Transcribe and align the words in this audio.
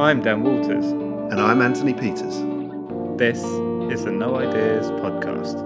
I'm 0.00 0.22
Dan 0.22 0.44
Walters. 0.44 0.84
And 0.92 1.40
I'm 1.40 1.60
Anthony 1.60 1.92
Peters. 1.92 2.36
This 3.18 3.38
is 3.92 4.04
the 4.04 4.12
No 4.12 4.36
Ideas 4.36 4.92
Podcast. 4.92 5.58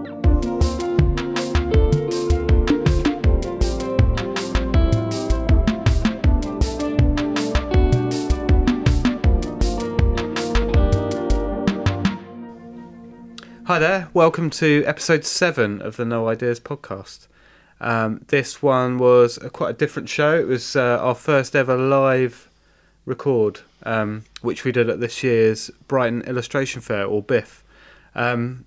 Hi 13.67 13.79
there, 13.79 14.09
welcome 14.15 14.49
to 14.49 14.83
episode 14.87 15.27
7 15.27 15.83
of 15.83 15.97
the 15.97 16.07
No 16.07 16.29
Ideas 16.29 16.59
Podcast. 16.59 17.27
Um, 17.83 18.25
this 18.29 18.63
one 18.63 18.97
was 18.97 19.37
a, 19.43 19.51
quite 19.51 19.69
a 19.69 19.75
different 19.75 20.09
show. 20.09 20.35
It 20.39 20.47
was 20.47 20.75
uh, 20.75 20.99
our 21.03 21.15
first 21.15 21.55
ever 21.55 21.77
live 21.77 22.49
record, 23.05 23.61
um, 23.85 24.25
which 24.41 24.65
we 24.65 24.73
did 24.73 24.89
at 24.89 25.01
this 25.01 25.23
year's 25.23 25.71
Brighton 25.89 26.23
Illustration 26.23 26.81
Fair, 26.81 27.05
or 27.05 27.23
BIF, 27.23 27.65
um, 28.15 28.65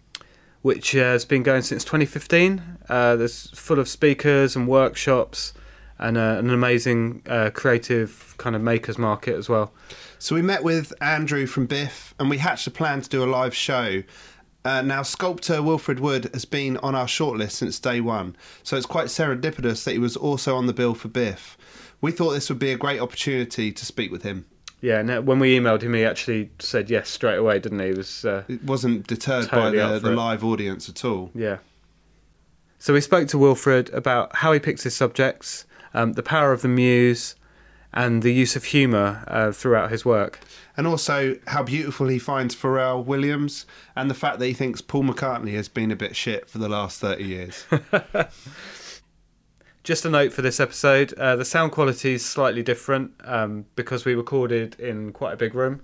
which 0.62 0.92
has 0.92 1.26
been 1.26 1.44
going 1.44 1.62
since 1.62 1.84
2015. 1.84 2.80
Uh, 2.90 3.16
there's 3.16 3.50
full 3.52 3.80
of 3.80 3.88
speakers 3.88 4.56
and 4.56 4.68
workshops 4.68 5.54
and 5.98 6.18
uh, 6.18 6.36
an 6.40 6.50
amazing 6.50 7.22
uh, 7.28 7.50
creative 7.54 8.36
kind 8.38 8.56
of 8.56 8.62
makers 8.62 8.98
market 8.98 9.36
as 9.36 9.48
well. 9.48 9.72
So 10.20 10.36
we 10.36 10.42
met 10.42 10.64
with 10.64 10.94
Andrew 11.02 11.45
from 11.45 11.68
BIF 11.68 12.14
and 12.20 12.30
we 12.30 12.40
hatched 12.40 12.68
a 12.68 12.72
plan 12.72 13.02
to 13.02 13.09
do 13.09 13.23
a 13.23 13.26
live 13.26 13.56
show. 13.56 14.04
Uh, 14.66 14.82
now, 14.82 15.04
sculptor 15.04 15.62
Wilfrid 15.62 16.00
Wood 16.00 16.30
has 16.34 16.44
been 16.44 16.78
on 16.78 16.95
our 16.95 17.06
shortlist 17.06 17.52
since 17.52 17.80
day 17.80 18.02
one, 18.02 18.36
so 18.64 18.76
it's 18.76 18.88
quite 18.88 19.08
serendipitous 19.08 19.84
that 19.84 19.92
he 19.92 20.00
was 20.00 20.18
also 20.18 20.56
on 20.56 20.66
the 20.66 20.73
bill 20.73 20.95
for 20.95 21.08
BIF 21.08 21.56
we 22.06 22.12
thought 22.12 22.34
this 22.34 22.50
would 22.50 22.59
be 22.59 22.72
a 22.72 22.78
great 22.78 23.00
opportunity 23.00 23.72
to 23.72 23.84
speak 23.84 24.11
with 24.11 24.22
him. 24.22 24.45
Yeah, 24.81 25.00
and 25.00 25.26
when 25.26 25.40
we 25.40 25.58
emailed 25.58 25.81
him, 25.81 25.94
he 25.94 26.06
actually 26.06 26.52
said 26.59 26.90
yes 26.90 27.09
straight 27.09 27.38
away, 27.38 27.59
didn't 27.59 27.80
he? 27.80 27.88
He 27.88 27.94
was 27.94 28.26
uh, 28.26 28.44
it 28.48 28.64
wasn't 28.64 29.08
deterred 29.08 29.48
totally 29.48 29.80
by 29.80 29.94
the, 29.94 30.00
the 30.00 30.12
live 30.12 30.44
audience 30.44 30.90
at 30.90 31.04
all. 31.04 31.32
Yeah. 31.34 31.58
So 32.78 32.94
we 32.94 33.02
spoke 33.02 33.28
to 33.30 33.38
Wilfrid 33.38 33.92
about 33.94 34.36
how 34.38 34.52
he 34.52 34.59
picks 34.59 34.84
his 34.84 34.95
subjects, 34.95 35.66
um, 35.94 36.14
the 36.14 36.22
power 36.22 36.52
of 36.52 36.62
the 36.62 36.67
muse, 36.67 37.36
and 37.94 38.22
the 38.22 38.32
use 38.34 38.56
of 38.56 38.66
humour 38.66 39.23
uh, 39.28 39.52
throughout 39.52 39.90
his 39.90 40.06
work. 40.06 40.40
And 40.78 40.86
also 40.86 41.38
how 41.48 41.64
beautiful 41.64 42.08
he 42.10 42.20
finds 42.20 42.56
Pharrell 42.56 43.04
Williams, 43.04 43.66
and 43.95 44.10
the 44.10 44.14
fact 44.14 44.39
that 44.39 44.45
he 44.45 44.54
thinks 44.54 44.82
Paul 44.82 45.06
McCartney 45.06 45.54
has 45.54 45.70
been 45.70 45.89
a 45.89 45.95
bit 45.95 46.16
shit 46.16 46.50
for 46.50 46.58
the 46.58 46.70
last 46.70 47.00
30 47.00 47.23
years. 47.23 47.66
Just 49.86 50.03
a 50.03 50.09
note 50.09 50.33
for 50.33 50.41
this 50.41 50.59
episode 50.59 51.14
uh, 51.14 51.36
the 51.36 51.45
sound 51.45 51.72
quality 51.72 52.16
is 52.16 52.25
slightly 52.25 52.64
different 52.64 53.11
um, 53.23 53.67
because 53.75 54.03
we 54.03 54.16
recorded 54.16 54.80
in 54.80 55.14
quite 55.14 55.33
a 55.33 55.38
big 55.38 55.53
room 55.53 55.80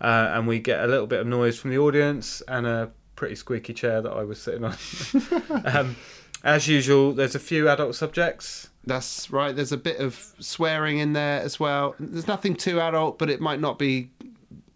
uh, 0.00 0.30
and 0.32 0.46
we 0.46 0.58
get 0.58 0.82
a 0.82 0.86
little 0.86 1.06
bit 1.06 1.20
of 1.20 1.26
noise 1.26 1.58
from 1.58 1.70
the 1.70 1.76
audience 1.76 2.40
and 2.48 2.66
a 2.66 2.90
pretty 3.14 3.34
squeaky 3.34 3.74
chair 3.74 4.00
that 4.00 4.10
I 4.10 4.24
was 4.24 4.40
sitting 4.40 4.64
on. 4.64 4.74
um, 5.66 5.96
as 6.44 6.66
usual, 6.66 7.12
there's 7.12 7.34
a 7.34 7.38
few 7.38 7.68
adult 7.68 7.94
subjects. 7.94 8.70
That's 8.86 9.30
right. 9.30 9.54
There's 9.54 9.72
a 9.72 9.76
bit 9.76 9.98
of 9.98 10.34
swearing 10.38 10.96
in 10.96 11.12
there 11.12 11.42
as 11.42 11.60
well. 11.60 11.94
There's 12.00 12.26
nothing 12.26 12.56
too 12.56 12.80
adult, 12.80 13.18
but 13.18 13.28
it 13.28 13.42
might 13.42 13.60
not 13.60 13.78
be 13.78 14.12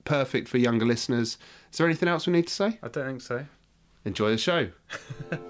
perfect 0.04 0.48
for 0.48 0.58
younger 0.58 0.84
listeners. 0.84 1.38
Is 1.72 1.78
there 1.78 1.86
anything 1.86 2.10
else 2.10 2.26
we 2.26 2.34
need 2.34 2.48
to 2.48 2.52
say? 2.52 2.78
I 2.82 2.88
don't 2.88 3.06
think 3.06 3.22
so. 3.22 3.46
Enjoy 4.04 4.28
the 4.28 4.36
show. 4.36 4.68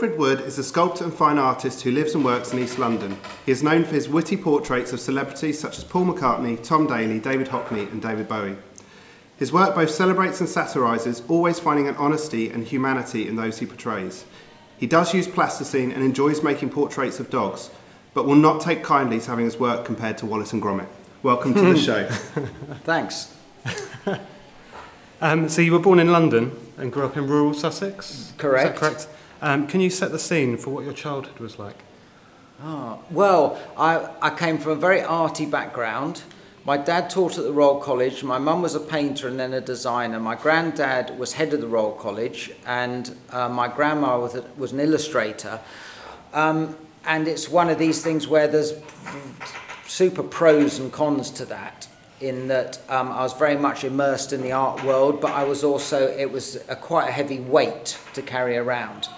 Wilfrid 0.00 0.18
Wood 0.18 0.40
is 0.46 0.58
a 0.58 0.64
sculptor 0.64 1.04
and 1.04 1.12
fine 1.12 1.36
artist 1.36 1.82
who 1.82 1.90
lives 1.90 2.14
and 2.14 2.24
works 2.24 2.54
in 2.54 2.58
East 2.58 2.78
London. 2.78 3.18
He 3.44 3.52
is 3.52 3.62
known 3.62 3.84
for 3.84 3.92
his 3.92 4.08
witty 4.08 4.34
portraits 4.34 4.94
of 4.94 5.00
celebrities 5.00 5.58
such 5.58 5.76
as 5.76 5.84
Paul 5.84 6.06
McCartney, 6.06 6.62
Tom 6.64 6.86
Daley, 6.86 7.18
David 7.18 7.48
Hockney, 7.48 7.86
and 7.92 8.00
David 8.00 8.26
Bowie. 8.26 8.56
His 9.36 9.52
work 9.52 9.74
both 9.74 9.90
celebrates 9.90 10.40
and 10.40 10.48
satirises, 10.48 11.22
always 11.28 11.60
finding 11.60 11.86
an 11.86 11.96
honesty 11.96 12.48
and 12.48 12.64
humanity 12.64 13.28
in 13.28 13.36
those 13.36 13.58
he 13.58 13.66
portrays. 13.66 14.24
He 14.78 14.86
does 14.86 15.12
use 15.12 15.28
plasticine 15.28 15.92
and 15.92 16.02
enjoys 16.02 16.42
making 16.42 16.70
portraits 16.70 17.20
of 17.20 17.28
dogs, 17.28 17.68
but 18.14 18.24
will 18.24 18.36
not 18.36 18.62
take 18.62 18.82
kindly 18.82 19.20
to 19.20 19.26
having 19.26 19.44
his 19.44 19.58
work 19.58 19.84
compared 19.84 20.16
to 20.18 20.24
Wallace 20.24 20.54
and 20.54 20.62
Gromit. 20.62 20.88
Welcome 21.22 21.52
to 21.52 21.74
the 21.74 21.78
show. 21.78 22.08
Thanks. 22.84 23.36
um, 25.20 25.50
so 25.50 25.60
you 25.60 25.72
were 25.72 25.78
born 25.78 25.98
in 25.98 26.10
London 26.10 26.56
and 26.78 26.90
grew 26.90 27.04
up 27.04 27.18
in 27.18 27.26
rural 27.26 27.52
Sussex? 27.52 28.32
Correct. 28.38 28.78
correct? 28.78 29.06
Um, 29.42 29.66
can 29.66 29.80
you 29.80 29.90
set 29.90 30.12
the 30.12 30.18
scene 30.18 30.56
for 30.56 30.70
what 30.70 30.84
your 30.84 30.92
childhood 30.92 31.38
was 31.38 31.58
like? 31.58 31.76
Oh, 32.62 32.98
well, 33.10 33.58
I, 33.76 34.10
I 34.20 34.30
came 34.30 34.58
from 34.58 34.72
a 34.72 34.76
very 34.76 35.00
arty 35.00 35.46
background. 35.46 36.22
My 36.66 36.76
dad 36.76 37.08
taught 37.08 37.38
at 37.38 37.44
the 37.44 37.52
Royal 37.52 37.80
College. 37.80 38.22
My 38.22 38.36
mum 38.36 38.60
was 38.60 38.74
a 38.74 38.80
painter 38.80 39.28
and 39.28 39.40
then 39.40 39.54
a 39.54 39.62
designer. 39.62 40.20
My 40.20 40.34
granddad 40.34 41.18
was 41.18 41.32
head 41.32 41.54
of 41.54 41.62
the 41.62 41.66
Royal 41.66 41.92
College, 41.92 42.52
and 42.66 43.16
uh, 43.30 43.48
my 43.48 43.66
grandma 43.66 44.20
was, 44.20 44.34
a, 44.34 44.44
was 44.58 44.72
an 44.72 44.80
illustrator. 44.80 45.58
Um, 46.34 46.76
and 47.06 47.26
it's 47.26 47.48
one 47.48 47.70
of 47.70 47.78
these 47.78 48.02
things 48.02 48.28
where 48.28 48.46
there's 48.46 48.74
super 49.86 50.22
pros 50.22 50.78
and 50.78 50.92
cons 50.92 51.30
to 51.30 51.46
that. 51.46 51.88
In 52.20 52.48
that 52.48 52.78
um, 52.90 53.10
I 53.10 53.22
was 53.22 53.32
very 53.32 53.56
much 53.56 53.82
immersed 53.82 54.34
in 54.34 54.42
the 54.42 54.52
art 54.52 54.84
world, 54.84 55.22
but 55.22 55.30
I 55.30 55.44
was 55.44 55.64
also 55.64 56.06
it 56.08 56.30
was 56.30 56.56
a 56.68 56.76
quite 56.76 57.08
a 57.08 57.12
heavy 57.12 57.40
weight 57.40 57.98
to 58.12 58.20
carry 58.20 58.58
around. 58.58 59.08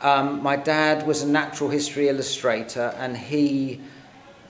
Um, 0.00 0.42
my 0.42 0.56
dad 0.56 1.06
was 1.06 1.22
a 1.22 1.26
natural 1.26 1.70
history 1.70 2.08
illustrator, 2.08 2.94
and 2.98 3.16
he 3.16 3.80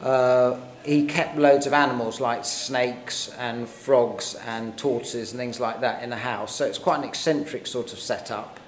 uh, 0.03 0.59
he 0.85 1.07
kept 1.07 1.37
loads 1.37 1.67
of 1.67 1.73
animals 1.73 2.21
like 2.21 2.45
snakes 2.45 3.31
and 3.39 3.69
frogs 3.69 4.35
and 4.47 4.77
tortoises 4.77 5.33
and 5.33 5.39
things 5.39 5.59
like 5.61 5.81
that 5.81 6.03
in 6.03 6.11
the 6.11 6.17
house. 6.17 6.55
So 6.55 6.65
it's 6.65 6.79
quite 6.79 6.99
an 6.99 7.05
eccentric 7.05 7.67
sort 7.67 7.93
of 7.93 7.99
setup. 7.99 8.61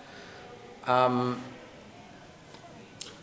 Um, 0.87 1.41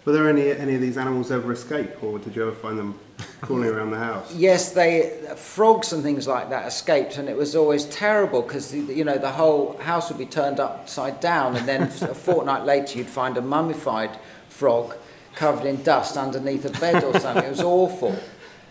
Were 0.06 0.14
there 0.14 0.30
any 0.30 0.52
any 0.52 0.76
of 0.76 0.82
these 0.82 0.98
animals 0.98 1.32
ever 1.32 1.52
escape, 1.52 2.02
or 2.04 2.20
did 2.20 2.36
you 2.36 2.44
ever 2.44 2.56
find 2.56 2.78
them 2.78 3.00
crawling 3.42 3.70
around 3.70 3.92
the 3.92 3.98
house? 3.98 4.34
Yes, 4.36 4.72
they 4.72 5.20
frogs 5.36 5.94
and 5.94 6.04
things 6.04 6.28
like 6.28 6.50
that 6.50 6.68
escaped, 6.68 7.18
and 7.18 7.30
it 7.30 7.38
was 7.38 7.56
always 7.56 7.86
terrible 7.86 8.42
because 8.42 8.74
you 8.74 9.04
know 9.04 9.18
the 9.18 9.32
whole 9.32 9.78
house 9.78 10.10
would 10.10 10.18
be 10.18 10.26
turned 10.26 10.60
upside 10.60 11.20
down, 11.20 11.56
and 11.56 11.68
then 11.68 11.84
a 11.84 12.16
fortnight 12.16 12.66
later 12.66 12.98
you'd 12.98 13.08
find 13.08 13.38
a 13.38 13.42
mummified 13.42 14.18
frog 14.50 14.96
covered 15.36 15.66
in 15.66 15.82
dust 15.84 16.18
underneath 16.18 16.66
a 16.66 16.80
bed 16.80 17.04
or 17.04 17.20
something. 17.20 17.44
It 17.44 17.50
was 17.50 17.62
awful. 17.62 18.18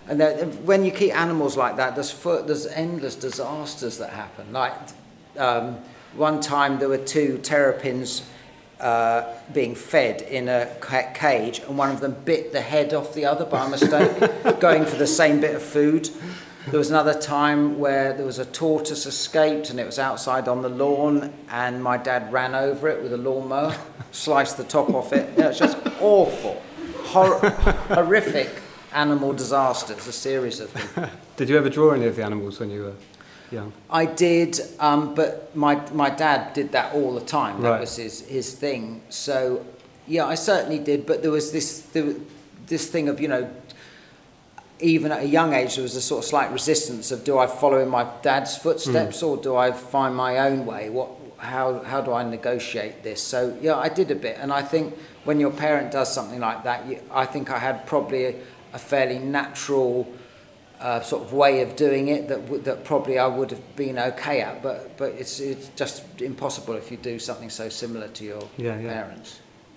And 0.08 0.66
when 0.66 0.84
you 0.84 0.92
keep 0.92 1.16
animals 1.16 1.56
like 1.56 1.76
that, 1.76 1.94
there's 1.94 2.12
there's 2.22 2.66
endless 2.66 3.16
disasters 3.16 3.98
that 3.98 4.10
happen. 4.10 4.52
Like 4.52 4.72
um, 5.36 5.78
one 6.14 6.40
time 6.40 6.78
there 6.78 6.88
were 6.88 6.98
two 6.98 7.38
terrapins 7.38 8.22
uh, 8.80 9.24
being 9.52 9.74
fed 9.74 10.22
in 10.22 10.48
a 10.48 10.68
cage, 11.14 11.60
and 11.60 11.78
one 11.78 11.90
of 11.90 12.00
them 12.00 12.16
bit 12.24 12.52
the 12.52 12.60
head 12.60 12.92
off 12.94 13.14
the 13.14 13.24
other 13.24 13.44
by 13.44 13.68
mistake, 13.68 14.10
going 14.60 14.84
for 14.84 14.96
the 14.96 15.06
same 15.06 15.40
bit 15.40 15.54
of 15.54 15.62
food. 15.62 16.10
There 16.68 16.78
was 16.78 16.90
another 16.90 17.14
time 17.14 17.78
where 17.78 18.12
there 18.12 18.26
was 18.26 18.40
a 18.40 18.44
tortoise 18.44 19.06
escaped 19.06 19.70
and 19.70 19.78
it 19.78 19.86
was 19.86 20.00
outside 20.00 20.48
on 20.48 20.62
the 20.62 20.68
lawn, 20.68 21.32
and 21.48 21.82
my 21.82 21.96
dad 21.96 22.32
ran 22.32 22.54
over 22.54 22.88
it 22.88 23.02
with 23.02 23.12
a 23.12 23.16
lawnmower, 23.16 23.76
sliced 24.10 24.56
the 24.56 24.64
top 24.64 24.90
off 24.90 25.12
it. 25.12 25.30
You 25.36 25.44
know, 25.44 25.50
it's 25.50 25.60
just 25.60 25.78
awful, 26.00 26.60
hor- 27.04 27.38
horrific 27.88 28.50
animal 28.92 29.32
disasters, 29.32 30.06
a 30.08 30.12
series 30.12 30.58
of 30.58 30.72
them. 30.72 31.08
Did 31.36 31.48
you 31.48 31.56
ever 31.56 31.70
draw 31.70 31.92
any 31.92 32.06
of 32.06 32.16
the 32.16 32.24
animals 32.24 32.58
when 32.58 32.70
you 32.70 32.82
were 32.82 32.94
young? 33.50 33.72
I 33.90 34.06
did, 34.06 34.60
um, 34.80 35.14
but 35.14 35.54
my 35.56 35.76
my 35.92 36.10
dad 36.10 36.52
did 36.52 36.72
that 36.72 36.94
all 36.94 37.14
the 37.14 37.24
time. 37.24 37.62
That 37.62 37.70
right. 37.70 37.80
was 37.80 37.96
his 37.96 38.20
his 38.22 38.54
thing. 38.54 39.02
So 39.08 39.64
yeah, 40.06 40.26
I 40.26 40.34
certainly 40.34 40.78
did. 40.78 41.06
But 41.06 41.22
there 41.22 41.30
was 41.30 41.52
this 41.52 41.80
there, 41.92 42.14
this 42.66 42.88
thing 42.88 43.08
of 43.08 43.20
you 43.20 43.28
know. 43.28 43.50
Even 44.78 45.10
at 45.10 45.22
a 45.22 45.26
young 45.26 45.54
age, 45.54 45.76
there 45.76 45.82
was 45.82 45.96
a 45.96 46.02
sort 46.02 46.22
of 46.22 46.28
slight 46.28 46.52
resistance 46.52 47.10
of 47.10 47.24
do 47.24 47.38
I 47.38 47.46
follow 47.46 47.78
in 47.78 47.88
my 47.88 48.06
dad's 48.20 48.58
footsteps 48.58 49.22
mm. 49.22 49.26
or 49.26 49.36
do 49.38 49.56
I 49.56 49.72
find 49.72 50.14
my 50.14 50.36
own 50.40 50.66
way? 50.66 50.90
What, 50.90 51.08
how, 51.38 51.80
how 51.80 52.00
do 52.00 52.12
I 52.12 52.22
negotiate 52.22 53.02
this? 53.02 53.22
So 53.22 53.56
yeah, 53.62 53.76
I 53.76 53.88
did 53.88 54.10
a 54.10 54.14
bit, 54.14 54.36
and 54.38 54.52
I 54.52 54.62
think 54.62 54.94
when 55.24 55.40
your 55.40 55.50
parent 55.50 55.92
does 55.92 56.12
something 56.12 56.40
like 56.40 56.64
that, 56.64 56.86
you, 56.86 57.00
I 57.10 57.26
think 57.26 57.50
I 57.50 57.58
had 57.58 57.86
probably 57.86 58.24
a, 58.26 58.34
a 58.72 58.78
fairly 58.78 59.18
natural 59.18 60.12
uh, 60.86 61.00
sort 61.02 61.22
of 61.24 61.32
way 61.32 61.54
of 61.64 61.70
doing 61.74 62.04
it 62.16 62.22
that 62.28 62.40
w- 62.46 62.62
that 62.68 62.78
probably 62.84 63.16
I 63.18 63.26
would 63.36 63.50
have 63.50 63.64
been 63.76 63.98
okay 64.10 64.36
at, 64.48 64.62
but 64.62 64.78
but 65.00 65.10
it's 65.20 65.40
it's 65.40 65.66
just 65.82 65.96
impossible 66.22 66.74
if 66.82 66.86
you 66.92 66.96
do 67.12 67.18
something 67.18 67.50
so 67.50 67.68
similar 67.68 68.08
to 68.18 68.22
your 68.24 68.42
yeah, 68.56 68.78
yeah. 68.78 68.92
parents. 69.02 69.30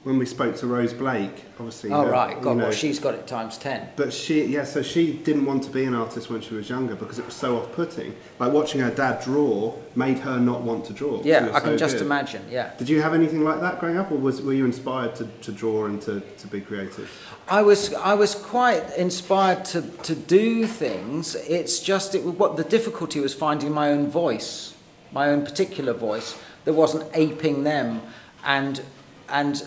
when 0.07 0.17
we 0.17 0.25
spoke 0.25 0.55
to 0.61 0.65
Rose 0.75 0.93
Blake, 1.03 1.37
obviously. 1.59 1.89
Oh 1.91 2.05
the- 2.05 2.11
right, 2.19 2.37
you 2.37 2.43
God, 2.43 2.57
know, 2.57 2.63
well 2.65 2.71
she's 2.83 2.99
got 3.05 3.13
it 3.19 3.25
times 3.27 3.57
ten. 3.57 3.79
But 4.01 4.13
she, 4.13 4.35
yeah, 4.55 4.65
so 4.73 4.79
she 4.93 5.03
didn't 5.27 5.45
want 5.51 5.61
to 5.67 5.71
be 5.79 5.83
an 5.91 5.95
artist 6.03 6.25
when 6.31 6.41
she 6.41 6.53
was 6.59 6.65
younger 6.75 6.95
because 7.01 7.17
it 7.21 7.25
was 7.25 7.35
so 7.45 7.49
off-putting. 7.59 8.11
Like 8.41 8.51
watching 8.59 8.79
her 8.85 8.91
dad 9.03 9.15
draw 9.27 9.73
made 9.95 10.19
her 10.27 10.37
not 10.39 10.61
want 10.69 10.81
to 10.89 10.93
draw. 10.93 11.15
Yeah, 11.23 11.47
was 11.47 11.55
I 11.57 11.59
can 11.65 11.77
just 11.85 11.97
good. 11.97 12.05
imagine. 12.09 12.43
Yeah, 12.57 12.67
Did 12.81 12.87
you 12.93 13.01
have 13.05 13.13
anything 13.21 13.43
like 13.49 13.59
that 13.65 13.79
growing 13.81 13.97
up, 14.01 14.09
or 14.13 14.19
was 14.27 14.35
were 14.45 14.53
you 14.61 14.65
inspired 14.73 15.13
to, 15.19 15.25
to 15.45 15.51
draw 15.61 15.79
and 15.89 15.97
to, 16.07 16.13
to 16.41 16.45
be 16.55 16.59
creative? 16.69 17.09
I 17.49 17.63
was 17.63 17.93
I 17.95 18.13
was 18.13 18.35
quite 18.35 18.95
inspired 18.95 19.65
to 19.65 19.81
to 19.81 20.15
do 20.15 20.67
things. 20.67 21.35
It's 21.35 21.79
just 21.79 22.13
it, 22.13 22.23
what 22.23 22.57
the 22.57 22.63
difficulty 22.63 23.19
was 23.19 23.33
finding 23.33 23.71
my 23.71 23.91
own 23.91 24.07
voice, 24.07 24.75
my 25.11 25.29
own 25.29 25.43
particular 25.43 25.93
voice 25.93 26.37
that 26.65 26.73
wasn't 26.73 27.09
aping 27.13 27.63
them, 27.63 28.01
and 28.45 28.81
and 29.29 29.63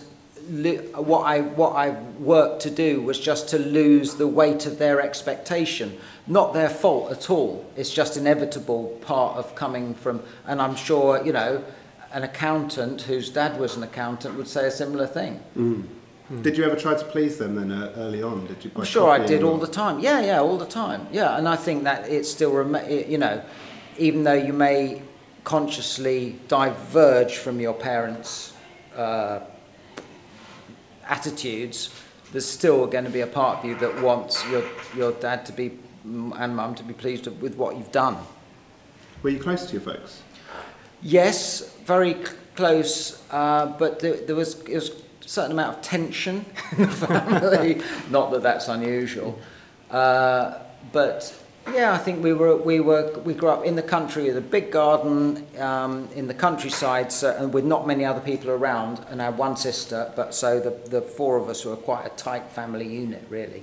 li- 0.48 0.78
what 0.94 1.22
I 1.22 1.40
what 1.40 1.74
I 1.74 1.90
worked 2.20 2.62
to 2.62 2.70
do 2.70 3.02
was 3.02 3.18
just 3.18 3.48
to 3.48 3.58
lose 3.58 4.14
the 4.14 4.28
weight 4.28 4.64
of 4.66 4.78
their 4.78 5.00
expectation. 5.00 5.98
Not 6.28 6.52
their 6.52 6.70
fault 6.70 7.10
at 7.10 7.30
all. 7.30 7.68
It's 7.76 7.92
just 7.92 8.16
inevitable 8.16 8.98
part 9.00 9.36
of 9.36 9.56
coming 9.56 9.94
from. 9.94 10.22
And 10.46 10.62
I'm 10.62 10.76
sure 10.76 11.24
you 11.24 11.32
know, 11.32 11.64
an 12.12 12.22
accountant 12.22 13.02
whose 13.02 13.28
dad 13.28 13.58
was 13.58 13.76
an 13.76 13.82
accountant 13.82 14.36
would 14.36 14.48
say 14.48 14.66
a 14.66 14.70
similar 14.70 15.08
thing. 15.08 15.40
Mm. 15.56 15.86
Did 16.40 16.56
you 16.56 16.64
ever 16.64 16.76
try 16.76 16.94
to 16.94 17.04
please 17.04 17.36
them 17.36 17.56
then 17.56 17.70
uh, 17.70 17.92
early 17.96 18.22
on? 18.22 18.46
Did 18.46 18.64
you? 18.64 18.70
I'm 18.74 18.84
sure 18.84 19.10
I 19.10 19.24
did 19.24 19.42
all 19.42 19.58
the 19.58 19.66
time. 19.66 20.00
Yeah, 20.00 20.20
yeah, 20.20 20.40
all 20.40 20.56
the 20.56 20.66
time. 20.66 21.06
Yeah, 21.12 21.36
and 21.36 21.46
I 21.46 21.56
think 21.56 21.84
that 21.84 22.08
it 22.08 22.24
still 22.24 22.52
you 22.88 23.18
know, 23.18 23.42
even 23.98 24.24
though 24.24 24.32
you 24.32 24.54
may 24.54 25.02
consciously 25.44 26.38
diverge 26.48 27.36
from 27.36 27.60
your 27.60 27.74
parents' 27.74 28.54
uh, 28.96 29.40
attitudes, 31.04 31.94
there's 32.32 32.46
still 32.46 32.86
going 32.86 33.04
to 33.04 33.10
be 33.10 33.20
a 33.20 33.26
part 33.26 33.58
of 33.58 33.64
you 33.66 33.74
that 33.76 34.00
wants 34.00 34.48
your 34.48 34.64
your 34.96 35.12
dad 35.12 35.44
to 35.46 35.52
be 35.52 35.78
mm, 36.06 36.32
and 36.38 36.56
mum 36.56 36.74
to 36.76 36.84
be 36.84 36.94
pleased 36.94 37.26
with 37.42 37.56
what 37.56 37.76
you've 37.76 37.92
done. 37.92 38.16
Were 39.22 39.30
you 39.30 39.38
close 39.38 39.66
to 39.66 39.72
your 39.72 39.82
folks? 39.82 40.22
Yes, 41.02 41.74
very 41.84 42.14
close, 42.54 43.22
uh, 43.30 43.66
but 43.66 44.00
there, 44.00 44.16
there 44.16 44.36
was, 44.36 44.60
it 44.62 44.74
was 44.74 45.02
certain 45.32 45.52
amount 45.52 45.78
of 45.78 45.82
tension 45.82 46.44
in 46.76 46.82
the 46.82 46.88
family. 46.88 47.80
Not 48.10 48.30
that 48.32 48.42
that's 48.42 48.68
unusual, 48.68 49.38
uh, 49.90 50.58
but 50.92 51.34
yeah, 51.72 51.92
I 51.92 51.98
think 51.98 52.22
we 52.22 52.32
were 52.32 52.56
we 52.56 52.80
were 52.80 53.18
we 53.24 53.32
grew 53.32 53.48
up 53.48 53.64
in 53.64 53.76
the 53.76 53.82
country 53.82 54.24
with 54.24 54.36
a 54.36 54.42
big 54.42 54.70
garden 54.70 55.46
um, 55.58 56.08
in 56.14 56.26
the 56.26 56.34
countryside, 56.34 57.10
so, 57.10 57.34
and 57.38 57.54
with 57.54 57.64
not 57.64 57.86
many 57.86 58.04
other 58.04 58.20
people 58.20 58.50
around, 58.50 59.04
and 59.08 59.22
I 59.22 59.26
had 59.26 59.38
one 59.38 59.56
sister. 59.56 60.12
But 60.14 60.34
so 60.34 60.60
the 60.60 60.70
the 60.90 61.00
four 61.00 61.36
of 61.38 61.48
us 61.48 61.64
were 61.64 61.76
quite 61.76 62.04
a 62.04 62.10
tight 62.10 62.50
family 62.50 62.86
unit, 62.86 63.24
really. 63.30 63.62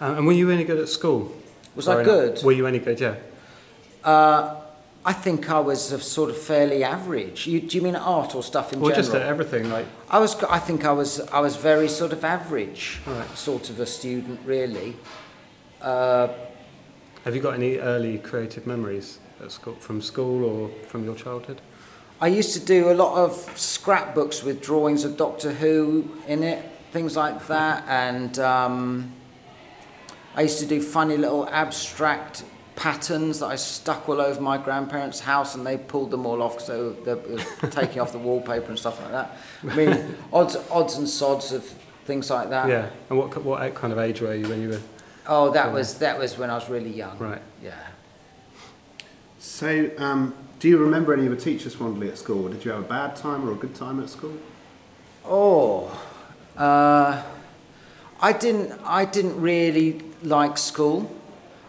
Um, 0.00 0.18
and 0.18 0.26
were 0.26 0.32
you 0.32 0.50
any 0.50 0.64
good 0.64 0.78
at 0.78 0.88
school? 0.88 1.32
Was 1.74 1.88
I 1.88 2.04
good? 2.04 2.42
Were 2.42 2.52
you 2.52 2.66
any 2.66 2.80
good? 2.80 3.00
Yeah. 3.00 3.16
Uh, 4.04 4.56
I 5.08 5.14
think 5.14 5.48
I 5.48 5.58
was 5.58 5.90
a 5.90 5.98
sort 5.98 6.28
of 6.28 6.36
fairly 6.36 6.84
average. 6.84 7.46
You, 7.46 7.60
do 7.62 7.78
you 7.78 7.82
mean 7.82 7.96
art 7.96 8.34
or 8.34 8.42
stuff 8.42 8.74
in 8.74 8.80
Well, 8.80 8.90
general? 8.90 9.10
Well, 9.10 9.20
just 9.20 9.26
everything. 9.30 9.70
Like, 9.70 9.86
I 10.10 10.18
was. 10.18 10.36
I 10.44 10.58
think 10.58 10.84
I 10.84 10.92
was. 10.92 11.20
I 11.32 11.40
was 11.40 11.56
very 11.56 11.88
sort 11.88 12.12
of 12.12 12.24
average, 12.24 12.98
Right. 13.06 13.38
sort 13.38 13.70
of 13.70 13.80
a 13.80 13.86
student, 13.86 14.38
really. 14.44 14.96
Uh, 15.80 16.28
have 17.24 17.34
you 17.34 17.40
got 17.40 17.54
any 17.54 17.78
early 17.78 18.18
creative 18.18 18.66
memories 18.66 19.18
at 19.42 19.50
school, 19.50 19.76
from 19.76 20.02
school 20.02 20.44
or 20.44 20.70
from 20.88 21.04
your 21.04 21.14
childhood? 21.14 21.62
I 22.20 22.26
used 22.26 22.52
to 22.52 22.60
do 22.60 22.90
a 22.90 22.96
lot 23.04 23.16
of 23.16 23.32
scrapbooks 23.56 24.42
with 24.44 24.60
drawings 24.60 25.04
of 25.04 25.16
Doctor 25.16 25.52
Who 25.52 26.10
in 26.26 26.42
it, 26.42 26.62
things 26.92 27.16
like 27.16 27.46
that, 27.46 27.82
and 27.88 28.38
um, 28.40 29.12
I 30.36 30.42
used 30.42 30.58
to 30.58 30.66
do 30.66 30.82
funny 30.82 31.16
little 31.16 31.48
abstract 31.48 32.44
patterns 32.78 33.40
that 33.40 33.46
I 33.46 33.56
stuck 33.56 34.08
all 34.08 34.20
over 34.20 34.40
my 34.40 34.56
grandparents' 34.56 35.18
house, 35.18 35.56
and 35.56 35.66
they 35.66 35.76
pulled 35.76 36.12
them 36.12 36.24
all 36.24 36.40
off, 36.40 36.60
so 36.60 36.92
they're 36.92 37.16
taking 37.70 38.00
off 38.00 38.12
the 38.12 38.18
wallpaper 38.18 38.68
and 38.68 38.78
stuff 38.78 39.02
like 39.02 39.10
that. 39.10 39.36
I 39.68 39.74
mean, 39.74 40.16
odds, 40.32 40.56
odds 40.70 40.96
and 40.96 41.08
sods 41.08 41.52
of 41.52 41.64
things 42.04 42.30
like 42.30 42.50
that. 42.50 42.68
yeah. 42.68 42.88
And 43.10 43.18
what 43.18 43.36
what 43.44 43.74
kind 43.74 43.92
of 43.92 43.98
age 43.98 44.20
were 44.20 44.32
you 44.32 44.48
when 44.48 44.62
you 44.62 44.68
were? 44.68 44.80
Oh, 45.26 45.50
that 45.50 45.72
was 45.72 45.98
that 45.98 46.18
was 46.18 46.38
when 46.38 46.50
I 46.50 46.54
was 46.54 46.68
really 46.70 46.90
young. 46.90 47.18
Right. 47.18 47.42
Yeah. 47.62 47.74
So, 49.40 49.90
um, 49.98 50.34
do 50.60 50.68
you 50.68 50.78
remember 50.78 51.12
any 51.12 51.26
of 51.26 51.30
the 51.30 51.36
teachers 51.36 51.74
fondly 51.74 52.08
at 52.08 52.16
school? 52.16 52.48
Did 52.48 52.64
you 52.64 52.70
have 52.70 52.84
a 52.84 52.88
bad 52.88 53.16
time 53.16 53.48
or 53.48 53.52
a 53.52 53.56
good 53.56 53.74
time 53.74 54.00
at 54.00 54.08
school? 54.08 54.36
Oh, 55.24 56.00
uh, 56.56 57.24
I 58.20 58.32
didn't. 58.32 58.80
I 58.84 59.04
didn't 59.04 59.40
really 59.40 60.00
like 60.22 60.56
school. 60.58 61.10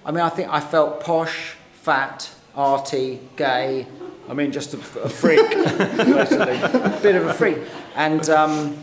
I 0.09 0.11
mean, 0.11 0.21
I 0.21 0.29
think 0.29 0.49
I 0.49 0.59
felt 0.59 1.01
posh, 1.01 1.53
fat, 1.71 2.27
arty, 2.55 3.19
gay. 3.35 3.85
I 4.27 4.33
mean, 4.33 4.51
just 4.51 4.73
a, 4.73 4.77
a 5.01 5.07
freak, 5.07 5.47
basically, 5.51 6.55
a 6.57 6.99
bit 7.03 7.13
of 7.13 7.27
a 7.27 7.33
freak. 7.35 7.59
And 7.93 8.27
um, 8.31 8.75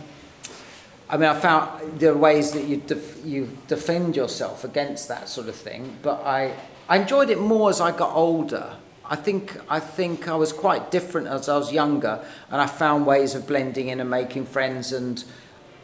I 1.10 1.16
mean, 1.16 1.28
I 1.28 1.34
found 1.36 1.98
there 1.98 2.12
are 2.12 2.16
ways 2.16 2.52
that 2.52 2.66
you 2.66 2.76
def- 2.76 3.26
you 3.26 3.50
defend 3.66 4.14
yourself 4.14 4.62
against 4.62 5.08
that 5.08 5.28
sort 5.28 5.48
of 5.48 5.56
thing. 5.56 5.96
But 6.00 6.22
I 6.24 6.54
I 6.88 6.98
enjoyed 6.98 7.30
it 7.30 7.40
more 7.40 7.70
as 7.70 7.80
I 7.80 7.90
got 7.90 8.14
older. 8.14 8.76
I 9.04 9.16
think 9.16 9.58
I 9.68 9.80
think 9.80 10.28
I 10.28 10.36
was 10.36 10.52
quite 10.52 10.92
different 10.92 11.26
as 11.26 11.48
I 11.48 11.58
was 11.58 11.72
younger, 11.72 12.24
and 12.52 12.60
I 12.60 12.68
found 12.68 13.04
ways 13.04 13.34
of 13.34 13.48
blending 13.48 13.88
in 13.88 13.98
and 13.98 14.08
making 14.08 14.46
friends 14.46 14.92
and 14.92 15.24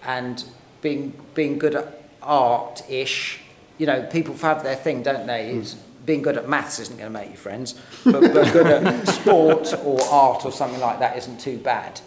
and 0.04 0.44
being 0.82 1.20
being 1.34 1.58
good 1.58 1.74
at 1.74 2.00
art 2.22 2.88
ish. 2.88 3.40
You 3.78 3.86
know, 3.86 4.02
people 4.04 4.36
have 4.36 4.62
their 4.62 4.76
thing, 4.76 5.02
don't 5.02 5.26
they? 5.26 5.50
It's, 5.50 5.74
hmm. 5.74 6.04
being 6.04 6.22
good 6.22 6.36
at 6.36 6.48
maths 6.48 6.78
isn't 6.78 6.98
going 6.98 7.12
to 7.12 7.18
make 7.18 7.30
you 7.30 7.36
friends, 7.36 7.74
but, 8.04 8.20
but 8.20 8.52
good 8.52 8.66
at 8.66 9.08
sport 9.08 9.74
or 9.84 10.02
art 10.04 10.44
or 10.44 10.52
something 10.52 10.80
like 10.80 10.98
that 10.98 11.16
isn't 11.16 11.40
too 11.40 11.58
bad. 11.58 12.00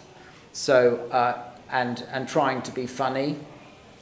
So 0.52 1.08
uh, 1.10 1.42
and 1.70 2.04
and 2.10 2.28
trying 2.28 2.62
to 2.62 2.72
be 2.72 2.86
funny. 2.86 3.38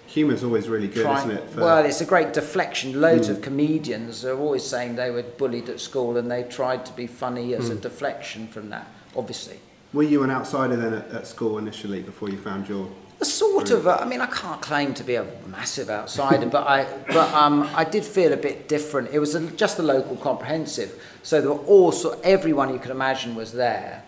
Humour's 0.06 0.44
always 0.44 0.68
really 0.68 0.86
good, 0.86 1.02
trying, 1.02 1.30
isn't 1.30 1.44
it? 1.44 1.50
for- 1.50 1.60
well, 1.62 1.84
it's 1.84 2.00
a 2.00 2.04
great 2.04 2.32
deflection. 2.32 3.00
Loads 3.00 3.28
of 3.28 3.38
hmm. 3.38 3.42
comedians 3.42 4.24
are 4.24 4.38
always 4.38 4.64
saying 4.64 4.96
they 4.96 5.10
were 5.10 5.22
bullied 5.22 5.68
at 5.68 5.80
school 5.80 6.16
and 6.16 6.30
they 6.30 6.42
tried 6.44 6.84
to 6.86 6.92
be 6.92 7.06
funny 7.06 7.54
as 7.54 7.70
a 7.70 7.74
hmm. 7.74 7.80
deflection 7.80 8.46
from 8.48 8.70
that. 8.70 8.86
Obviously. 9.16 9.58
Were 9.92 10.02
you 10.02 10.24
an 10.24 10.30
outsider 10.30 10.76
then 10.76 10.92
at, 10.92 11.08
at 11.10 11.26
school 11.26 11.56
initially 11.58 12.02
before 12.02 12.28
you 12.28 12.36
found 12.36 12.68
your? 12.68 12.90
A 13.20 13.24
sort 13.24 13.70
of. 13.70 13.86
A, 13.86 14.02
I 14.02 14.04
mean, 14.04 14.20
I 14.20 14.26
can't 14.26 14.60
claim 14.60 14.92
to 14.94 15.04
be 15.04 15.14
a 15.14 15.26
massive 15.46 15.88
outsider, 15.88 16.46
but 16.46 16.66
I, 16.66 16.84
but 17.08 17.32
um, 17.32 17.62
I 17.74 17.84
did 17.84 18.04
feel 18.04 18.32
a 18.32 18.36
bit 18.36 18.68
different. 18.68 19.10
It 19.12 19.18
was 19.18 19.34
a, 19.34 19.50
just 19.52 19.78
a 19.78 19.82
local 19.82 20.16
comprehensive, 20.16 21.00
so 21.22 21.40
there 21.40 21.50
were 21.50 21.64
all 21.64 21.92
sort, 21.92 22.18
everyone 22.22 22.72
you 22.72 22.78
could 22.78 22.90
imagine 22.90 23.34
was 23.34 23.52
there, 23.52 24.02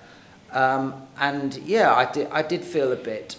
um, 0.53 1.07
and 1.19 1.57
yeah, 1.59 1.95
I 1.95 2.11
did, 2.11 2.29
I 2.31 2.43
did 2.43 2.65
feel 2.65 2.93
a 2.93 2.97
bit, 2.97 3.37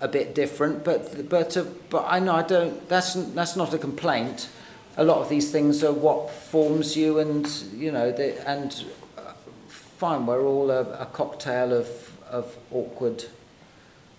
a 0.00 0.08
bit 0.08 0.34
different. 0.34 0.84
But, 0.84 1.28
but, 1.28 1.56
uh, 1.56 1.64
but 1.90 2.06
I 2.08 2.18
know 2.18 2.34
I 2.34 2.42
don't. 2.42 2.88
That's 2.88 3.14
that's 3.14 3.56
not 3.56 3.74
a 3.74 3.78
complaint. 3.78 4.48
A 4.96 5.04
lot 5.04 5.18
of 5.18 5.28
these 5.28 5.52
things 5.52 5.84
are 5.84 5.92
what 5.92 6.30
forms 6.30 6.96
you, 6.96 7.18
and 7.18 7.46
you 7.74 7.92
know, 7.92 8.10
they, 8.10 8.38
and 8.38 8.84
uh, 9.16 9.32
fine. 9.68 10.26
We're 10.26 10.44
all 10.44 10.70
a, 10.70 10.80
a 10.94 11.06
cocktail 11.06 11.72
of 11.72 11.88
of 12.30 12.56
awkward 12.72 13.24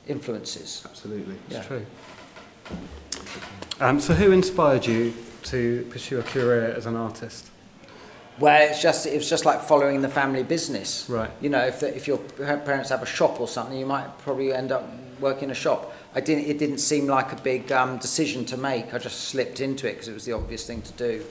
influences. 0.10 0.84
Absolutely. 0.86 1.36
It's 1.48 1.56
Yeah. 1.58 1.63
true. 1.63 1.86
Um, 3.80 4.00
so, 4.00 4.13
who 4.13 4.32
inspired 4.32 4.86
you 4.86 5.13
to 5.44 5.88
pursue 5.89 6.20
a 6.20 6.24
career 6.24 6.74
as 6.75 6.86
an 6.86 6.96
artist? 6.96 7.48
Well, 8.39 8.70
it's 8.70 8.82
just 8.82 9.06
it 9.06 9.16
was 9.16 9.30
just 9.30 9.46
like 9.46 9.62
following 9.62 10.01
the 10.01 10.10
family 10.10 10.44
business. 10.44 11.06
Right. 11.10 11.30
You 11.42 11.50
know, 11.50 11.66
if 11.66 11.80
the, 11.80 11.96
if 11.96 12.08
your 12.08 12.18
parents 12.18 12.89
have 12.89 13.01
a 13.01 13.06
shop 13.06 13.39
or 13.39 13.48
something, 13.48 13.78
you 13.78 13.86
might 13.86 14.18
probably 14.20 14.54
end 14.54 14.72
up 14.72 14.84
working 15.20 15.46
in 15.46 15.51
a 15.51 15.56
shop. 15.56 15.94
I 16.16 16.22
didn't. 16.22 16.46
It 16.46 16.58
didn't 16.58 16.80
seem 16.80 17.08
like 17.08 17.32
a 17.32 17.36
big 17.38 17.72
um, 17.72 17.98
decision 17.98 18.46
to 18.46 18.58
make. 18.58 18.94
I 18.94 18.98
just 18.98 19.22
slipped 19.30 19.60
into 19.62 19.88
it 19.88 19.94
because 19.94 20.08
it 20.08 20.13
was 20.13 20.25
the 20.25 20.34
obvious 20.34 20.66
thing 20.66 20.82
to 20.84 20.92
do. 20.94 21.25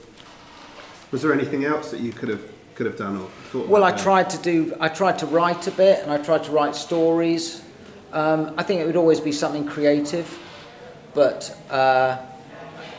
Was 1.11 1.21
there 1.21 1.33
anything 1.33 1.65
else 1.65 1.91
that 1.91 1.99
you 1.99 2.11
could 2.11 2.29
have 2.29 2.41
could 2.75 2.85
have 2.85 2.97
done 2.97 3.17
or 3.17 3.27
thought? 3.51 3.67
Well, 3.67 3.83
I 3.83 3.89
about? 3.89 3.99
tried 4.01 4.29
to 4.31 4.37
do. 4.37 4.75
I 4.79 4.87
tried 4.89 5.19
to 5.19 5.25
write 5.25 5.67
a 5.67 5.71
bit, 5.71 6.01
and 6.03 6.11
I 6.11 6.17
tried 6.17 6.43
to 6.45 6.51
write 6.51 6.75
stories. 6.75 7.61
Um, 8.11 8.53
I 8.57 8.63
think 8.63 8.81
it 8.81 8.85
would 8.85 8.95
always 8.95 9.19
be 9.19 9.31
something 9.31 9.65
creative, 9.65 10.37
but 11.13 11.55
uh, 11.69 12.17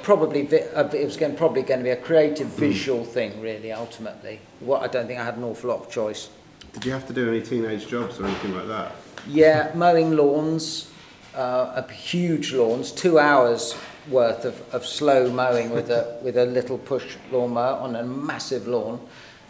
probably 0.02 0.42
vi- 0.42 0.68
uh, 0.74 0.88
it 0.88 1.04
was 1.04 1.16
going, 1.16 1.36
probably 1.36 1.62
going 1.62 1.80
to 1.80 1.84
be 1.84 1.90
a 1.90 1.96
creative 1.96 2.46
visual 2.48 3.04
thing. 3.04 3.40
Really, 3.40 3.72
ultimately, 3.72 4.40
what 4.60 4.82
I 4.82 4.86
don't 4.86 5.06
think 5.06 5.18
I 5.18 5.24
had 5.24 5.36
an 5.36 5.44
awful 5.44 5.70
lot 5.70 5.80
of 5.80 5.90
choice. 5.90 6.28
Did 6.72 6.84
you 6.84 6.92
have 6.92 7.06
to 7.08 7.12
do 7.12 7.28
any 7.28 7.42
teenage 7.42 7.88
jobs 7.88 8.20
or 8.20 8.26
anything 8.26 8.54
like 8.54 8.68
that? 8.68 8.92
Yeah, 9.26 9.72
mowing 9.74 10.16
lawns, 10.16 10.92
uh, 11.34 11.82
a 11.84 11.92
huge 11.92 12.52
lawns, 12.52 12.92
two 12.92 13.18
hours 13.18 13.76
worth 14.08 14.44
of, 14.44 14.62
of 14.74 14.86
slow 14.86 15.30
mowing 15.30 15.70
with 15.70 15.90
a 15.90 16.18
with 16.22 16.36
a 16.36 16.46
little 16.46 16.78
push 16.78 17.16
lawnmower 17.32 17.80
on 17.80 17.96
a 17.96 18.04
massive 18.04 18.68
lawn. 18.68 19.00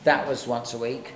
That 0.05 0.27
was 0.27 0.47
once 0.47 0.73
a 0.73 0.79
week. 0.79 1.13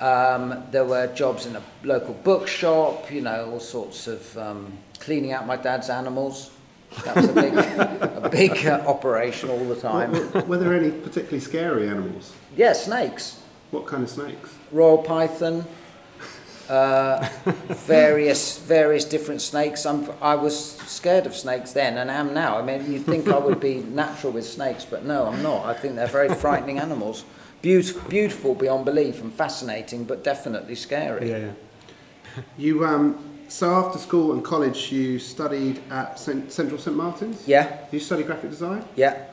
Um, 0.00 0.64
there 0.70 0.84
were 0.84 1.08
jobs 1.08 1.46
in 1.46 1.56
a 1.56 1.62
local 1.84 2.14
bookshop, 2.14 3.10
you 3.12 3.20
know, 3.20 3.50
all 3.52 3.60
sorts 3.60 4.06
of 4.06 4.38
um, 4.38 4.78
cleaning 4.98 5.32
out 5.32 5.46
my 5.46 5.56
dad's 5.56 5.90
animals. 5.90 6.50
That 7.04 7.16
was 7.16 7.28
a 7.28 7.32
big, 7.32 7.54
a 7.54 8.28
big 8.30 8.66
uh, 8.66 8.82
operation 8.86 9.50
all 9.50 9.64
the 9.64 9.76
time. 9.76 10.12
Were, 10.12 10.40
were 10.42 10.58
there 10.58 10.74
any 10.74 10.90
particularly 10.90 11.40
scary 11.40 11.88
animals? 11.88 12.32
Yeah, 12.56 12.72
snakes. 12.72 13.40
What 13.70 13.86
kind 13.86 14.02
of 14.02 14.10
snakes? 14.10 14.54
Royal 14.72 14.98
python, 14.98 15.64
uh, 16.68 17.28
various 17.68 18.58
various 18.58 19.04
different 19.04 19.42
snakes. 19.42 19.84
I'm, 19.84 20.08
I 20.22 20.34
was 20.34 20.76
scared 20.78 21.26
of 21.26 21.36
snakes 21.36 21.72
then 21.72 21.98
and 21.98 22.10
am 22.10 22.32
now. 22.32 22.58
I 22.58 22.62
mean, 22.62 22.90
you'd 22.90 23.04
think 23.04 23.28
I 23.28 23.38
would 23.38 23.60
be 23.60 23.74
natural 23.88 24.32
with 24.32 24.46
snakes, 24.46 24.84
but 24.84 25.04
no, 25.04 25.26
I'm 25.26 25.42
not. 25.42 25.66
I 25.66 25.74
think 25.74 25.94
they're 25.94 26.06
very 26.06 26.34
frightening 26.34 26.78
animals. 26.78 27.24
Beautiful, 27.62 28.02
beautiful 28.08 28.54
beyond 28.54 28.84
belief 28.86 29.20
and 29.20 29.32
fascinating, 29.32 30.04
but 30.04 30.24
definitely 30.24 30.74
scary. 30.74 31.28
Yeah, 31.30 31.38
yeah. 31.38 32.42
You 32.56 32.84
um, 32.86 33.22
so 33.48 33.74
after 33.74 33.98
school 33.98 34.32
and 34.32 34.42
college, 34.44 34.90
you 34.92 35.18
studied 35.18 35.80
at 35.90 36.18
Cent- 36.18 36.52
Central 36.52 36.78
St 36.78 36.96
Martin's. 36.96 37.46
Yeah, 37.46 37.78
You 37.92 38.00
studied 38.00 38.26
graphic 38.26 38.50
design. 38.50 38.84
yeah. 38.96 39.24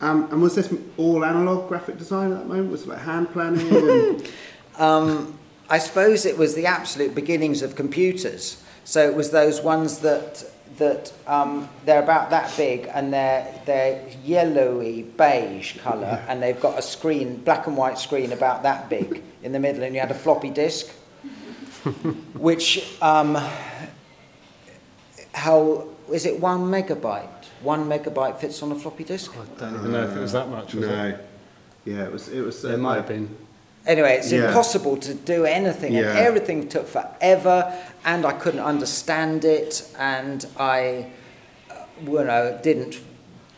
Um, 0.00 0.28
and 0.30 0.42
was 0.42 0.54
this 0.54 0.72
all 0.98 1.24
analog 1.24 1.68
graphic 1.68 1.96
design 1.96 2.30
at 2.32 2.38
that 2.40 2.46
moment? 2.48 2.70
Was 2.70 2.82
it 2.82 2.88
like 2.88 2.98
hand 3.00 3.30
planning? 3.32 3.66
And, 3.74 4.30
Um, 4.78 5.38
I 5.70 5.78
suppose 5.78 6.26
it 6.26 6.36
was 6.36 6.54
the 6.54 6.66
absolute 6.66 7.14
beginnings 7.14 7.62
of 7.62 7.74
computers. 7.76 8.62
So 8.84 9.08
it 9.08 9.14
was 9.16 9.30
those 9.30 9.62
ones 9.62 10.00
that 10.00 10.44
that 10.78 11.12
um, 11.26 11.68
they're 11.84 12.02
about 12.02 12.30
that 12.30 12.54
big 12.56 12.88
and 12.92 13.12
they're 13.12 13.46
they're 13.66 14.06
yellowy 14.24 15.02
beige 15.02 15.78
colour 15.78 16.24
and 16.28 16.42
they've 16.42 16.60
got 16.60 16.78
a 16.78 16.82
screen 16.82 17.36
black 17.38 17.66
and 17.66 17.76
white 17.76 17.98
screen 17.98 18.32
about 18.32 18.62
that 18.62 18.88
big 18.88 19.22
in 19.42 19.52
the 19.52 19.58
middle 19.60 19.82
and 19.82 19.94
you 19.94 20.00
had 20.00 20.10
a 20.10 20.14
floppy 20.14 20.50
disk, 20.50 20.88
which 22.34 22.96
um, 23.02 23.36
how 25.34 25.86
is 26.12 26.26
it 26.26 26.40
one 26.40 26.60
megabyte? 26.70 27.28
One 27.62 27.88
megabyte 27.88 28.38
fits 28.38 28.62
on 28.62 28.72
a 28.72 28.76
floppy 28.76 29.04
disk. 29.04 29.32
I 29.36 29.60
don't 29.60 29.74
even 29.76 29.92
know 29.92 30.04
if 30.04 30.16
it 30.16 30.20
was 30.20 30.32
that 30.32 30.48
much. 30.48 30.74
Was 30.74 30.84
it? 30.84 30.88
no. 30.88 31.18
Yeah, 31.84 32.04
it 32.04 32.12
was. 32.12 32.28
It 32.28 32.40
was. 32.42 32.64
uh, 32.64 32.70
It 32.74 32.78
might 32.78 32.96
have 32.96 33.08
been. 33.08 33.34
Anyway, 33.86 34.16
it's 34.16 34.32
Yeah. 34.32 34.48
impossible 34.48 34.96
to 34.98 35.14
do 35.14 35.44
anything, 35.44 35.92
Yeah. 35.94 36.10
and 36.10 36.18
everything 36.18 36.68
took 36.68 36.88
forever, 36.88 37.72
and 38.04 38.26
I 38.26 38.32
couldn't 38.32 38.60
understand 38.60 39.44
it, 39.44 39.84
and 39.98 40.44
I, 40.58 41.06
uh, 41.70 41.74
you 42.04 42.24
know, 42.24 42.58
didn't, 42.62 42.96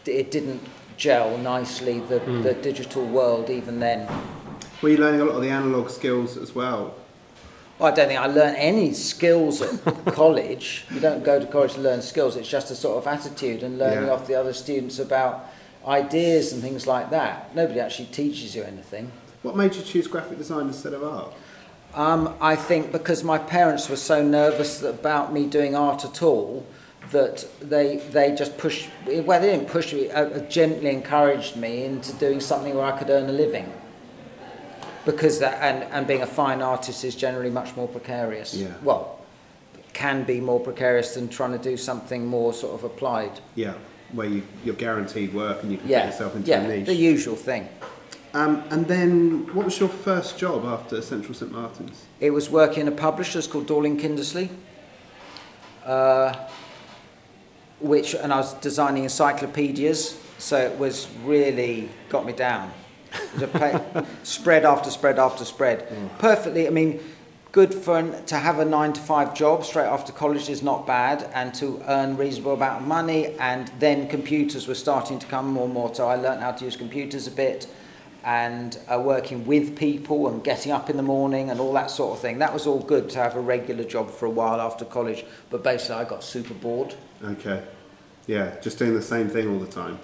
it 0.06 0.30
didn't 0.30 0.61
gel 0.99 1.38
nicely 1.38 2.00
the, 2.08 2.18
Hmm. 2.18 2.42
the 2.42 2.52
digital 2.54 3.04
world 3.06 3.49
even 3.49 3.80
then. 3.80 4.06
Were 4.82 4.90
you 4.90 4.99
learning 4.99 5.20
a 5.23 5.25
lot 5.25 5.37
of 5.37 5.42
the 5.42 5.50
analog 5.50 5.90
skills 5.90 6.37
as 6.37 6.54
well? 6.54 6.94
Well, 7.78 7.92
I 7.92 7.94
don't 7.94 8.08
think 8.08 8.20
I 8.20 8.26
learned 8.26 8.56
any 8.58 8.92
skills 8.92 9.62
at 9.62 10.04
college. 10.14 10.85
You 10.92 11.00
don't 11.00 11.23
go 11.25 11.38
to 11.38 11.47
college 11.47 11.75
to 11.75 11.80
learn 11.80 12.02
skills. 12.02 12.37
It's 12.37 12.49
just 12.49 12.70
a 12.70 12.75
sort 12.75 12.99
of 12.99 13.06
attitude 13.06 13.62
and 13.62 13.78
learning 13.78 14.06
Yeah. 14.06 14.12
off 14.12 14.26
the 14.26 14.35
other 14.35 14.52
students 14.52 14.99
about 14.99 15.47
ideas 15.87 16.52
and 16.52 16.61
things 16.61 16.87
like 16.87 17.11
that. 17.11 17.54
Nobody 17.54 17.80
actually 17.80 18.06
teaches 18.06 18.54
you 18.54 18.64
anything. 18.64 19.11
What 19.42 19.57
made 19.57 19.75
you 19.75 19.83
choose 19.83 20.07
graphic 20.07 20.38
design 20.38 20.66
instead 20.66 20.92
of 20.92 21.02
art? 21.04 21.33
Um, 21.95 22.35
I 22.40 22.54
think 22.57 22.92
because 22.92 23.25
my 23.25 23.38
parents 23.38 23.88
were 23.88 23.97
so 23.97 24.23
nervous 24.23 24.83
about 24.83 25.33
me 25.33 25.47
doing 25.47 25.75
art 25.75 26.04
at 26.04 26.23
all 26.23 26.66
that 27.12 27.47
they 27.61 27.97
they 28.11 28.35
just 28.35 28.59
pushed 28.59 28.90
well 29.07 29.40
they 29.40 29.50
didn't 29.50 29.68
push 29.68 29.95
me 29.95 30.11
uh, 30.11 30.40
gently 30.40 30.90
encouraged 30.90 31.57
me 31.57 31.85
into 31.85 32.12
doing 32.14 32.38
something 32.40 32.75
where 32.75 32.85
I 32.85 32.99
could 32.99 33.09
earn 33.09 33.30
a 33.30 33.33
living 33.33 33.73
because 35.07 35.38
that 35.38 35.59
and, 35.62 35.85
and 35.90 36.07
being 36.07 36.21
a 36.21 36.26
fine 36.26 36.61
artist 36.61 37.02
is 37.04 37.14
generally 37.16 37.49
much 37.49 37.75
more 37.76 37.88
precarious 37.88 38.54
Yeah. 38.54 38.75
well 38.83 39.21
can 39.95 40.25
be 40.25 40.38
more 40.40 40.61
precarious 40.61 41.14
than 41.14 41.28
trying 41.28 41.52
to 41.52 41.59
do 41.59 41.78
something 41.78 42.26
more 42.26 42.52
sort 42.52 42.75
of 42.75 42.85
applied 42.85 43.40
Yeah, 43.54 43.73
where 44.12 44.28
you, 44.28 44.42
you're 44.62 44.75
guaranteed 44.75 45.33
work 45.33 45.62
and 45.62 45.73
you 45.73 45.78
can 45.78 45.88
yeah 45.88 46.02
fit 46.02 46.12
yourself 46.12 46.37
into 46.37 46.50
yeah 46.50 46.61
a 46.61 46.68
niche. 46.68 46.87
the 46.87 46.95
usual 46.95 47.37
thing 47.37 47.66
Um, 48.38 48.62
and 48.71 48.87
then, 48.87 49.52
what 49.52 49.64
was 49.64 49.80
your 49.80 49.88
first 49.88 50.38
job 50.38 50.64
after 50.64 51.02
Central 51.02 51.35
St 51.35 51.50
Martin's? 51.50 52.04
It 52.21 52.30
was 52.30 52.49
working 52.49 52.83
in 52.83 52.88
a 52.88 52.92
publisher's 52.92 53.49
called 53.49 53.66
Dorling 53.66 54.00
Kindersley, 54.00 54.49
uh, 55.85 56.47
which, 57.80 58.14
and 58.14 58.33
I 58.33 58.37
was 58.37 58.54
designing 58.54 59.02
encyclopedias, 59.02 60.21
so 60.38 60.57
it 60.57 60.78
was 60.78 61.09
really 61.25 61.88
got 62.11 62.25
me 62.25 62.33
down. 62.33 62.71
It 63.12 63.33
was 63.33 63.42
a 63.42 63.49
pa- 63.49 64.07
spread 64.23 64.64
after 64.64 64.88
spread 64.92 65.18
after 65.18 65.45
spread. 65.45 65.88
Perfectly, 66.21 66.68
I 66.68 66.71
mean, 66.71 67.00
good 67.50 67.75
for 67.75 67.99
an, 67.99 68.25
to 68.26 68.37
have 68.37 68.61
a 68.61 68.64
nine 68.64 68.92
to 68.92 69.00
five 69.00 69.35
job 69.35 69.64
straight 69.64 69.87
after 69.87 70.12
college 70.12 70.49
is 70.49 70.62
not 70.62 70.87
bad, 70.87 71.28
and 71.35 71.52
to 71.54 71.83
earn 71.88 72.16
reasonable 72.16 72.52
amount 72.54 72.83
of 72.83 72.87
money. 72.87 73.35
And 73.40 73.73
then 73.80 74.07
computers 74.07 74.68
were 74.68 74.76
starting 74.76 75.18
to 75.18 75.26
come 75.26 75.49
more 75.49 75.64
and 75.64 75.75
more, 75.75 75.92
so 75.92 76.07
I 76.07 76.14
learnt 76.14 76.40
how 76.40 76.52
to 76.52 76.64
use 76.64 76.76
computers 76.76 77.26
a 77.26 77.33
bit 77.33 77.66
and 78.25 78.78
uh, 78.88 79.00
working 79.00 79.46
with 79.46 79.76
people 79.76 80.28
and 80.28 80.42
getting 80.44 80.72
up 80.72 80.90
in 80.90 80.96
the 80.96 81.02
morning 81.02 81.50
and 81.50 81.60
all 81.60 81.72
that 81.72 81.90
sort 81.90 82.14
of 82.14 82.20
thing. 82.20 82.38
That 82.38 82.52
was 82.52 82.66
all 82.66 82.80
good 82.80 83.08
to 83.10 83.18
have 83.18 83.37
a 83.37 83.40
regular 83.40 83.84
job 83.84 84.10
for 84.10 84.26
a 84.26 84.30
while 84.30 84.60
after 84.60 84.84
college, 84.84 85.25
but 85.50 85.62
basically 85.62 85.96
I 85.96 86.04
got 86.04 86.22
super 86.25 86.54
bored. 86.54 86.94
Okay. 87.25 87.62
Yeah, 88.26 88.58
just 88.60 88.78
doing 88.78 88.94
the 88.94 89.02
same 89.02 89.28
thing 89.28 89.48
all 89.48 89.58
the 89.58 89.66
time. 89.70 89.98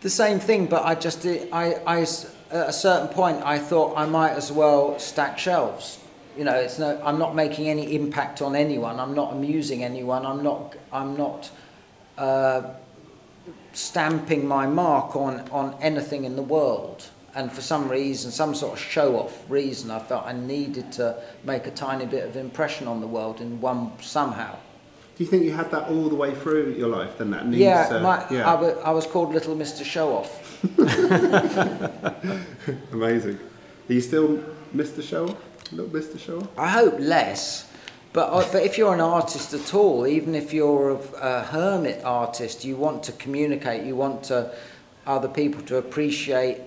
The 0.00 0.10
same 0.10 0.38
thing, 0.40 0.66
but 0.66 0.84
I 0.84 0.94
just 0.94 1.22
did, 1.22 1.48
I, 1.52 1.74
I 1.86 2.00
s- 2.02 2.34
at 2.50 2.68
a 2.68 2.72
certain 2.72 3.08
point 3.08 3.42
I 3.44 3.58
thought 3.58 3.96
I 3.96 4.06
might 4.06 4.32
as 4.32 4.50
well 4.52 4.98
stack 4.98 5.38
shelves. 5.38 5.98
You 6.36 6.44
know, 6.44 6.54
it's 6.54 6.78
no, 6.78 7.00
I'm 7.04 7.18
not 7.18 7.34
making 7.34 7.68
any 7.68 7.94
impact 7.94 8.42
on 8.42 8.54
anyone. 8.54 9.00
I'm 9.00 9.14
not 9.14 9.32
amusing 9.32 9.82
anyone. 9.82 10.26
I'm 10.26 10.42
not, 10.42 10.76
I'm 10.92 11.16
not 11.16 11.50
uh, 12.18 12.62
stamping 13.76 14.46
my 14.46 14.66
mark 14.66 15.16
on, 15.16 15.40
on 15.50 15.76
anything 15.80 16.24
in 16.24 16.36
the 16.36 16.42
world. 16.42 17.06
And 17.34 17.52
for 17.52 17.60
some 17.60 17.88
reason, 17.90 18.30
some 18.30 18.54
sort 18.54 18.72
of 18.72 18.78
show-off 18.78 19.44
reason, 19.50 19.90
I 19.90 19.98
felt 19.98 20.24
I 20.24 20.32
needed 20.32 20.90
to 20.92 21.22
make 21.44 21.66
a 21.66 21.70
tiny 21.70 22.06
bit 22.06 22.26
of 22.26 22.36
impression 22.36 22.88
on 22.88 23.00
the 23.00 23.06
world 23.06 23.40
in 23.42 23.60
one 23.60 23.92
somehow. 24.00 24.56
Do 25.16 25.24
you 25.24 25.30
think 25.30 25.44
you 25.44 25.52
had 25.52 25.70
that 25.70 25.88
all 25.88 26.08
the 26.08 26.14
way 26.14 26.34
through 26.34 26.74
your 26.74 26.88
life? 26.88 27.18
Then 27.18 27.30
that 27.30 27.46
need 27.46 27.58
Yeah, 27.58 27.88
to, 27.88 28.00
my, 28.00 28.26
yeah, 28.30 28.50
I, 28.50 28.90
was 28.90 29.06
called 29.06 29.32
Little 29.34 29.56
Mr. 29.56 29.84
Show-Off. 29.84 30.64
amazing. 32.92 33.38
Are 33.88 33.92
you 33.92 34.00
still 34.00 34.42
Mr. 34.74 35.02
Show? 35.02 35.36
Little 35.72 35.90
Mr. 35.90 36.18
Show? 36.18 36.48
I 36.56 36.68
hope 36.68 36.96
less. 36.98 37.70
But, 38.16 38.30
uh, 38.30 38.48
but 38.50 38.62
if 38.62 38.78
you're 38.78 38.94
an 38.94 39.02
artist 39.02 39.52
at 39.52 39.74
all, 39.74 40.06
even 40.06 40.34
if 40.34 40.54
you're 40.54 40.92
a, 40.92 40.98
a 41.20 41.42
hermit 41.42 42.02
artist, 42.02 42.64
you 42.64 42.74
want 42.74 43.02
to 43.02 43.12
communicate, 43.12 43.84
you 43.84 43.94
want 43.94 44.24
to, 44.24 44.52
other 45.06 45.28
people 45.28 45.60
to 45.64 45.76
appreciate 45.76 46.62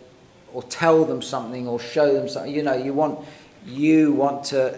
or 0.53 0.62
tell 0.62 1.06
them 1.06 1.24
something 1.24 1.68
or 1.68 1.79
show 1.79 2.13
them 2.13 2.29
something. 2.29 2.53
You 2.53 2.62
know, 2.62 2.75
you 2.75 2.94
want, 2.94 3.25
you 3.65 4.13
want 4.13 4.44
to 4.53 4.77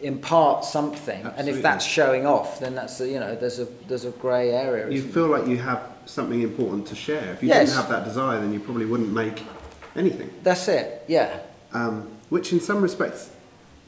impart 0.00 0.64
something. 0.64 1.22
And 1.36 1.50
if 1.50 1.60
that's 1.60 1.84
showing 1.84 2.24
off, 2.24 2.60
then 2.60 2.74
that's, 2.74 2.98
a, 3.02 3.06
you 3.06 3.20
know, 3.20 3.36
there's 3.36 3.58
a, 3.58 3.66
there's 3.86 4.06
a 4.06 4.10
grey 4.12 4.52
area. 4.52 4.88
You 4.88 5.02
feel 5.02 5.26
like 5.26 5.46
you 5.46 5.58
have 5.58 5.82
something 6.06 6.40
important 6.40 6.86
to 6.86 6.94
share. 6.96 7.30
If 7.34 7.42
you 7.42 7.50
Yes. 7.50 7.68
didn't 7.68 7.82
have 7.82 7.90
that 7.90 8.04
desire, 8.06 8.40
then 8.40 8.54
you 8.54 8.60
probably 8.60 8.86
wouldn't 8.86 9.12
make 9.12 9.42
anything. 9.94 10.30
That's 10.42 10.66
it, 10.66 11.04
yeah. 11.08 11.40
Um, 11.74 12.08
which, 12.30 12.54
in 12.54 12.60
some 12.60 12.80
respects, 12.80 13.32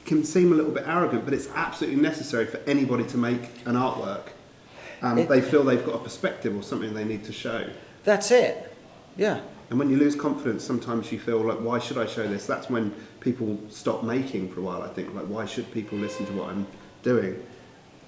can 0.05 0.25
seem 0.25 0.53
a 0.53 0.57
little 0.57 0.73
bit 0.73 0.85
arrogant, 0.87 1.25
but 1.25 1.35
it's 1.35 1.49
absolutely 1.55 2.01
necessary 2.01 2.47
for 2.47 2.59
anybody 2.67 3.05
to 3.05 3.17
make 3.17 3.43
an 3.67 3.75
artwork. 3.77 4.29
Um, 5.03 5.19
It- 5.19 5.29
they 5.29 5.41
feel 5.41 5.65
they've 5.65 5.85
got 5.85 5.95
a 5.97 5.99
perspective 5.99 6.57
or 6.57 6.63
something 6.63 6.95
they 6.95 7.05
need 7.05 7.25
to 7.25 7.33
show. 7.33 7.65
That's 8.05 8.31
it, 8.31 8.73
yeah. 9.17 9.41
And 9.71 9.79
when 9.79 9.89
you 9.91 9.97
lose 9.97 10.15
confidence, 10.15 10.65
sometimes 10.65 11.11
you 11.13 11.19
feel 11.19 11.39
like, 11.41 11.59
why 11.61 11.79
should 11.79 11.97
I 11.97 12.07
show 12.07 12.27
this? 12.29 12.47
That's 12.47 12.69
when 12.69 12.93
people 13.21 13.59
stop 13.71 14.03
making 14.05 14.51
for 14.53 14.61
a 14.61 14.63
while, 14.63 14.83
I 14.83 14.89
think. 14.89 15.15
Like, 15.15 15.27
why 15.27 15.47
should 15.47 15.71
people 15.73 15.97
listen 15.99 16.27
to 16.27 16.33
what 16.33 16.51
I'm 16.51 16.67
doing? 17.03 17.37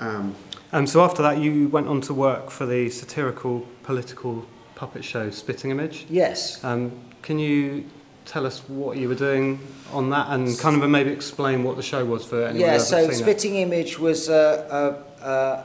Um, 0.00 0.34
Um, 0.72 0.86
so 0.88 1.02
after 1.04 1.22
that, 1.22 1.38
you 1.38 1.68
went 1.68 1.86
on 1.86 2.00
to 2.02 2.12
work 2.14 2.50
for 2.50 2.66
the 2.66 2.90
satirical 2.90 3.64
political 3.84 4.44
puppet 4.74 5.04
show 5.04 5.30
Spitting 5.30 5.70
Image. 5.70 6.04
Yes. 6.10 6.62
Um, 6.64 6.90
can 7.22 7.38
you 7.38 7.84
tell 8.24 8.46
us 8.46 8.60
what 8.68 8.96
you 8.96 9.08
were 9.08 9.14
doing 9.14 9.60
on 9.92 10.10
that 10.10 10.28
and 10.30 10.58
kind 10.58 10.82
of 10.82 10.88
maybe 10.88 11.10
explain 11.10 11.62
what 11.62 11.76
the 11.76 11.82
show 11.82 12.04
was 12.04 12.24
for 12.24 12.44
anyone 12.44 12.60
Yeah, 12.60 12.78
so 12.78 13.02
seen 13.02 13.10
it? 13.10 13.14
Spitting 13.14 13.56
Image 13.56 13.98
was 13.98 14.28
a, 14.28 15.04
a, 15.20 15.24
a 15.26 15.64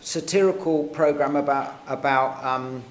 satirical 0.00 0.84
program 0.84 1.36
about 1.36 1.74
about 1.86 2.44
um, 2.44 2.82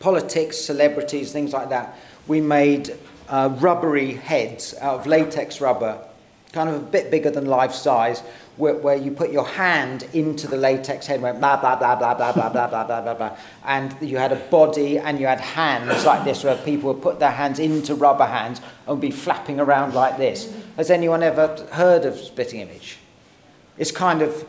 politics, 0.00 0.58
celebrities, 0.58 1.32
things 1.32 1.52
like 1.52 1.68
that. 1.70 1.98
We 2.26 2.40
made 2.40 2.96
uh, 3.28 3.54
rubbery 3.58 4.14
heads 4.14 4.74
out 4.80 5.00
of 5.00 5.06
latex 5.06 5.60
rubber 5.60 6.07
kind 6.52 6.68
of 6.68 6.76
a 6.76 6.78
bit 6.78 7.10
bigger 7.10 7.30
than 7.30 7.46
life 7.46 7.72
size, 7.72 8.20
where, 8.56 8.74
where 8.74 8.96
you 8.96 9.10
put 9.10 9.30
your 9.30 9.46
hand 9.46 10.08
into 10.14 10.48
the 10.48 10.56
latex 10.56 11.06
head, 11.06 11.14
and 11.14 11.22
went 11.22 11.38
blah 11.38 11.56
blah 11.60 11.76
blah 11.76 11.94
blah 11.94 12.14
blah 12.14 12.32
blah 12.32 12.48
blah 12.48 12.66
blah 12.66 12.84
blah 12.84 13.00
blah 13.00 13.14
blah, 13.14 13.36
and 13.64 13.94
you 14.00 14.16
had 14.16 14.32
a 14.32 14.36
body 14.36 14.98
and 14.98 15.20
you 15.20 15.26
had 15.26 15.40
hands 15.40 16.04
like 16.04 16.24
this, 16.24 16.42
where 16.42 16.56
people 16.56 16.92
would 16.92 17.02
put 17.02 17.18
their 17.20 17.30
hands 17.30 17.58
into 17.58 17.94
rubber 17.94 18.26
hands 18.26 18.60
and 18.86 19.00
be 19.00 19.10
flapping 19.10 19.60
around 19.60 19.94
like 19.94 20.16
this. 20.16 20.52
Has 20.76 20.90
anyone 20.90 21.22
ever 21.22 21.66
heard 21.72 22.04
of 22.04 22.16
Spitting 22.18 22.60
Image? 22.60 22.98
It's 23.76 23.92
kind 23.92 24.22
of 24.22 24.46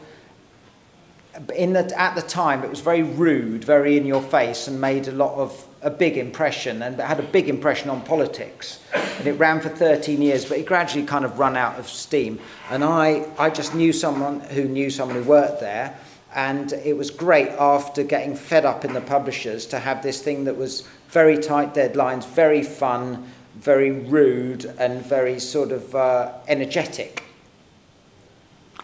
in 1.55 1.73
the, 1.73 1.99
at 1.99 2.15
the 2.15 2.21
time 2.21 2.63
it 2.63 2.69
was 2.69 2.81
very 2.81 3.03
rude, 3.03 3.63
very 3.63 3.97
in 3.97 4.05
your 4.05 4.21
face, 4.21 4.67
and 4.67 4.81
made 4.81 5.07
a 5.07 5.11
lot 5.11 5.35
of 5.35 5.65
a 5.81 5.89
big 5.89 6.17
impression, 6.17 6.81
and 6.81 6.99
had 6.99 7.19
a 7.19 7.23
big 7.23 7.47
impression 7.47 7.89
on 7.89 8.01
politics. 8.01 8.79
And 8.93 9.27
it 9.27 9.33
ran 9.33 9.61
for 9.61 9.69
13 9.69 10.21
years, 10.21 10.45
but 10.45 10.57
it 10.57 10.65
gradually 10.65 11.05
kind 11.05 11.23
of 11.25 11.39
run 11.39 11.55
out 11.55 11.79
of 11.79 11.87
steam. 11.87 12.39
And 12.69 12.83
I, 12.83 13.25
I 13.37 13.49
just 13.49 13.73
knew 13.73 13.93
someone 13.93 14.41
who 14.41 14.65
knew 14.65 14.89
someone 14.89 15.15
who 15.17 15.23
worked 15.23 15.61
there, 15.61 15.97
and 16.35 16.73
it 16.73 16.97
was 16.97 17.09
great 17.09 17.49
after 17.49 18.03
getting 18.03 18.35
fed 18.35 18.65
up 18.65 18.85
in 18.85 18.93
the 18.93 19.01
publishers 19.01 19.65
to 19.67 19.79
have 19.79 20.03
this 20.03 20.21
thing 20.21 20.43
that 20.45 20.57
was 20.57 20.87
very 21.09 21.37
tight 21.37 21.73
deadlines, 21.73 22.27
very 22.27 22.61
fun, 22.61 23.31
very 23.55 23.91
rude, 23.91 24.65
and 24.77 25.03
very 25.05 25.39
sort 25.39 25.71
of 25.71 25.95
uh, 25.95 26.33
energetic. 26.47 27.23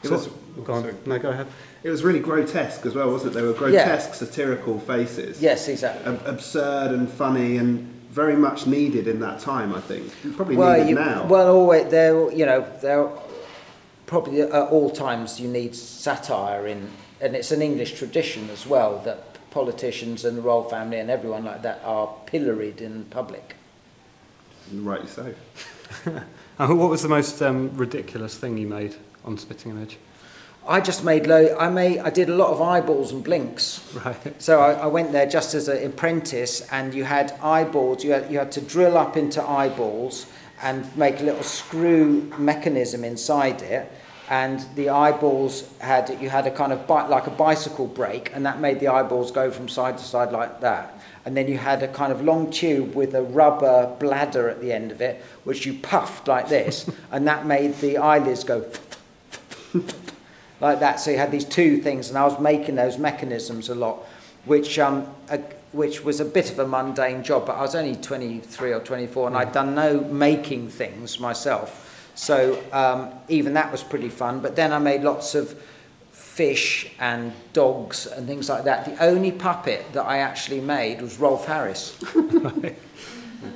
It 0.03 0.11
was, 0.11 0.27
Go 0.63 0.73
on. 0.73 0.97
No, 1.05 1.19
go 1.19 1.29
ahead. 1.29 1.47
It 1.85 1.91
was 1.91 2.03
really 2.03 2.19
grotesque 2.19 2.83
as 2.87 2.95
well, 2.95 3.11
wasn't 3.11 3.33
it? 3.33 3.35
They 3.35 3.43
were 3.43 3.53
grotesque, 3.53 4.15
satirical 4.15 4.79
faces. 4.79 5.39
Yes, 5.39 5.67
exactly. 5.67 6.15
Ab- 6.15 6.25
absurd 6.25 6.89
and 6.89 7.07
funny 7.07 7.57
and 7.57 7.85
very 8.09 8.35
much 8.35 8.65
needed 8.65 9.07
in 9.07 9.19
that 9.19 9.39
time, 9.39 9.71
I 9.71 9.81
think. 9.81 10.11
Probably 10.35 10.55
well, 10.55 10.73
needed 10.79 10.89
you, 10.89 10.95
now. 10.95 11.27
well, 11.27 11.55
always 11.55 11.91
there. 11.91 12.31
You 12.31 12.47
know, 12.47 12.67
there 12.81 13.07
probably 14.07 14.41
at 14.41 14.51
all 14.51 14.89
times 14.89 15.39
you 15.39 15.47
need 15.47 15.75
satire 15.75 16.65
in, 16.65 16.89
and 17.21 17.35
it's 17.35 17.51
an 17.51 17.61
English 17.61 17.99
tradition 17.99 18.49
as 18.49 18.65
well 18.65 18.97
that 19.05 19.37
politicians 19.51 20.25
and 20.25 20.39
the 20.39 20.41
royal 20.41 20.63
family 20.63 20.97
and 20.97 21.11
everyone 21.11 21.45
like 21.45 21.61
that 21.61 21.81
are 21.83 22.11
pilloried 22.25 22.81
in 22.81 23.05
public. 23.11 23.57
Rightly 24.73 25.07
so. 25.07 25.35
What 26.57 26.89
was 26.89 27.03
the 27.03 27.09
most 27.09 27.43
um, 27.43 27.75
ridiculous 27.75 28.35
thing 28.37 28.57
you 28.57 28.65
made 28.65 28.95
on 29.23 29.37
Spitting 29.37 29.71
Image? 29.71 29.97
I 30.67 30.81
just 30.81 31.03
made 31.03 31.27
low. 31.27 31.55
I 31.57 31.69
made. 31.69 31.99
I 31.99 32.09
did 32.09 32.27
a 32.27 32.35
lot 32.35 32.49
of 32.49 32.61
eyeballs 32.61 33.11
and 33.11 33.23
blinks. 33.23 33.87
Right. 34.03 34.41
So 34.41 34.59
I, 34.59 34.73
I 34.73 34.85
went 34.87 35.11
there 35.11 35.27
just 35.27 35.53
as 35.53 35.67
an 35.67 35.85
apprentice, 35.85 36.61
and 36.71 36.93
you 36.93 37.03
had 37.03 37.33
eyeballs. 37.41 38.03
You 38.03 38.13
had, 38.13 38.31
you 38.31 38.39
had 38.39 38.51
to 38.53 38.61
drill 38.61 38.97
up 38.97 39.15
into 39.15 39.47
eyeballs 39.47 40.25
and 40.61 40.95
make 40.97 41.19
a 41.19 41.23
little 41.23 41.43
screw 41.43 42.31
mechanism 42.37 43.03
inside 43.03 43.61
it. 43.61 43.91
And 44.27 44.65
the 44.73 44.89
eyeballs 44.89 45.69
had 45.77 46.17
you 46.19 46.29
had 46.31 46.47
a 46.47 46.51
kind 46.51 46.73
of 46.73 46.89
like 46.89 47.27
a 47.27 47.31
bicycle 47.31 47.85
brake, 47.85 48.31
and 48.33 48.43
that 48.47 48.59
made 48.59 48.79
the 48.79 48.87
eyeballs 48.87 49.31
go 49.31 49.51
from 49.51 49.69
side 49.69 49.99
to 49.99 50.03
side 50.03 50.31
like 50.31 50.61
that. 50.61 50.99
And 51.25 51.37
then 51.37 51.47
you 51.47 51.59
had 51.59 51.83
a 51.83 51.87
kind 51.87 52.11
of 52.11 52.21
long 52.23 52.49
tube 52.49 52.95
with 52.95 53.13
a 53.13 53.21
rubber 53.21 53.95
bladder 53.99 54.49
at 54.49 54.61
the 54.61 54.73
end 54.73 54.91
of 54.91 54.99
it, 55.01 55.23
which 55.43 55.67
you 55.67 55.75
puffed 55.75 56.27
like 56.27 56.49
this, 56.49 56.89
and 57.11 57.27
that 57.27 57.45
made 57.45 57.75
the 57.75 57.97
eyelids 57.97 58.43
go 58.43 58.65
like 60.61 60.79
that. 60.79 60.99
So 60.99 61.11
you 61.11 61.17
had 61.17 61.31
these 61.31 61.45
two 61.45 61.77
things, 61.81 62.09
and 62.09 62.17
I 62.17 62.25
was 62.25 62.39
making 62.39 62.75
those 62.75 62.97
mechanisms 62.97 63.69
a 63.69 63.75
lot, 63.75 64.05
which 64.45 64.79
um, 64.79 65.07
a, 65.29 65.39
which 65.71 66.03
was 66.03 66.19
a 66.19 66.25
bit 66.25 66.51
of 66.51 66.59
a 66.59 66.67
mundane 66.67 67.23
job. 67.23 67.45
But 67.45 67.57
I 67.57 67.61
was 67.61 67.75
only 67.75 67.95
23 67.95 68.73
or 68.73 68.79
24, 68.79 69.27
and 69.27 69.37
I'd 69.37 69.51
done 69.51 69.75
no 69.75 69.99
making 70.01 70.69
things 70.69 71.19
myself. 71.19 72.11
So 72.15 72.61
um, 72.71 73.11
even 73.27 73.53
that 73.53 73.71
was 73.71 73.83
pretty 73.83 74.09
fun. 74.09 74.39
But 74.39 74.55
then 74.55 74.71
I 74.71 74.79
made 74.79 75.01
lots 75.01 75.35
of 75.35 75.61
fish 76.11 76.91
and 76.99 77.33
dogs 77.53 78.07
and 78.07 78.27
things 78.27 78.49
like 78.49 78.63
that. 78.65 78.85
The 78.85 79.03
only 79.03 79.31
puppet 79.31 79.85
that 79.93 80.05
I 80.05 80.17
actually 80.19 80.61
made 80.61 81.01
was 81.01 81.19
Rolf 81.19 81.45
Harris. 81.45 81.97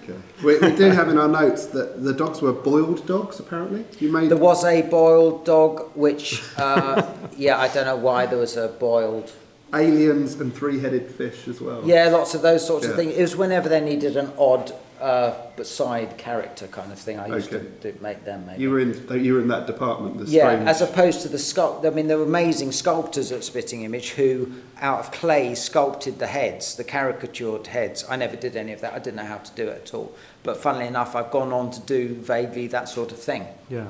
Okay. 0.03 0.17
We, 0.43 0.59
we 0.59 0.75
do 0.75 0.89
have 0.91 1.09
in 1.09 1.17
our 1.17 1.27
notes 1.27 1.67
that 1.67 2.03
the 2.03 2.13
dogs 2.13 2.41
were 2.41 2.53
boiled 2.53 3.05
dogs, 3.05 3.39
apparently. 3.39 3.85
You 3.99 4.11
made 4.11 4.29
There 4.29 4.37
was 4.37 4.63
a 4.63 4.81
boiled 4.83 5.45
dog, 5.45 5.91
which, 5.95 6.43
uh, 6.57 7.01
yeah, 7.37 7.57
I 7.57 7.67
don't 7.67 7.85
know 7.85 7.95
why 7.95 8.25
there 8.25 8.39
was 8.39 8.57
a 8.57 8.67
boiled 8.67 9.31
aliens 9.73 10.39
and 10.39 10.53
three 10.53 10.79
headed 10.79 11.11
fish 11.11 11.47
as 11.47 11.61
well. 11.61 11.85
Yeah, 11.85 12.07
lots 12.09 12.33
of 12.33 12.41
those 12.41 12.65
sorts 12.65 12.87
of 12.87 12.95
things. 12.95 13.15
It 13.15 13.21
was 13.21 13.35
whenever 13.35 13.69
they 13.69 13.81
needed 13.81 14.17
an 14.17 14.31
odd 14.37 14.73
uh, 15.01 15.33
but 15.55 15.65
side 15.65 16.17
character 16.17 16.67
kind 16.67 16.91
of 16.91 16.99
thing. 16.99 17.19
I 17.19 17.27
used 17.27 17.53
Okay. 17.53 17.65
to 17.81 17.91
do, 17.93 17.99
make 18.01 18.25
them. 18.25 18.45
Maybe. 18.45 18.61
You 18.61 18.69
were 18.71 18.79
in 18.79 19.23
you 19.23 19.33
were 19.33 19.41
in 19.41 19.47
that 19.47 19.67
department, 19.67 20.17
the 20.17 20.25
yeah, 20.25 20.49
strange 20.49 20.67
as 20.69 20.81
opposed 20.81 21.21
to 21.21 21.29
the 21.29 21.37
sculpt. 21.37 21.85
I 21.85 21.89
mean, 21.89 22.07
there 22.07 22.17
were 22.17 22.23
amazing 22.25 22.71
sculptors 22.71 23.31
at 23.31 23.43
Spitting 23.43 23.83
Image 23.83 24.11
who, 24.11 24.51
out 24.81 24.99
of 24.99 25.11
clay, 25.11 25.55
sculpted 25.55 26.19
the 26.19 26.27
heads, 26.27 26.75
the 26.75 26.83
caricatured 26.83 27.67
heads. 27.67 28.05
I 28.09 28.15
never 28.15 28.35
did 28.35 28.55
any 28.55 28.73
of 28.73 28.81
that. 28.81 28.93
I 28.93 28.99
didn't 28.99 29.17
know 29.17 29.25
how 29.25 29.37
to 29.37 29.51
do 29.55 29.67
it 29.67 29.81
at 29.85 29.93
all. 29.93 30.13
But 30.43 30.57
funnily 30.57 30.87
enough, 30.87 31.15
I've 31.15 31.31
gone 31.31 31.53
on 31.53 31.71
to 31.71 31.79
do 31.81 32.15
vaguely 32.15 32.67
that 32.67 32.89
sort 32.89 33.11
of 33.11 33.19
thing. 33.19 33.45
Yeah. 33.69 33.87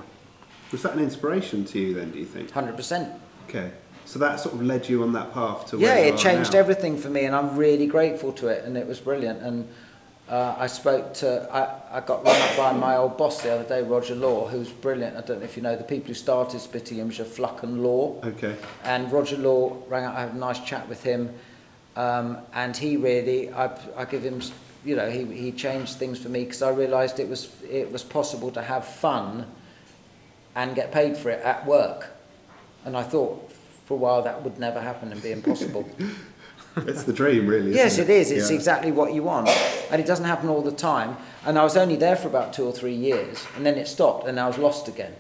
Was 0.72 0.84
that 0.84 0.94
an 0.94 1.00
inspiration 1.00 1.66
to 1.66 1.80
you 1.80 1.94
then, 1.96 2.12
do 2.12 2.20
you 2.20 2.26
think? 2.26 2.52
Hundred 2.52 2.76
percent. 2.76 3.10
Okay. 3.48 3.72
So 4.06 4.18
that 4.20 4.40
sort 4.40 4.56
of 4.56 4.64
led 4.64 4.90
you 4.90 5.04
on 5.04 5.14
that 5.14 5.34
path 5.34 5.68
to 5.70 5.78
Yeah, 5.78 6.00
you 6.00 6.06
it 6.08 6.14
are 6.16 6.18
changed 6.18 6.54
now. 6.54 6.60
everything 6.60 6.98
for 6.98 7.10
me, 7.10 7.26
and 7.26 7.36
I'm 7.36 7.56
really 7.56 7.86
grateful 7.86 8.32
to 8.34 8.48
it, 8.48 8.64
and 8.66 8.76
it 8.76 8.88
was 8.88 9.00
brilliant. 9.00 9.42
And 9.44 9.68
uh, 10.30 10.56
I 10.60 10.68
spoke 10.68 11.16
to, 11.16 11.48
I, 11.52 11.98
I 11.98 12.02
got 12.02 12.24
run 12.24 12.40
up 12.40 12.56
by 12.56 12.72
my 12.72 12.98
old 12.98 13.18
boss 13.18 13.42
the 13.42 13.52
other 13.52 13.64
day, 13.64 13.82
Roger 13.82 14.14
Law, 14.14 14.48
who's 14.48 14.70
brilliant. 14.70 15.18
I 15.18 15.22
don't 15.22 15.40
know 15.40 15.46
if 15.46 15.58
you 15.58 15.64
know, 15.64 15.76
the 15.76 15.84
people 15.84 16.10
who 16.10 16.14
started 16.14 16.60
Spitting 16.60 17.00
Image 17.00 17.20
are 17.20 17.26
Fluck 17.26 17.64
and 17.64 17.82
Law. 17.82 18.22
Okay. 18.24 18.56
And 18.84 19.12
Roger 19.12 19.38
Law 19.38 19.78
rang 19.88 20.06
up, 20.06 20.16
I 20.16 20.22
had 20.22 20.34
a 20.34 20.38
nice 20.38 20.60
chat 20.60 20.88
with 20.88 21.02
him, 21.02 21.34
um, 21.96 22.38
and 22.54 22.78
he 22.78 22.96
really, 22.96 23.52
I, 23.52 23.76
I 23.98 24.06
give 24.06 24.24
him, 24.24 24.40
you 24.86 24.96
know, 24.96 25.10
he, 25.10 25.26
he 25.26 25.52
changed 25.52 25.96
things 25.98 26.20
for 26.20 26.30
me 26.30 26.44
because 26.44 26.62
I 26.62 26.70
realised 26.70 27.20
it 27.20 27.28
was, 27.28 27.52
it 27.68 27.92
was 27.92 28.04
possible 28.04 28.52
to 28.52 28.62
have 28.62 28.86
fun 28.86 29.48
and 30.56 30.76
get 30.76 30.92
paid 30.92 31.18
for 31.18 31.32
it 31.32 31.42
at 31.42 31.66
work. 31.66 32.08
And 32.86 32.96
I 32.96 33.02
thought 33.02 33.52
for 33.86 33.96
a 33.96 33.98
while 33.98 34.22
that 34.22 34.44
would 34.44 34.60
never 34.60 34.80
happen 34.80 35.12
and 35.12 35.24
be 35.24 35.32
impossible. 35.32 35.90
It's 36.88 37.04
the 37.04 37.14
dream, 37.14 37.48
really. 37.48 37.74
yes, 37.74 37.94
isn't 37.94 38.10
it 38.10 38.10
is. 38.10 38.32
It's 38.32 38.50
Yeah. 38.50 38.56
exactly 38.56 38.92
what 38.92 39.14
you 39.14 39.24
want. 39.24 39.50
And 39.92 40.02
it 40.02 40.08
doesn't 40.08 40.26
happen 40.26 40.50
all 40.50 40.62
the 40.62 40.72
time. 40.72 41.18
And 41.46 41.58
I 41.58 41.64
was 41.64 41.78
only 41.78 41.96
there 41.96 42.16
for 42.16 42.28
about 42.28 42.54
two 42.54 42.66
or 42.66 42.72
three 42.74 42.94
years, 42.94 43.46
and 43.56 43.66
then 43.66 43.76
it 43.78 43.88
stopped, 43.88 44.28
and 44.28 44.40
I 44.40 44.48
was 44.48 44.58
lost 44.58 44.88
again. 44.88 45.14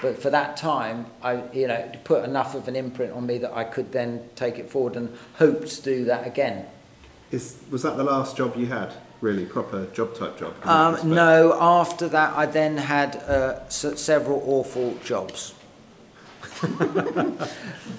But 0.00 0.20
for 0.20 0.30
that 0.30 0.56
time, 0.56 1.06
I, 1.22 1.42
you 1.52 1.68
know, 1.68 1.90
put 2.04 2.24
enough 2.24 2.54
of 2.54 2.66
an 2.68 2.76
imprint 2.76 3.12
on 3.12 3.26
me 3.26 3.38
that 3.38 3.56
I 3.56 3.64
could 3.64 3.92
then 3.92 4.28
take 4.34 4.58
it 4.58 4.68
forward 4.70 4.96
and 4.96 5.16
hope 5.34 5.64
to 5.66 5.82
do 5.82 6.04
that 6.06 6.26
again. 6.26 6.66
Is, 7.30 7.56
was 7.70 7.82
that 7.82 7.96
the 7.96 8.04
last 8.04 8.36
job 8.36 8.56
you 8.56 8.66
had? 8.66 8.92
Really, 9.20 9.44
proper 9.46 9.86
job 9.86 10.14
type 10.16 10.38
job? 10.38 10.54
in 10.60 10.68
that 10.68 10.90
respect? 10.90 11.04
Um, 11.04 11.14
no, 11.14 11.56
after 11.60 12.08
that, 12.08 12.36
I 12.36 12.46
then 12.46 12.76
had 12.76 13.16
uh, 13.16 13.68
several 13.68 14.42
awful 14.46 14.96
jobs. 15.04 15.54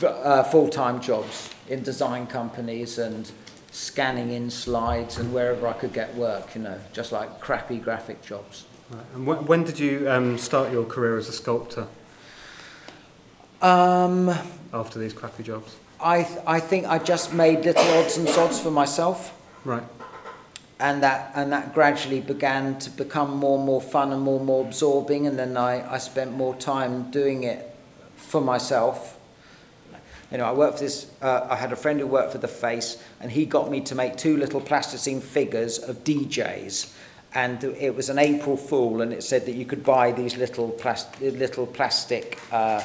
Uh, 0.03 0.43
full-time 0.43 0.99
jobs 0.99 1.52
in 1.69 1.83
design 1.83 2.27
companies 2.27 2.97
and 2.97 3.31
scanning 3.71 4.31
in 4.31 4.49
slides 4.49 5.17
and 5.17 5.33
wherever 5.33 5.67
I 5.67 5.73
could 5.73 5.93
get 5.93 6.13
work, 6.15 6.55
you 6.55 6.61
know, 6.61 6.79
just 6.93 7.11
like 7.11 7.39
crappy 7.39 7.77
graphic 7.77 8.21
jobs. 8.21 8.65
Right. 8.91 9.05
And 9.15 9.25
when, 9.25 9.45
when 9.45 9.63
did 9.63 9.79
you 9.79 10.09
um, 10.09 10.37
start 10.37 10.71
your 10.71 10.85
career 10.85 11.17
as 11.17 11.27
a 11.29 11.31
sculptor 11.31 11.87
Um, 13.61 14.29
after 14.73 14.99
these 14.99 15.13
crappy 15.13 15.43
jobs? 15.43 15.75
I, 15.99 16.23
th- 16.23 16.39
I 16.45 16.59
think 16.59 16.85
I 16.85 16.99
just 16.99 17.33
made 17.33 17.63
little 17.63 17.83
odds 17.97 18.17
and 18.17 18.27
sods 18.27 18.59
for 18.59 18.71
myself. 18.71 19.33
Right. 19.63 19.83
and 20.79 21.01
that 21.01 21.31
and 21.35 21.53
that 21.53 21.73
gradually 21.73 22.19
began 22.19 22.77
to 22.79 22.89
become 22.89 23.37
more 23.37 23.57
and 23.57 23.65
more 23.65 23.79
fun 23.81 24.11
and 24.11 24.21
more 24.21 24.37
and 24.37 24.45
more 24.45 24.65
absorbing 24.65 25.25
and 25.27 25.39
then 25.39 25.55
I, 25.55 25.95
I 25.95 25.97
spent 25.99 26.33
more 26.33 26.53
time 26.55 27.09
doing 27.11 27.43
it 27.43 27.73
for 28.17 28.41
myself 28.41 29.17
you 30.33 30.39
know 30.39 30.45
I 30.45 30.51
worked 30.51 30.79
for 30.79 30.83
this 30.83 31.07
uh, 31.21 31.47
I 31.49 31.55
had 31.55 31.71
a 31.71 31.75
friend 31.77 31.99
who 31.99 32.07
worked 32.07 32.31
for 32.33 32.39
the 32.39 32.47
face 32.49 33.01
and 33.21 33.31
he 33.31 33.45
got 33.45 33.69
me 33.71 33.79
to 33.81 33.95
make 33.95 34.17
two 34.17 34.35
little 34.35 34.59
plasticine 34.59 35.21
figures 35.21 35.77
of 35.77 36.03
DJs 36.03 36.91
and 37.35 37.63
it 37.63 37.95
was 37.95 38.09
an 38.09 38.19
April 38.19 38.57
Fool 38.57 39.01
and 39.01 39.13
it 39.13 39.23
said 39.23 39.45
that 39.45 39.53
you 39.55 39.65
could 39.65 39.83
buy 39.83 40.11
these 40.11 40.35
little 40.35 40.69
plastic 40.69 41.21
little 41.39 41.65
plastic 41.67 42.39
uh, 42.51 42.81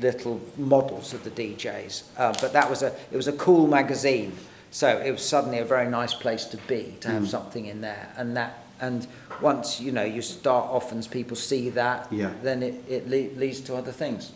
little 0.00 0.40
models 0.56 1.12
of 1.12 1.22
the 1.22 1.30
DJs. 1.30 2.02
Uh, 2.16 2.32
but 2.40 2.52
that 2.52 2.68
was 2.70 2.82
a 2.82 2.94
it 3.10 3.16
was 3.16 3.28
a 3.28 3.32
cool 3.34 3.66
magazine, 3.66 4.32
so 4.70 4.88
it 4.98 5.10
was 5.10 5.22
suddenly 5.22 5.58
a 5.58 5.64
very 5.64 5.88
nice 5.88 6.14
place 6.14 6.44
to 6.46 6.56
be 6.68 6.96
to 7.00 7.08
have 7.08 7.28
something 7.28 7.66
in 7.66 7.80
there. 7.80 8.08
And 8.16 8.36
that 8.36 8.64
and 8.80 9.06
once 9.40 9.80
you 9.80 9.92
know 9.92 10.04
you 10.04 10.22
start 10.22 10.66
off 10.70 10.90
and 10.92 11.08
people 11.10 11.36
see 11.36 11.70
that, 11.70 12.08
Yeah. 12.10 12.32
then 12.42 12.62
it, 12.62 12.74
it 12.88 13.08
le- 13.08 13.38
leads 13.38 13.60
to 13.62 13.76
other 13.76 13.92
things. 13.92 14.32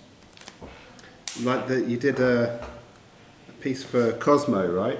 Like 1.42 1.68
that 1.68 1.86
you 1.86 1.96
did 1.96 2.18
a, 2.20 2.66
a 3.48 3.52
piece 3.62 3.82
for 3.84 4.12
Cosmo, 4.12 4.66
right? 4.72 4.98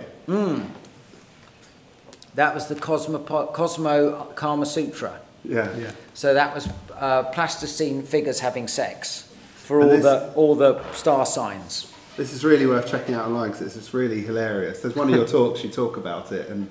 That 2.35 2.55
was 2.55 2.67
the 2.67 2.75
Cosmo 2.75 3.19
Cosmo 3.53 4.25
Kama 4.35 4.67
Sutra. 4.67 5.19
Yeah. 5.45 5.75
Yeah. 5.77 5.91
So 6.15 6.35
that 6.35 6.55
was 6.55 6.69
uh, 6.95 7.25
plasticine 7.25 8.03
figures 8.03 8.41
having 8.41 8.69
sex 8.69 9.33
for 9.57 9.81
And 9.81 9.91
all 9.91 9.97
this- 9.97 10.05
the 10.05 10.33
all 10.35 10.55
the 10.55 10.93
star 10.93 11.25
signs. 11.27 11.93
This 12.17 12.33
is 12.33 12.45
really 12.47 12.67
worth 12.67 12.91
checking 12.91 13.15
out 13.15 13.27
online 13.27 13.51
because 13.51 13.67
it's 13.67 13.75
just 13.75 13.93
really 13.93 14.23
hilarious. 14.23 14.81
There's 14.81 14.97
one 14.97 15.09
of 15.11 15.15
your 15.15 15.27
talks 15.39 15.63
you 15.63 15.69
talk 15.69 15.99
about 15.99 16.33
it, 16.33 16.49
and 16.49 16.67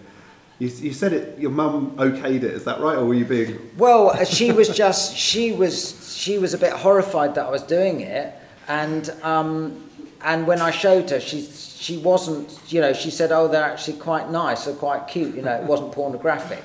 you, 0.57 0.69
you 0.69 0.91
said 0.91 1.13
it. 1.13 1.37
Your 1.37 1.51
mum 1.51 1.91
okayed 1.97 2.37
it. 2.37 2.45
Is 2.45 2.63
that 2.63 2.79
right, 2.79 2.97
or 2.97 3.05
were 3.05 3.13
you 3.13 3.25
being? 3.25 3.59
Well, 3.77 4.09
uh, 4.09 4.25
she 4.25 4.51
was 4.51 4.69
just 4.69 5.15
she 5.15 5.51
was 5.51 6.15
she 6.17 6.39
was 6.39 6.55
a 6.55 6.57
bit 6.57 6.73
horrified 6.73 7.35
that 7.35 7.45
I 7.45 7.49
was 7.51 7.61
doing 7.61 8.01
it, 8.01 8.33
and 8.67 9.09
um, 9.21 9.89
and 10.23 10.47
when 10.47 10.61
I 10.61 10.71
showed 10.71 11.09
her, 11.11 11.19
she 11.19 11.41
she 11.43 11.97
wasn't. 11.97 12.59
You 12.69 12.81
know, 12.81 12.93
she 12.93 13.09
said, 13.11 13.31
"Oh, 13.31 13.47
they're 13.47 13.63
actually 13.63 13.97
quite 13.97 14.29
nice. 14.31 14.65
They're 14.65 14.75
quite 14.75 15.07
cute." 15.07 15.35
You 15.35 15.41
know, 15.41 15.53
it 15.55 15.63
wasn't 15.63 15.91
pornographic. 15.91 16.63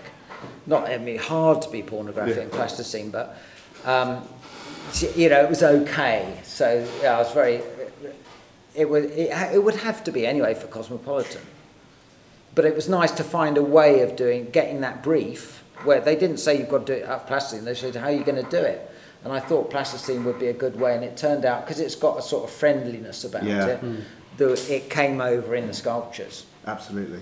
Not 0.66 0.88
I 0.88 0.98
mean, 0.98 1.18
hard 1.18 1.62
to 1.62 1.70
be 1.70 1.82
pornographic 1.82 2.36
Yeah. 2.36 2.42
in 2.44 2.50
plasticine, 2.50 3.10
but 3.10 3.36
um, 3.84 4.26
you 5.14 5.28
know, 5.28 5.40
it 5.42 5.48
was 5.48 5.62
okay. 5.62 6.38
So 6.44 6.86
yeah, 7.02 7.16
I 7.16 7.18
was 7.18 7.32
very. 7.32 7.60
It 8.74 8.88
would 8.88 9.04
it, 9.06 9.30
it 9.54 9.62
would 9.62 9.76
have 9.76 10.04
to 10.04 10.12
be 10.12 10.26
anyway 10.26 10.54
for 10.54 10.66
Cosmopolitan. 10.68 11.42
But 12.54 12.64
it 12.64 12.74
was 12.74 12.88
nice 12.88 13.10
to 13.12 13.24
find 13.24 13.56
a 13.58 13.62
way 13.62 14.00
of 14.00 14.16
doing 14.16 14.50
getting 14.50 14.80
that 14.80 15.02
brief 15.02 15.62
where 15.84 16.00
they 16.00 16.14
didn't 16.16 16.38
say 16.38 16.58
you've 16.58 16.68
got 16.68 16.86
to 16.86 16.94
do 16.94 17.00
it 17.02 17.04
out 17.08 17.20
of 17.22 17.26
plasticine. 17.26 17.64
They 17.64 17.74
said 17.74 17.96
how 17.96 18.06
are 18.06 18.12
you 18.12 18.24
going 18.24 18.42
to 18.42 18.50
do 18.50 18.58
it. 18.58 18.89
And 19.24 19.32
I 19.32 19.40
thought 19.40 19.70
plasticine 19.70 20.24
would 20.24 20.38
be 20.38 20.48
a 20.48 20.52
good 20.52 20.78
way, 20.80 20.94
and 20.94 21.04
it 21.04 21.16
turned 21.16 21.44
out 21.44 21.64
because 21.64 21.80
it's 21.80 21.94
got 21.94 22.18
a 22.18 22.22
sort 22.22 22.44
of 22.44 22.50
friendliness 22.50 23.24
about 23.24 23.44
Yeah. 23.44 23.66
it, 23.66 23.78
hmm. 23.80 23.96
that 24.38 24.70
it 24.70 24.88
came 24.88 25.20
over 25.20 25.54
in 25.54 25.66
the 25.66 25.74
sculptures. 25.74 26.46
Absolutely. 26.66 27.20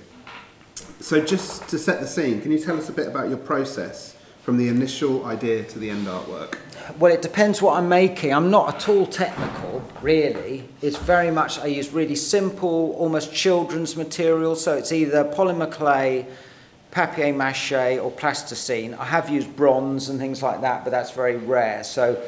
So, 1.00 1.20
just 1.20 1.68
to 1.68 1.78
set 1.78 2.00
the 2.00 2.06
scene, 2.06 2.40
can 2.40 2.52
you 2.52 2.58
tell 2.58 2.78
us 2.78 2.88
a 2.88 2.92
bit 2.92 3.08
about 3.08 3.28
your 3.28 3.38
process 3.38 4.14
from 4.42 4.56
the 4.56 4.68
initial 4.68 5.26
idea 5.26 5.62
to 5.64 5.78
the 5.78 5.90
end 5.90 6.06
artwork? 6.06 6.56
Well, 6.98 7.12
it 7.12 7.20
depends 7.20 7.60
what 7.60 7.76
I'm 7.76 7.88
making. 7.88 8.32
I'm 8.32 8.50
not 8.50 8.76
at 8.76 8.88
all 8.88 9.04
technical, 9.06 9.82
really. 10.00 10.68
It's 10.80 10.96
very 10.96 11.30
much, 11.30 11.58
I 11.58 11.66
use 11.66 11.92
really 11.92 12.14
simple, 12.14 12.94
almost 12.96 13.34
children's 13.34 13.96
material. 13.96 14.56
So 14.56 14.74
it's 14.74 14.90
either 14.90 15.24
polymer 15.24 15.70
clay, 15.70 16.26
papier 16.98 17.32
mache, 17.32 18.00
or 18.00 18.10
plasticine. 18.10 18.92
I 18.94 19.04
have 19.04 19.30
used 19.30 19.54
bronze 19.54 20.08
and 20.08 20.18
things 20.18 20.42
like 20.42 20.62
that, 20.62 20.82
but 20.82 20.90
that's 20.90 21.12
very 21.12 21.36
rare. 21.36 21.84
So 21.84 22.20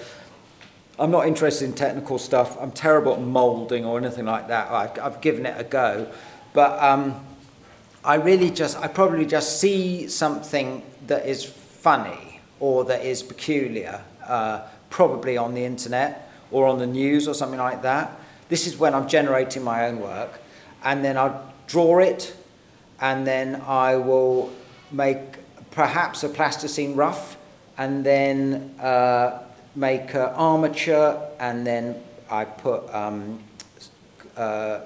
I'm 0.96 1.10
not 1.10 1.26
interested 1.26 1.64
in 1.64 1.72
technical 1.72 2.18
stuff. 2.18 2.56
I'm 2.60 2.70
terrible 2.70 3.14
at 3.14 3.20
moulding 3.20 3.84
or 3.84 3.98
anything 3.98 4.26
like 4.26 4.46
that. 4.46 4.70
I've, 4.70 4.96
I've 5.00 5.20
given 5.20 5.44
it 5.44 5.56
a 5.58 5.64
go. 5.64 6.06
But 6.52 6.80
um, 6.80 7.20
I 8.04 8.14
really 8.14 8.48
just, 8.48 8.78
I 8.78 8.86
probably 8.86 9.26
just 9.26 9.60
see 9.60 10.06
something 10.06 10.84
that 11.08 11.26
is 11.26 11.44
funny 11.44 12.40
or 12.60 12.84
that 12.84 13.04
is 13.04 13.24
peculiar, 13.24 14.04
uh, 14.24 14.60
probably 14.88 15.36
on 15.36 15.54
the 15.54 15.64
internet 15.64 16.30
or 16.52 16.68
on 16.68 16.78
the 16.78 16.86
news 16.86 17.26
or 17.26 17.34
something 17.34 17.58
like 17.58 17.82
that. 17.82 18.20
This 18.48 18.68
is 18.68 18.76
when 18.76 18.94
I'm 18.94 19.08
generating 19.08 19.64
my 19.64 19.88
own 19.88 19.98
work. 19.98 20.40
And 20.84 21.04
then 21.04 21.16
I'll 21.16 21.52
draw 21.66 21.98
it, 21.98 22.36
and 23.00 23.26
then 23.26 23.62
I 23.66 23.96
will 23.96 24.52
make 24.90 25.18
perhaps 25.70 26.24
a 26.24 26.28
plasticine 26.28 26.96
rough, 26.96 27.36
and 27.78 28.04
then 28.04 28.74
uh, 28.80 29.42
make 29.74 30.14
an 30.14 30.20
armature, 30.20 31.20
and 31.38 31.66
then 31.66 32.02
I 32.30 32.44
put 32.44 32.92
um, 32.94 33.42
uh, 34.36 34.80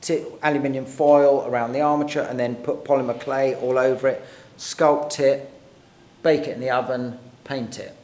ti 0.00 0.24
aluminium 0.42 0.84
foil 0.84 1.44
around 1.46 1.72
the 1.72 1.80
armature 1.80 2.22
and 2.22 2.38
then 2.38 2.56
put 2.56 2.84
polymer 2.84 3.18
clay 3.20 3.54
all 3.56 3.78
over 3.78 4.08
it, 4.08 4.24
sculpt 4.56 5.20
it, 5.20 5.50
bake 6.22 6.42
it 6.42 6.54
in 6.54 6.60
the 6.60 6.70
oven, 6.70 7.18
paint 7.44 7.78
it. 7.78 7.96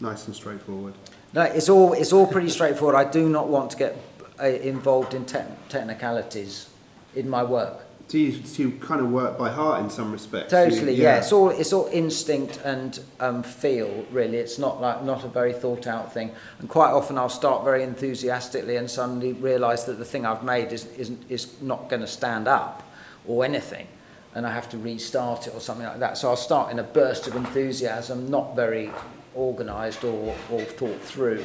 Nice 0.00 0.26
and 0.26 0.34
straightforward. 0.34 0.94
No, 1.34 1.42
it's 1.42 1.68
all, 1.68 1.92
it's 1.92 2.12
all 2.12 2.26
pretty 2.26 2.48
straightforward. 2.48 2.96
I 2.96 3.10
do 3.10 3.28
not 3.28 3.48
want 3.48 3.70
to 3.72 3.76
get 3.76 3.96
uh, 4.40 4.46
involved 4.46 5.12
in 5.12 5.26
te- 5.26 5.40
technicalities 5.68 6.70
in 7.14 7.28
my 7.28 7.42
work. 7.42 7.84
Do 8.08 8.18
you, 8.18 8.32
do 8.32 8.70
kind 8.78 9.02
of 9.02 9.10
work 9.10 9.36
by 9.36 9.50
heart 9.50 9.82
in 9.82 9.90
some 9.90 10.10
respects? 10.12 10.50
Totally, 10.50 10.94
You- 10.94 11.02
yeah. 11.02 11.18
It's 11.18 11.30
all 11.30 11.50
it's 11.50 11.74
all 11.74 11.88
instinct 11.92 12.58
and 12.64 12.98
um, 13.20 13.42
feel. 13.42 14.06
Really, 14.10 14.38
it's 14.38 14.58
not 14.58 14.80
like 14.80 15.04
not 15.04 15.24
a 15.24 15.28
very 15.28 15.52
thought 15.52 15.86
out 15.86 16.14
thing. 16.14 16.30
And 16.58 16.70
quite 16.70 16.90
often, 16.90 17.18
I'll 17.18 17.28
start 17.28 17.64
very 17.64 17.82
enthusiastically 17.82 18.76
and 18.76 18.90
suddenly 18.90 19.34
realise 19.34 19.84
that 19.84 19.98
the 19.98 20.06
thing 20.06 20.24
I've 20.24 20.42
made 20.42 20.72
is 20.72 20.86
isn't 20.96 21.22
is 21.28 21.60
not 21.60 21.90
going 21.90 22.00
to 22.00 22.06
stand 22.06 22.48
up 22.48 22.82
or 23.26 23.44
anything, 23.44 23.86
and 24.34 24.46
I 24.46 24.52
have 24.54 24.70
to 24.70 24.78
restart 24.78 25.46
it 25.46 25.54
or 25.54 25.60
something 25.60 25.86
like 25.86 25.98
that. 25.98 26.16
So 26.16 26.30
I'll 26.30 26.36
start 26.36 26.72
in 26.72 26.78
a 26.78 26.82
burst 26.84 27.26
of 27.26 27.36
enthusiasm, 27.36 28.30
not 28.30 28.56
very 28.56 28.90
organised 29.36 30.02
or, 30.02 30.34
or 30.50 30.62
thought 30.62 30.98
through. 31.02 31.44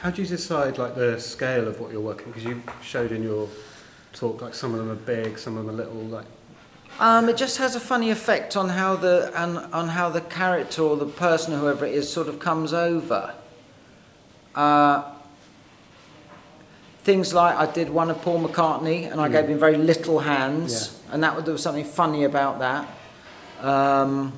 How 0.00 0.10
do 0.10 0.22
you 0.22 0.28
decide 0.28 0.76
like 0.76 0.96
the 0.96 1.20
scale 1.20 1.68
of 1.68 1.78
what 1.78 1.92
you're 1.92 2.00
working? 2.00 2.26
Because 2.28 2.44
you 2.44 2.60
showed 2.82 3.12
in 3.12 3.22
your 3.22 3.48
talk 4.12 4.42
like 4.42 4.54
some 4.54 4.72
of 4.72 4.78
them 4.78 4.90
are 4.90 4.94
big, 4.94 5.38
some 5.38 5.56
of 5.56 5.66
them 5.66 5.74
are 5.74 5.78
little. 5.78 6.02
Like 6.02 6.26
Um, 6.98 7.28
it 7.28 7.36
just 7.36 7.58
has 7.58 7.76
a 7.76 7.80
funny 7.80 8.10
effect 8.10 8.56
on 8.56 8.68
how 8.70 8.96
the 8.96 9.32
on, 9.40 9.56
on 9.72 9.88
how 9.88 10.10
the 10.10 10.20
character 10.20 10.82
or 10.82 10.96
the 10.96 11.06
person, 11.06 11.58
whoever 11.58 11.86
it 11.86 11.94
is, 11.94 12.12
sort 12.12 12.28
of 12.28 12.38
comes 12.38 12.72
over. 12.72 13.34
Uh, 14.54 15.02
things 17.02 17.32
like 17.32 17.56
I 17.56 17.70
did 17.72 17.88
one 17.88 18.10
of 18.10 18.20
Paul 18.20 18.46
McCartney, 18.46 19.10
and 19.10 19.20
I 19.20 19.28
gave 19.28 19.48
him 19.48 19.58
very 19.58 19.76
little 19.76 20.18
hands, 20.20 21.00
and 21.10 21.22
that 21.22 21.44
there 21.44 21.52
was 21.52 21.62
something 21.62 21.84
funny 21.84 22.24
about 22.24 22.58
that. 22.58 22.86
Um, 23.64 24.32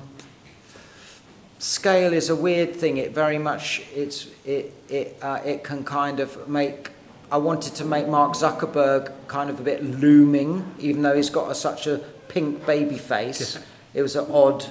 scale 1.59 2.13
is 2.13 2.29
a 2.29 2.35
weird 2.35 2.75
thing. 2.75 2.97
It 2.97 3.13
very 3.13 3.37
much 3.37 3.81
it's 3.93 4.27
it 4.45 4.73
it 4.87 5.17
uh, 5.21 5.39
it 5.43 5.63
can 5.63 5.83
kind 5.83 6.19
of 6.19 6.47
make. 6.47 6.91
I 7.33 7.37
wanted 7.37 7.73
to 7.75 7.85
make 7.85 8.07
Mark 8.07 8.33
Zuckerberg 8.33 9.11
kind 9.27 9.49
of 9.49 9.59
a 9.59 9.63
bit 9.63 9.83
looming, 9.83 10.75
even 10.77 11.01
though 11.01 11.15
he's 11.15 11.31
got 11.31 11.49
a, 11.49 11.55
such 11.55 11.87
a 11.87 11.97
pink 12.27 12.63
baby 12.67 12.99
face. 12.99 13.57
It 13.95 14.03
was 14.03 14.15
an 14.15 14.27
odd 14.31 14.63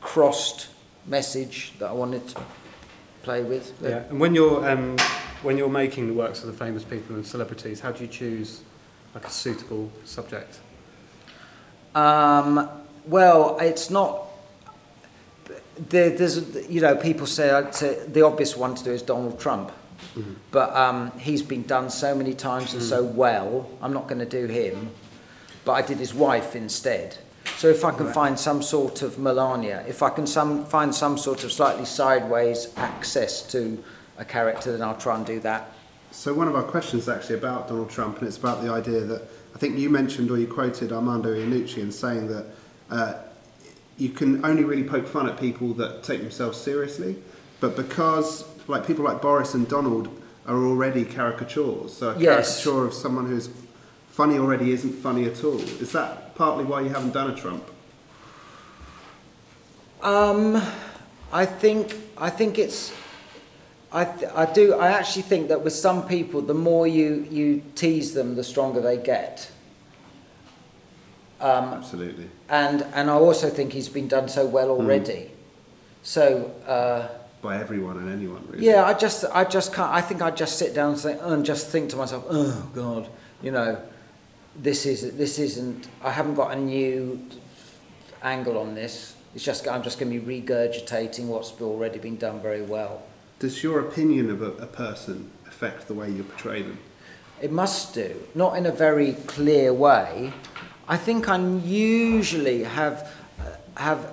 crossed 0.00 0.68
message 1.04 1.74
that 1.78 1.90
I 1.90 1.92
wanted 1.92 2.26
to 2.28 2.40
play 3.22 3.42
with. 3.42 3.74
yeah, 3.82 4.04
and 4.08 4.18
when 4.18 4.34
you're 4.34 4.66
um, 4.66 4.96
when 5.42 5.58
you're 5.58 5.68
making 5.68 6.06
the 6.06 6.14
works 6.14 6.40
of 6.40 6.46
the 6.46 6.54
famous 6.54 6.84
people 6.84 7.16
and 7.16 7.26
celebrities, 7.26 7.80
how 7.80 7.92
do 7.92 8.02
you 8.02 8.08
choose 8.08 8.62
like 9.14 9.26
a 9.26 9.30
suitable 9.30 9.92
subject? 10.06 10.58
Um, 11.94 12.66
well, 13.04 13.58
it's 13.60 13.90
not. 13.90 14.24
There, 15.90 16.08
there's, 16.08 16.66
you 16.66 16.80
know, 16.80 16.96
people 16.96 17.26
say 17.26 17.62
say 17.72 18.06
the 18.06 18.22
obvious 18.22 18.56
one 18.56 18.74
to 18.74 18.84
do 18.84 18.90
is 18.90 19.02
Donald 19.02 19.38
Trump, 19.38 19.70
but 20.50 20.74
um, 20.74 21.12
he's 21.18 21.42
been 21.42 21.62
done 21.62 21.90
so 21.90 22.14
many 22.14 22.34
times 22.34 22.74
and 22.74 22.82
so 22.82 23.04
well. 23.04 23.70
I'm 23.80 23.92
not 23.92 24.08
going 24.08 24.18
to 24.18 24.26
do 24.26 24.46
him, 24.46 24.90
but 25.64 25.72
I 25.72 25.82
did 25.82 25.98
his 25.98 26.14
wife 26.14 26.56
instead. 26.56 27.18
So 27.56 27.68
if 27.68 27.84
I 27.84 27.90
can 27.92 28.12
find 28.12 28.38
some 28.38 28.62
sort 28.62 29.02
of 29.02 29.18
Melania, 29.18 29.84
if 29.86 30.02
I 30.02 30.10
can 30.10 30.26
some, 30.26 30.64
find 30.64 30.94
some 30.94 31.18
sort 31.18 31.44
of 31.44 31.52
slightly 31.52 31.84
sideways 31.84 32.72
access 32.76 33.42
to 33.52 33.82
a 34.18 34.24
character, 34.24 34.72
then 34.72 34.82
I'll 34.82 34.96
try 34.96 35.16
and 35.16 35.26
do 35.26 35.40
that. 35.40 35.72
So 36.10 36.34
one 36.34 36.48
of 36.48 36.56
our 36.56 36.62
questions 36.62 37.04
is 37.04 37.08
actually 37.08 37.36
about 37.36 37.68
Donald 37.68 37.90
Trump, 37.90 38.18
and 38.18 38.26
it's 38.26 38.36
about 38.36 38.62
the 38.62 38.70
idea 38.70 39.00
that 39.00 39.22
I 39.54 39.58
think 39.58 39.78
you 39.78 39.90
mentioned 39.90 40.30
or 40.30 40.38
you 40.38 40.46
quoted 40.46 40.92
Armando 40.92 41.34
Iannucci 41.34 41.78
in 41.78 41.92
saying 41.92 42.28
that 42.28 42.46
uh, 42.90 43.14
you 43.96 44.08
can 44.08 44.44
only 44.44 44.64
really 44.64 44.84
poke 44.84 45.06
fun 45.06 45.28
at 45.28 45.38
people 45.38 45.74
that 45.74 46.02
take 46.02 46.20
themselves 46.20 46.58
seriously, 46.58 47.16
but 47.60 47.76
because 47.76 48.44
like 48.68 48.86
people 48.86 49.04
like 49.04 49.20
Boris 49.22 49.54
and 49.54 49.68
Donald 49.68 50.08
are 50.46 50.56
already 50.64 51.04
caricatures, 51.04 51.92
so 51.92 52.10
a 52.10 52.18
Yes. 52.18 52.62
caricature 52.64 52.84
of 52.86 52.94
someone 52.94 53.26
who's 53.26 53.48
funny 54.10 54.38
already 54.38 54.72
isn't 54.72 54.92
funny 54.92 55.24
at 55.26 55.42
all. 55.44 55.60
Is 55.60 55.92
that 55.92 56.34
partly 56.34 56.64
why 56.64 56.80
you 56.80 56.88
haven't 56.88 57.12
done 57.12 57.30
a 57.30 57.34
Trump? 57.36 57.64
Um, 60.02 60.60
I 61.32 61.44
think 61.46 61.94
I 62.16 62.30
think 62.30 62.58
it's 62.58 62.92
I 63.92 64.04
th- 64.04 64.30
I 64.34 64.46
do 64.46 64.74
I 64.74 64.88
actually 64.88 65.22
think 65.22 65.48
that 65.48 65.62
with 65.62 65.74
some 65.74 66.06
people, 66.08 66.40
the 66.40 66.54
more 66.54 66.86
you 66.86 67.26
you 67.30 67.62
tease 67.74 68.14
them, 68.14 68.34
the 68.36 68.44
stronger 68.44 68.80
they 68.80 68.96
get. 68.96 69.50
Um, 71.40 71.72
Absolutely. 71.74 72.28
and 72.48 72.82
and 72.94 73.10
I 73.10 73.14
also 73.14 73.48
think 73.48 73.72
he's 73.72 73.88
been 73.88 74.08
done 74.08 74.28
so 74.28 74.46
well 74.46 74.70
already. 74.70 75.30
So 76.02 76.50
uh, 76.66 77.08
By 77.42 77.58
everyone 77.58 77.96
and 77.96 78.10
anyone, 78.10 78.46
really. 78.50 78.66
yeah, 78.66 78.84
I 78.84 78.92
just 78.92 79.24
I 79.32 79.44
just 79.44 79.72
can't. 79.72 79.90
I 79.90 80.02
think 80.02 80.20
I 80.20 80.30
just 80.30 80.58
sit 80.58 80.74
down 80.74 80.90
and, 80.90 80.98
say, 80.98 81.18
and 81.18 81.44
just 81.44 81.68
think 81.68 81.88
to 81.90 81.96
myself, 81.96 82.26
oh 82.28 82.68
God, 82.74 83.08
you 83.42 83.50
know, 83.50 83.80
this 84.56 84.84
is 84.84 85.16
this 85.16 85.38
isn't. 85.38 85.88
I 86.02 86.10
haven't 86.10 86.34
got 86.34 86.52
a 86.52 86.56
new 86.56 87.18
angle 88.22 88.58
on 88.58 88.74
this. 88.74 89.14
It's 89.34 89.44
just 89.44 89.66
I'm 89.66 89.82
just 89.82 89.98
going 89.98 90.12
to 90.12 90.20
be 90.20 90.42
regurgitating 90.42 91.26
what's 91.26 91.52
already 91.60 91.98
been 91.98 92.16
done 92.16 92.40
very 92.40 92.62
well. 92.62 93.02
Does 93.38 93.62
your 93.62 93.80
opinion 93.80 94.30
of 94.30 94.42
a, 94.42 94.52
a 94.62 94.66
person 94.66 95.30
affect 95.46 95.88
the 95.88 95.94
way 95.94 96.10
you 96.10 96.24
portray 96.24 96.62
them? 96.62 96.78
It 97.40 97.50
must 97.50 97.94
do, 97.94 98.14
not 98.34 98.56
in 98.58 98.66
a 98.66 98.72
very 98.72 99.14
clear 99.26 99.72
way. 99.72 100.34
I 100.86 100.98
think 100.98 101.28
I 101.28 101.38
usually 101.38 102.64
have 102.64 103.10
have 103.76 104.12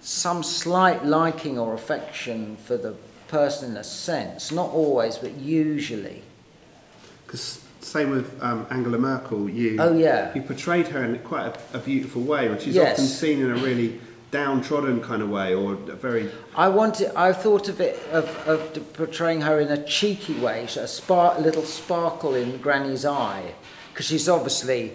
some 0.00 0.42
slight 0.42 1.04
liking 1.04 1.58
or 1.58 1.74
affection 1.74 2.56
for 2.56 2.76
the 2.76 2.94
person 3.28 3.72
in 3.72 3.76
a 3.76 3.84
sense, 3.84 4.50
not 4.52 4.70
always, 4.70 5.18
but 5.18 5.32
usually. 5.34 6.22
Because 7.26 7.62
same 7.80 8.10
with 8.10 8.42
um, 8.42 8.66
Angela 8.70 8.98
Merkel, 8.98 9.48
you 9.48 9.76
Oh, 9.78 9.94
yeah. 9.96 10.34
you 10.34 10.42
portrayed 10.42 10.88
her 10.88 11.04
in 11.04 11.18
quite 11.20 11.56
a, 11.74 11.76
a 11.76 11.80
beautiful 11.80 12.22
way, 12.22 12.46
and 12.46 12.60
she's 12.60 12.74
Yes. 12.74 12.92
often 12.92 13.06
seen 13.06 13.40
in 13.40 13.50
a 13.50 13.56
really 13.56 14.00
downtrodden 14.30 15.00
kind 15.00 15.22
of 15.22 15.30
way, 15.30 15.54
or 15.54 15.72
a 15.74 15.76
very 15.76 16.30
I 16.54 16.68
wanted, 16.68 17.12
I 17.16 17.32
thought 17.32 17.68
of 17.68 17.80
it, 17.80 17.98
of, 18.12 18.28
of 18.46 18.92
portraying 18.94 19.40
her 19.42 19.58
in 19.60 19.68
a 19.68 19.82
cheeky 19.84 20.34
way, 20.38 20.64
a, 20.64 20.86
spar, 20.88 21.36
a 21.36 21.40
little 21.40 21.62
sparkle 21.62 22.34
in 22.34 22.58
Granny's 22.58 23.04
eye, 23.06 23.54
because 23.92 24.06
she's 24.06 24.28
obviously 24.28 24.92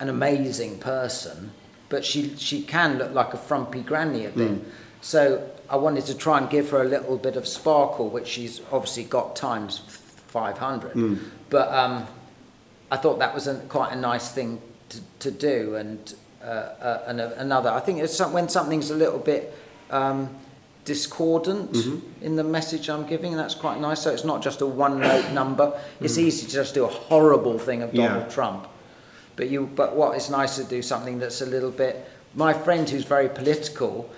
an 0.00 0.08
amazing 0.08 0.78
person, 0.78 1.52
but 1.92 2.06
she, 2.06 2.34
she 2.38 2.62
can 2.62 2.96
look 2.96 3.12
like 3.12 3.34
a 3.34 3.36
frumpy 3.36 3.82
granny 3.82 4.24
a 4.24 4.30
bit. 4.30 4.58
So 5.02 5.46
I 5.68 5.76
wanted 5.76 6.06
to 6.06 6.14
try 6.16 6.38
and 6.38 6.48
give 6.48 6.70
her 6.70 6.80
a 6.82 6.88
little 6.88 7.18
bit 7.18 7.36
of 7.36 7.46
sparkle, 7.46 8.08
which 8.08 8.26
she's 8.28 8.62
obviously 8.72 9.04
got 9.04 9.36
times 9.36 9.78
500. 10.28 11.18
But 11.50 11.68
um, 11.68 12.06
I 12.90 12.96
thought 12.96 13.18
that 13.18 13.34
was 13.34 13.46
a, 13.46 13.56
quite 13.68 13.92
a 13.92 13.96
nice 13.96 14.32
thing 14.32 14.60
to, 14.88 14.98
to 15.18 15.30
do. 15.30 15.74
And, 15.76 16.14
uh, 16.42 16.46
uh, 16.46 17.04
and 17.08 17.20
a, 17.20 17.38
another, 17.38 17.68
I 17.68 17.80
think 17.80 18.00
it's 18.00 18.16
some, 18.16 18.32
when 18.32 18.48
something's 18.48 18.90
a 18.90 18.96
little 18.96 19.18
bit 19.18 19.52
um, 19.90 20.34
discordant 20.86 21.76
in 22.22 22.36
the 22.36 22.44
message 22.44 22.88
I'm 22.88 23.06
giving, 23.06 23.36
that's 23.36 23.54
quite 23.54 23.78
nice. 23.80 24.00
So 24.00 24.10
it's 24.14 24.24
not 24.24 24.42
just 24.42 24.62
a 24.62 24.66
one 24.66 24.98
note 24.98 25.30
number. 25.32 25.78
It's 26.00 26.16
easy 26.16 26.46
to 26.46 26.52
just 26.54 26.72
do 26.72 26.84
a 26.84 26.88
horrible 26.88 27.58
thing 27.58 27.82
of 27.82 27.92
Donald 27.92 28.22
Yeah. 28.28 28.28
Trump. 28.32 28.66
But 29.36 29.48
you, 29.48 29.70
but 29.74 29.96
what 29.96 30.16
is 30.16 30.30
nice 30.30 30.56
to 30.56 30.64
do 30.64 30.82
something 30.82 31.18
that's 31.18 31.40
a 31.40 31.46
little 31.46 31.70
bit. 31.70 32.08
My 32.34 32.52
friend 32.52 32.88
who's 32.88 33.04
very 33.04 33.28
political, 33.28 34.10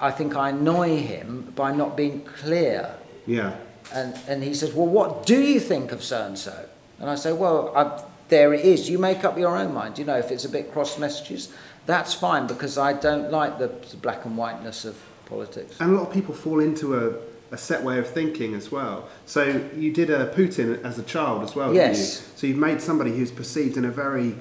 I 0.00 0.10
think 0.10 0.36
I 0.36 0.50
annoy 0.50 1.00
him 1.00 1.52
by 1.54 1.72
not 1.72 1.96
being 1.96 2.22
clear. 2.22 2.94
yeah. 3.26 3.56
And, 3.92 4.18
and 4.26 4.42
he 4.42 4.54
says, 4.54 4.72
Well, 4.72 4.86
what 4.86 5.26
do 5.26 5.42
you 5.42 5.60
think 5.60 5.92
of 5.92 6.02
so 6.02 6.24
and 6.24 6.38
so? 6.38 6.66
And 6.98 7.10
I 7.10 7.16
say, 7.16 7.32
Well, 7.32 7.70
I, 7.76 8.02
there 8.28 8.54
it 8.54 8.64
is. 8.64 8.88
You 8.88 8.98
make 8.98 9.24
up 9.24 9.38
your 9.38 9.56
own 9.56 9.74
mind. 9.74 9.98
You 9.98 10.06
know, 10.06 10.16
if 10.16 10.30
it's 10.30 10.46
a 10.46 10.48
bit 10.48 10.72
cross 10.72 10.98
messages, 10.98 11.52
that's 11.84 12.14
fine 12.14 12.46
because 12.46 12.78
I 12.78 12.94
don't 12.94 13.30
like 13.30 13.58
the, 13.58 13.68
the 13.68 13.98
black 13.98 14.24
and 14.24 14.38
whiteness 14.38 14.86
of 14.86 14.96
politics. 15.26 15.76
And 15.80 15.92
a 15.92 15.96
lot 15.96 16.08
of 16.08 16.14
people 16.14 16.34
fall 16.34 16.60
into 16.60 16.96
a, 16.98 17.14
a 17.54 17.56
set 17.56 17.82
way 17.84 17.98
of 17.98 18.06
thinking 18.08 18.52
as 18.54 18.70
well. 18.72 19.08
So 19.26 19.42
you 19.76 19.92
did 19.92 20.10
a 20.10 20.26
Putin 20.34 20.82
as 20.84 20.98
a 20.98 21.04
child 21.04 21.42
as 21.44 21.54
well, 21.54 21.72
Yes. 21.72 21.96
didn't 21.96 22.00
you? 22.32 22.38
So 22.38 22.46
you've 22.48 22.58
made 22.68 22.80
somebody 22.82 23.12
who's 23.16 23.30
perceived 23.30 23.76
in 23.76 23.84
a 23.84 23.90
very 24.04 24.34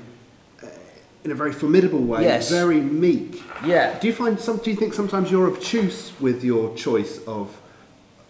uh, 0.63 0.67
in 1.23 1.31
a 1.31 1.35
very 1.35 1.53
formidable 1.53 2.01
way, 2.13 2.23
Yes. 2.23 2.49
very 2.49 2.81
meek. 2.81 3.41
Yeah. 3.63 3.97
Do 3.99 4.07
you 4.07 4.13
find 4.13 4.39
some? 4.39 4.57
Do 4.57 4.71
you 4.71 4.75
think 4.81 4.93
sometimes 4.95 5.29
you're 5.31 5.47
obtuse 5.47 6.11
with 6.19 6.43
your 6.43 6.75
choice 6.75 7.19
of 7.27 7.45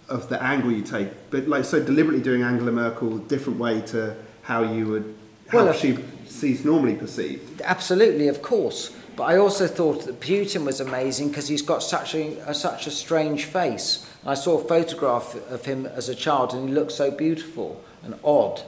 of 0.09 0.27
the 0.27 0.39
angle 0.43 0.71
you 0.71 0.83
take, 0.83 1.09
but 1.31 1.47
like 1.47 1.63
so 1.63 1.77
deliberately 1.81 2.21
doing 2.21 2.41
Angela 2.43 2.71
Merkel 2.71 3.15
a 3.15 3.19
different 3.33 3.57
way 3.59 3.75
to 3.93 4.15
how 4.49 4.61
you 4.73 4.83
would 4.91 5.15
how 5.47 5.63
Well, 5.63 5.73
she 5.73 5.97
sees 6.27 6.65
normally 6.65 6.95
perceived? 6.95 7.61
Absolutely, 7.75 8.27
of 8.27 8.41
course. 8.41 8.91
But 9.15 9.23
I 9.33 9.37
also 9.37 9.65
thought 9.67 10.05
that 10.07 10.19
Putin 10.19 10.65
was 10.65 10.79
amazing 10.81 11.29
because 11.29 11.47
he's 11.47 11.61
got 11.61 11.81
such 11.83 12.15
a, 12.15 12.23
a 12.49 12.53
such 12.53 12.85
a 12.87 12.91
strange 12.91 13.45
face. 13.45 14.05
And 14.23 14.31
I 14.31 14.33
saw 14.35 14.57
a 14.57 14.63
photograph 14.63 15.35
of 15.49 15.65
him 15.65 15.85
as 15.85 16.09
a 16.09 16.15
child, 16.15 16.53
and 16.53 16.69
he 16.69 16.73
looked 16.73 16.93
so 16.93 17.11
beautiful 17.11 17.83
and 18.03 18.15
odd. 18.23 18.61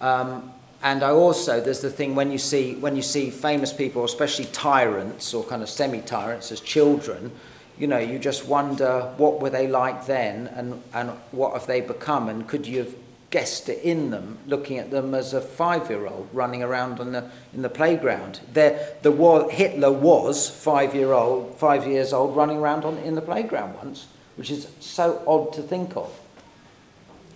Um, 0.00 0.52
and 0.82 1.02
I 1.02 1.10
also 1.10 1.60
there's 1.60 1.80
the 1.80 1.90
thing 1.90 2.14
when 2.14 2.30
you 2.30 2.38
see 2.38 2.74
when 2.74 2.96
you 2.96 3.02
see 3.02 3.30
famous 3.30 3.72
people, 3.72 4.04
especially 4.04 4.44
tyrants 4.46 5.32
or 5.32 5.42
kind 5.44 5.62
of 5.62 5.68
semi-tyrants 5.68 6.52
as 6.52 6.60
children, 6.60 7.32
you 7.78 7.86
know, 7.86 7.98
you 7.98 8.18
just 8.18 8.46
wonder 8.46 9.12
what 9.16 9.40
were 9.40 9.50
they 9.50 9.68
like 9.68 10.06
then, 10.06 10.48
and 10.48 10.82
and 10.92 11.10
what 11.30 11.54
have 11.54 11.66
they 11.66 11.80
become, 11.80 12.28
and 12.28 12.46
could 12.46 12.66
you 12.66 12.80
have 12.80 12.94
guessed 13.30 13.68
it 13.68 13.82
in 13.82 14.10
them, 14.10 14.38
looking 14.46 14.78
at 14.78 14.90
them 14.90 15.14
as 15.14 15.34
a 15.34 15.40
five-year-old 15.40 16.28
running 16.32 16.62
around 16.62 17.00
on 17.00 17.12
the 17.12 17.30
in 17.54 17.62
the 17.62 17.68
playground. 17.68 18.40
There, 18.52 18.94
the 19.02 19.10
war, 19.10 19.50
Hitler 19.50 19.92
was 19.92 20.48
five-year-old, 20.48 21.56
five 21.56 21.86
years 21.86 22.12
old, 22.12 22.36
running 22.36 22.58
around 22.58 22.84
on 22.84 22.98
in 22.98 23.14
the 23.14 23.22
playground 23.22 23.74
once, 23.76 24.06
which 24.36 24.50
is 24.50 24.68
so 24.80 25.22
odd 25.26 25.52
to 25.54 25.62
think 25.62 25.96
of. 25.96 26.10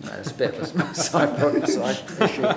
No, 0.03 0.09
That's 0.09 0.31
a 0.31 0.33
bit 0.33 0.55
of 0.55 0.75
a 0.75 0.93
side, 0.95 1.67
side 1.67 1.99
issue. 2.21 2.47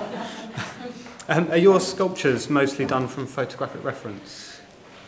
Um, 1.27 1.49
are 1.51 1.57
your 1.57 1.79
sculptures 1.79 2.49
mostly 2.49 2.85
done 2.85 3.07
from 3.07 3.27
photographic 3.27 3.83
reference? 3.83 4.59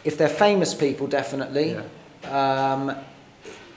If 0.03 0.17
they're 0.17 0.29
famous 0.29 0.73
people, 0.73 1.07
definitely. 1.07 1.77
Um, 2.25 2.95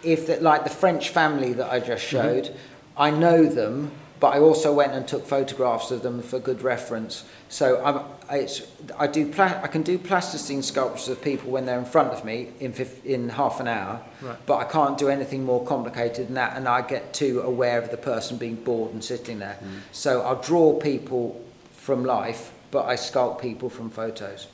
if 0.03 0.40
like 0.40 0.64
the 0.64 0.70
French 0.70 1.11
family 1.11 1.53
that 1.55 1.70
I 1.70 1.81
just 1.81 2.05
showed, 2.05 2.55
I 2.96 3.11
know 3.11 3.44
them, 3.44 3.90
but 4.20 4.35
I 4.35 4.38
also 4.38 4.72
went 4.72 4.92
and 4.92 5.09
took 5.09 5.26
photographs 5.26 5.90
of 5.90 6.02
them 6.02 6.20
for 6.20 6.38
good 6.38 6.61
reference. 6.62 7.24
So 7.48 7.83
I'm, 7.83 8.04
it's, 8.30 8.62
I 8.98 9.06
do 9.06 9.26
pla- 9.33 9.59
I 9.62 9.66
can 9.66 9.83
do 9.83 9.98
plasticine 9.98 10.62
sculptures 10.62 11.09
of 11.09 11.22
people 11.22 11.50
when 11.50 11.64
they're 11.64 11.78
in 11.78 11.87
front 11.87 12.12
of 12.12 12.22
me 12.24 12.50
in 12.61 12.72
fif- 12.74 13.04
in 13.04 13.30
half 13.30 13.61
an 13.61 13.66
hour, 13.66 14.00
Right. 14.20 14.37
but 14.46 14.56
I 14.59 14.64
can't 14.64 14.98
do 14.98 15.09
anything 15.09 15.44
more 15.44 15.64
complicated 15.64 16.26
than 16.28 16.35
that, 16.35 16.56
and 16.56 16.68
I 16.68 16.83
get 16.83 17.14
too 17.14 17.40
aware 17.40 17.78
of 17.80 17.90
the 17.90 17.96
person 17.96 18.37
being 18.37 18.56
bored 18.56 18.92
and 18.92 19.02
sitting 19.02 19.38
there. 19.38 19.59
So 19.90 20.20
I'll 20.20 20.40
draw 20.40 20.78
people 20.78 21.42
from 21.72 22.04
life, 22.04 22.52
but 22.70 22.85
I 22.85 22.96
sculpt 22.96 23.40
people 23.40 23.70
from 23.70 23.88
photos. 23.90 24.46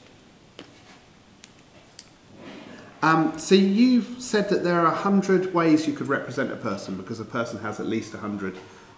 Um, 3.02 3.38
so 3.38 3.54
you've 3.54 4.16
said 4.22 4.48
that 4.48 4.64
there 4.64 4.80
are 4.80 4.86
a 4.86 4.94
hundred 4.94 5.52
ways 5.52 5.86
you 5.86 5.92
could 5.92 6.08
represent 6.08 6.50
a 6.50 6.56
person 6.56 6.96
because 6.96 7.20
a 7.20 7.24
person 7.24 7.58
has 7.60 7.78
at 7.78 7.86
least 7.86 8.14
a 8.14 8.18
hundred 8.18 8.56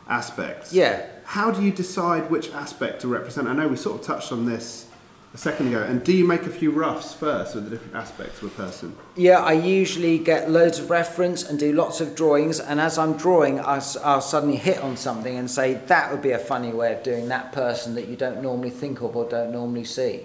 aspects. 0.09 0.73
Yeah. 0.73 1.07
How 1.25 1.51
do 1.51 1.63
you 1.63 1.71
decide 1.71 2.31
which 2.31 2.51
aspect 2.53 3.03
to 3.03 3.09
represent? 3.09 3.49
I 3.49 3.53
know 3.53 3.69
we 3.69 3.77
sort 3.77 4.01
of 4.01 4.07
touched 4.07 4.33
on 4.33 4.47
this 4.47 4.89
a 5.35 5.39
second 5.39 5.69
ago. 5.69 5.83
And 5.83 6.03
do 6.03 6.13
you 6.13 6.27
make 6.27 6.43
a 6.43 6.51
few 6.51 6.71
roughs 6.71 7.13
first 7.13 7.55
with 7.55 7.65
the 7.65 7.71
different 7.71 7.95
aspects 7.95 8.41
of 8.43 8.49
a 8.49 8.55
person? 8.55 8.97
Yeah, 9.17 9.39
I 9.39 9.53
usually 9.53 10.19
get 10.19 10.51
loads 10.51 10.79
of 10.79 10.91
reference 10.91 11.43
and 11.49 11.59
do 11.59 11.73
lots 11.73 12.01
of 12.01 12.17
drawings, 12.17 12.61
and 12.61 12.81
as 12.81 12.99
I'm 12.99 13.17
drawing, 13.17 13.61
I'll 13.61 14.21
suddenly 14.21 14.57
hit 14.57 14.79
on 14.79 14.97
something 14.97 15.37
and 15.37 15.51
say 15.51 15.75
that 15.75 16.11
would 16.11 16.23
be 16.23 16.31
a 16.31 16.39
funny 16.39 16.73
way 16.73 16.95
of 16.95 17.03
doing 17.03 17.29
that 17.29 17.53
person 17.53 17.95
that 17.95 18.09
you 18.09 18.17
don't 18.17 18.43
normally 18.43 18.71
think 18.71 19.01
of 19.01 19.15
or 19.17 19.29
don't 19.29 19.53
normally 19.53 19.85
see. 19.85 20.23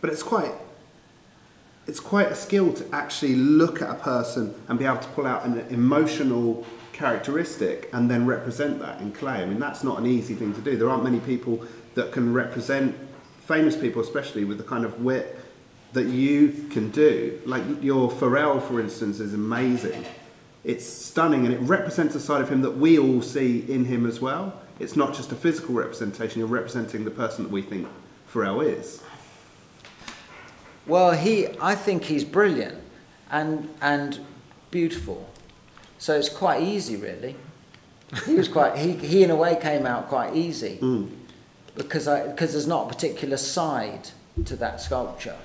But 0.00 0.10
it's 0.10 0.22
quite 0.22 0.52
it's 1.86 2.00
quite 2.00 2.30
a 2.30 2.34
skill 2.34 2.72
to 2.74 2.84
actually 2.92 3.34
look 3.34 3.80
at 3.80 3.88
a 3.88 3.94
person 3.94 4.54
and 4.68 4.78
be 4.78 4.84
able 4.84 4.98
to 4.98 5.08
pull 5.08 5.26
out 5.26 5.46
an 5.46 5.58
emotional 5.70 6.66
characteristic 6.98 7.88
and 7.92 8.10
then 8.10 8.26
represent 8.26 8.80
that 8.80 9.00
in 9.00 9.12
clay. 9.12 9.42
I 9.42 9.46
mean, 9.46 9.60
that's 9.60 9.84
not 9.84 9.98
an 9.98 10.06
easy 10.06 10.34
thing 10.34 10.52
to 10.54 10.60
do. 10.60 10.76
There 10.76 10.90
aren't 10.90 11.04
many 11.04 11.20
people 11.20 11.64
that 11.94 12.10
can 12.12 12.32
represent 12.32 12.94
famous 13.46 13.76
people, 13.76 14.02
especially 14.02 14.44
with 14.44 14.58
the 14.58 14.64
kind 14.64 14.84
of 14.84 15.00
wit 15.02 15.38
that 15.92 16.06
you 16.06 16.66
can 16.70 16.90
do. 16.90 17.40
Like 17.46 17.62
your 17.80 18.10
Pharrell, 18.10 18.60
for 18.60 18.80
instance, 18.80 19.20
is 19.20 19.32
amazing. 19.32 20.04
It's 20.64 20.84
stunning 20.84 21.46
and 21.46 21.54
it 21.54 21.60
represents 21.60 22.16
a 22.16 22.20
side 22.20 22.40
of 22.40 22.48
him 22.48 22.62
that 22.62 22.76
we 22.76 22.98
all 22.98 23.22
see 23.22 23.64
in 23.70 23.84
him 23.84 24.04
as 24.04 24.20
well. 24.20 24.60
It's 24.80 24.96
not 24.96 25.14
just 25.14 25.30
a 25.32 25.36
physical 25.36 25.74
representation, 25.74 26.40
you're 26.40 26.48
representing 26.48 27.04
the 27.04 27.10
person 27.10 27.44
that 27.44 27.50
we 27.50 27.62
think 27.62 27.86
Pharrell 28.32 28.64
is. 28.64 29.02
Well, 30.86 31.12
he, 31.12 31.48
I 31.60 31.74
think 31.74 32.04
he's 32.04 32.24
brilliant 32.24 32.82
and 33.30 33.68
and 33.80 34.18
beautiful, 34.70 35.28
so 35.98 36.14
it's 36.14 36.28
quite 36.28 36.62
easy, 36.62 36.96
really. 36.96 37.36
He 38.24 38.34
was 38.34 38.48
quite 38.48 38.78
he, 38.78 38.92
he 38.92 39.22
in 39.22 39.30
a 39.30 39.36
way 39.36 39.56
came 39.60 39.84
out 39.84 40.08
quite 40.08 40.34
easy 40.34 40.78
Mm. 40.80 41.10
because 41.74 42.08
I 42.08 42.26
because 42.28 42.52
there's 42.52 42.66
not 42.66 42.86
a 42.86 42.88
particular 42.88 43.36
side 43.36 44.08
to 44.46 44.56
that 44.56 44.80
sculpture. 44.80 45.36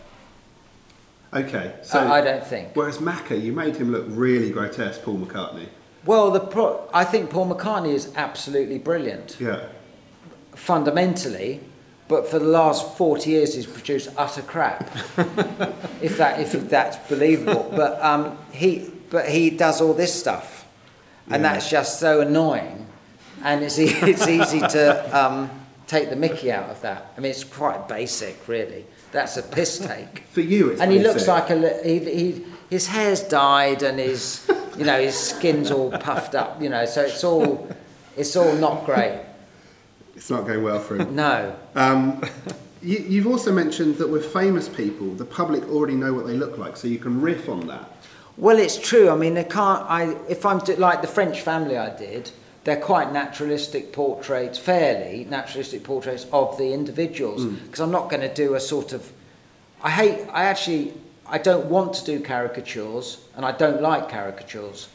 Okay, 1.34 1.74
so 1.82 2.00
I, 2.00 2.20
I 2.20 2.22
don't 2.22 2.46
think. 2.46 2.70
whereas 2.76 3.00
Macca, 3.00 3.42
you 3.42 3.52
made 3.54 3.76
him 3.76 3.92
look 3.92 4.06
really 4.08 4.50
grotesque, 4.52 5.02
Paul 5.02 5.18
McCartney. 5.18 5.68
Well, 6.06 6.32
the 6.32 6.40
pro- 6.40 6.88
I 6.94 7.04
think 7.06 7.30
Paul 7.32 7.50
McCartney 7.54 7.94
is 7.94 8.12
absolutely 8.16 8.78
brilliant 8.78 9.38
Yeah, 9.40 9.68
fundamentally, 10.56 11.60
but 12.08 12.28
for 12.28 12.40
the 12.40 12.46
last 12.46 12.98
forty 12.98 13.32
years 13.32 13.56
he's 13.56 13.66
produced 13.66 14.10
utter 14.18 14.42
crap. 14.44 14.90
if 16.02 16.18
that 16.18 16.40
if 16.40 16.52
that's 16.70 16.98
believable, 17.10 17.68
but 17.76 18.02
um, 18.02 18.38
he 18.52 18.92
but 19.14 19.30
he 19.30 19.50
does 19.52 19.80
all 19.80 19.94
this 19.94 20.14
stuff, 20.14 20.66
and 21.30 21.44
Yeah. 21.44 21.54
that's 21.54 21.70
just 21.70 22.00
so 22.00 22.20
annoying, 22.22 22.88
and 23.44 23.64
it's 23.64 23.78
e- 23.80 23.86
it's 24.12 24.28
easy 24.28 24.60
to 24.60 24.84
um, 25.18 25.50
take 25.88 26.10
the 26.10 26.16
Mickey 26.16 26.52
out 26.52 26.70
of 26.70 26.82
that. 26.82 27.14
I 27.16 27.22
mean, 27.22 27.30
it's 27.32 27.44
quite 27.44 27.88
basic, 27.88 28.36
really. 28.48 28.86
That's 29.12 29.38
a 29.38 29.44
piss 29.44 29.78
take. 29.78 30.24
for 30.32 30.42
you, 30.42 30.72
it's 30.72 30.82
and 30.82 30.92
he 30.92 30.98
looks 31.00 31.28
like 31.28 31.52
a 31.52 31.56
li- 31.56 31.80
he, 31.84 32.00
he 32.00 32.46
his 32.72 32.88
hair's 32.88 33.22
dyed 33.22 33.84
and 33.84 34.00
his 34.00 34.50
you 34.78 34.84
know 34.86 35.00
his 35.00 35.16
skin's 35.16 35.70
all 35.70 35.92
puffed 35.92 36.34
up 36.34 36.60
you 36.60 36.68
know 36.70 36.86
so 36.86 37.02
it's 37.04 37.24
all 37.24 37.68
it's 38.18 38.36
all 38.36 38.52
not 38.56 38.84
great 38.88 39.22
it's 40.16 40.32
not 40.32 40.48
going 40.48 40.64
well 40.64 40.80
for 40.80 40.96
him. 40.98 41.14
no 41.16 41.56
Um, 41.76 42.24
you, 42.82 42.98
you've 43.08 43.28
also 43.28 43.52
mentioned 43.52 43.98
that 43.98 44.10
with 44.10 44.26
famous 44.34 44.68
people, 44.68 45.08
the 45.14 45.26
public 45.26 45.62
already 45.70 45.94
know 45.94 46.14
what 46.14 46.26
they 46.26 46.34
look 46.34 46.58
like, 46.58 46.76
so 46.76 46.88
you 46.88 46.98
can 46.98 47.22
riff 47.22 47.48
on 47.48 47.68
that. 47.68 47.86
Well, 48.38 48.58
it's 48.58 48.78
true. 48.78 49.10
I 49.10 49.16
mean, 49.16 49.36
they 49.36 49.44
can't. 49.44 49.84
I 49.90 50.16
if 50.28 50.46
I'm 50.46 50.60
do, 50.60 50.76
like 50.76 51.02
the 51.02 51.08
French 51.08 51.42
family 51.42 51.78
I 51.78 51.96
did, 51.96 52.32
they're 52.64 52.82
quite 52.82 53.12
naturalistic 53.14 53.94
portraits, 53.94 54.58
fairly 54.58 55.26
naturalistic 55.26 55.84
portraits 55.84 56.26
of 56.32 56.58
the 56.58 56.74
individuals. 56.74 57.44
Hmm. 57.44 57.56
Because 57.56 57.80
I'm 57.80 57.92
not 57.92 58.10
going 58.10 58.22
to 58.22 58.34
do 58.34 58.56
a 58.56 58.60
sort 58.60 58.94
of. 58.94 59.12
I 59.84 59.92
hate. 59.92 60.28
I 60.32 60.46
actually. 60.46 60.94
I 61.26 61.38
don't 61.38 61.68
want 61.68 61.94
to 61.96 62.06
do 62.06 62.20
caricatures, 62.20 63.18
and 63.36 63.46
I 63.46 63.52
don't 63.52 63.82
like 63.82 64.10
caricatures. 64.10 64.90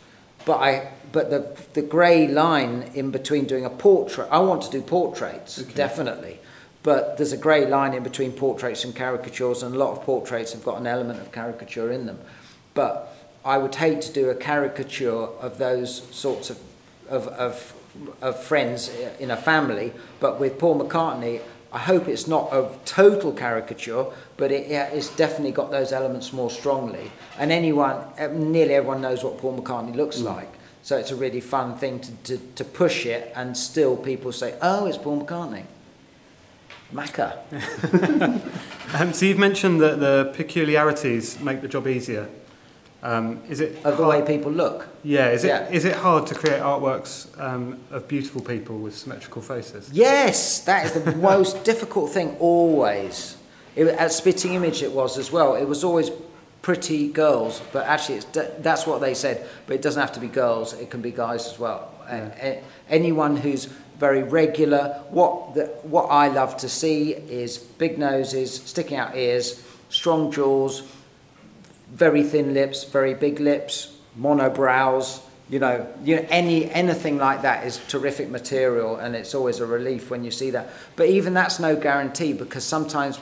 But 0.45 0.59
I. 0.59 0.93
But 1.13 1.31
the 1.31 1.57
the 1.75 1.83
grey 1.83 2.27
line 2.27 2.91
in 2.95 3.11
between 3.13 3.45
doing 3.47 3.65
a 3.65 3.71
portrait. 3.71 4.29
I 4.31 4.41
want 4.41 4.63
to 4.63 4.71
do 4.71 4.83
portraits 4.83 5.61
Okay. 5.61 5.73
definitely. 5.75 6.41
But 6.83 7.17
there's 7.17 7.33
a 7.33 7.37
grey 7.37 7.67
line 7.67 7.93
in 7.93 8.03
between 8.03 8.33
portraits 8.33 8.85
and 8.85 8.95
caricatures, 8.95 9.63
and 9.63 9.75
a 9.75 9.79
lot 9.79 9.93
of 9.97 10.03
portraits 10.05 10.53
have 10.53 10.65
got 10.65 10.81
an 10.81 10.87
element 10.87 11.21
of 11.21 11.33
caricature 11.33 11.91
in 11.93 12.07
them. 12.07 12.19
But 12.75 13.13
I 13.49 13.57
would 13.57 13.77
hate 13.77 14.03
to 14.03 14.13
do 14.13 14.29
a 14.29 14.35
caricature 14.35 15.11
of 15.11 15.57
those 15.57 16.03
sorts 16.15 16.51
of, 16.51 16.59
of, 17.09 17.29
of, 17.29 17.75
of 18.21 18.43
friends 18.43 18.91
in 19.19 19.31
a 19.31 19.39
family. 19.39 19.95
But 20.21 20.39
with 20.39 20.59
Paul 20.59 20.79
McCartney, 20.79 21.41
I 21.73 21.79
hope 21.79 22.09
it's 22.09 22.29
not 22.29 22.53
a 22.53 22.69
total 22.85 23.33
caricature, 23.33 24.05
but 24.37 24.53
it, 24.53 24.69
yeah, 24.69 24.89
it's 24.89 25.09
definitely 25.17 25.53
got 25.53 25.71
those 25.71 25.93
elements 25.93 26.31
more 26.31 26.51
strongly. 26.51 27.11
And 27.39 27.51
anyone, 27.51 28.05
eh, 28.19 28.29
nearly 28.31 28.75
everyone 28.75 29.01
knows 29.01 29.25
what 29.25 29.39
Paul 29.39 29.59
McCartney 29.59 29.97
looks 29.97 30.21
like. 30.21 30.53
So 30.83 30.99
it's 30.99 31.11
a 31.11 31.17
really 31.17 31.41
fun 31.41 31.79
thing 31.79 32.01
to, 32.01 32.13
to, 32.25 32.39
to 32.57 32.65
push 32.65 33.07
it, 33.07 33.33
and 33.35 33.57
still 33.57 33.97
people 33.97 34.31
say, 34.31 34.59
oh, 34.61 34.85
it's 34.85 34.99
Paul 34.99 35.25
McCartney. 35.25 35.65
Macca. 36.93 37.39
Um, 38.95 39.13
so 39.13 39.27
you've 39.27 39.39
mentioned 39.39 39.83
that 39.83 40.01
the 40.01 40.33
peculiarities 40.35 41.39
make 41.41 41.61
the 41.61 41.69
job 41.69 41.87
easier. 41.87 42.27
Um, 43.03 43.41
is 43.49 43.61
it 43.61 43.77
Of 43.85 43.97
the 43.97 44.05
way 44.07 44.23
people 44.23 44.51
look. 44.51 44.89
Yeah, 45.05 45.31
is 45.31 45.45
it 45.45 45.49
Yeah. 45.49 45.69
is 45.71 45.85
it 45.85 45.95
hard 45.95 46.27
to 46.29 46.35
create 46.35 46.61
artworks 46.61 47.27
um, 47.41 47.79
of 47.93 48.09
beautiful 48.09 48.41
people 48.41 48.79
with 48.79 48.97
symmetrical 48.97 49.41
faces? 49.41 49.89
Yes, 49.93 50.61
that 50.63 50.85
is 50.87 50.93
the 51.01 51.15
most 51.33 51.63
difficult 51.65 52.11
thing 52.11 52.37
always. 52.41 53.37
It, 53.77 53.87
at 53.87 54.11
Spitting 54.13 54.55
Image, 54.55 54.83
it 54.83 54.91
was 54.93 55.17
as 55.19 55.31
well. 55.31 55.55
It 55.55 55.67
was 55.69 55.85
always 55.85 56.11
pretty 56.63 57.09
girls, 57.13 57.63
but 57.73 57.87
actually, 57.87 58.17
it's, 58.19 58.27
that's 58.63 58.85
what 58.87 59.01
they 59.01 59.15
said. 59.15 59.47
But 59.67 59.75
it 59.77 59.83
doesn't 59.83 60.01
have 60.01 60.13
to 60.15 60.21
be 60.21 60.27
girls; 60.29 60.73
it 60.73 60.91
can 60.91 61.01
be 61.01 61.13
guys 61.13 61.47
as 61.47 61.59
well. 61.59 61.91
A- 62.11 62.61
anyone 62.91 63.37
who's 63.37 63.67
very 64.01 64.25
regular. 64.25 65.01
What 65.11 65.55
the, 65.55 65.67
what 65.85 66.07
I 66.11 66.29
love 66.29 66.57
to 66.59 66.69
see 66.69 67.13
is 67.13 67.59
big 67.59 67.97
noses, 67.99 68.53
sticking 68.55 68.97
out 68.99 69.17
ears, 69.17 69.63
strong 69.89 70.33
jaws, 70.33 70.83
very 71.93 72.23
thin 72.23 72.55
lips, 72.55 72.85
very 72.85 73.15
big 73.15 73.41
lips, 73.41 73.97
monobrows. 74.19 75.23
You 75.51 75.59
know, 75.59 75.87
you 76.05 76.17
know, 76.17 76.27
any 76.29 76.71
anything 76.71 77.17
like 77.17 77.43
that 77.43 77.67
is 77.67 77.81
terrific 77.89 78.29
material, 78.29 78.97
and 78.97 79.17
it's 79.17 79.35
always 79.35 79.61
a 79.61 79.67
relief 79.67 80.11
when 80.11 80.23
you 80.23 80.31
see 80.31 80.51
that. 80.51 80.69
But 80.97 81.09
even 81.09 81.33
that's 81.33 81.59
no 81.59 81.75
guarantee 81.75 82.35
because 82.35 82.65
sometimes 82.65 83.19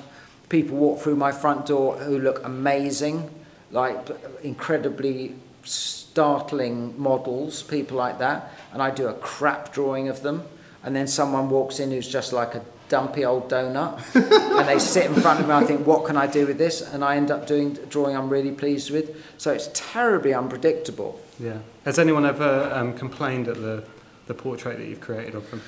people 0.48 0.76
walk 0.76 1.00
through 1.00 1.16
my 1.16 1.32
front 1.32 1.66
door 1.66 1.96
who 1.98 2.18
look 2.18 2.44
amazing, 2.44 3.30
like 3.70 3.96
incredibly 4.42 5.36
startling 5.62 7.00
models, 7.00 7.62
people 7.62 7.96
like 7.96 8.18
that, 8.18 8.52
and 8.72 8.82
I 8.82 8.90
do 8.90 9.06
a 9.06 9.14
crap 9.14 9.72
drawing 9.72 10.08
of 10.08 10.22
them, 10.22 10.42
and 10.82 10.96
then 10.96 11.06
someone 11.06 11.48
walks 11.50 11.78
in 11.78 11.90
who's 11.90 12.08
just 12.08 12.32
like 12.32 12.54
a 12.54 12.62
dumpy 12.88 13.24
old 13.24 13.48
donut, 13.50 14.00
and 14.58 14.68
they 14.68 14.78
sit 14.78 15.06
in 15.06 15.14
front 15.14 15.40
of 15.40 15.46
me. 15.48 15.52
I 15.54 15.64
think, 15.64 15.86
what 15.86 16.04
can 16.04 16.16
I 16.16 16.26
do 16.26 16.46
with 16.46 16.58
this? 16.58 16.80
And 16.80 17.04
I 17.04 17.16
end 17.16 17.30
up 17.30 17.46
doing 17.46 17.76
a 17.78 17.86
drawing 17.86 18.16
I'm 18.16 18.28
really 18.28 18.52
pleased 18.52 18.90
with. 18.90 19.22
So 19.38 19.52
it's 19.52 19.68
terribly 19.74 20.32
unpredictable. 20.34 21.20
Yeah. 21.38 21.58
Has 21.84 21.98
anyone 21.98 22.24
ever 22.24 22.70
um, 22.72 22.94
complained 22.94 23.48
at 23.48 23.56
the, 23.56 23.84
the 24.26 24.34
portrait 24.34 24.78
that 24.78 24.86
you've 24.86 25.00
created 25.00 25.34
of 25.34 25.50
them? 25.50 25.62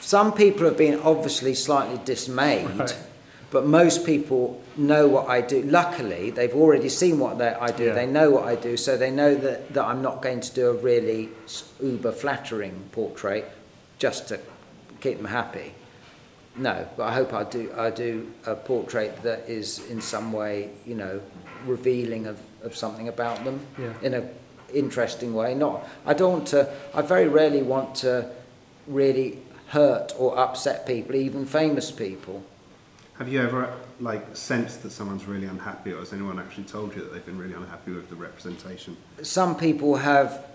Some 0.00 0.32
people 0.32 0.64
have 0.64 0.78
been 0.78 0.98
obviously 1.00 1.54
slightly 1.54 2.00
dismayed, 2.04 2.68
Right. 2.78 2.96
but 3.50 3.66
most 3.66 4.06
people 4.06 4.62
know 4.76 5.06
what 5.08 5.28
I 5.28 5.40
do. 5.42 5.62
Luckily, 5.62 6.30
they've 6.30 6.54
already 6.54 6.88
seen 6.88 7.18
what 7.18 7.38
they, 7.38 7.48
I 7.48 7.70
do. 7.70 7.86
Yeah. 7.86 7.92
They 7.94 8.06
know 8.06 8.30
what 8.30 8.44
I 8.44 8.54
do, 8.54 8.76
so 8.76 8.96
they 8.96 9.10
know 9.10 9.34
that, 9.34 9.74
that 9.74 9.84
I'm 9.84 10.00
not 10.02 10.22
going 10.22 10.40
to 10.40 10.54
do 10.54 10.70
a 10.70 10.74
really 10.74 11.28
uber 11.82 12.12
flattering 12.12 12.88
portrait 12.92 13.50
just 13.98 14.28
to 14.28 14.40
keep 15.00 15.18
them 15.18 15.26
happy. 15.26 15.74
No, 16.56 16.86
but 16.96 17.04
I 17.04 17.14
hope 17.14 17.32
I 17.32 17.44
do. 17.44 17.72
I 17.76 17.90
do 17.90 18.32
a 18.46 18.54
portrait 18.54 19.22
that 19.22 19.48
is 19.48 19.88
in 19.88 20.00
some 20.00 20.32
way, 20.32 20.70
you 20.84 20.94
know, 20.94 21.20
revealing 21.64 22.26
of, 22.26 22.38
of 22.62 22.74
something 22.76 23.08
about 23.08 23.44
them 23.44 23.60
Yeah. 23.78 23.92
in 24.02 24.14
a 24.14 24.28
interesting 24.74 25.34
way. 25.34 25.54
Not, 25.54 25.86
I 26.06 26.14
don't 26.14 26.32
want 26.32 26.48
to. 26.48 26.68
I 26.94 27.02
very 27.02 27.28
rarely 27.28 27.62
want 27.62 27.94
to 27.96 28.30
really 28.86 29.38
hurt 29.68 30.12
or 30.18 30.38
upset 30.38 30.86
people, 30.86 31.14
even 31.14 31.46
famous 31.46 31.90
people. 31.90 32.42
Have 33.18 33.28
you 33.28 33.40
ever 33.42 33.72
like 34.00 34.34
sensed 34.36 34.82
that 34.82 34.90
someone's 34.90 35.26
really 35.26 35.46
unhappy, 35.46 35.92
or 35.92 35.98
has 35.98 36.12
anyone 36.12 36.38
actually 36.38 36.64
told 36.64 36.94
you 36.94 37.02
that 37.02 37.12
they've 37.12 37.26
been 37.26 37.38
really 37.38 37.54
unhappy 37.54 37.92
with 37.92 38.08
the 38.08 38.16
representation? 38.16 38.96
Some 39.22 39.56
people 39.56 39.96
have 39.96 40.46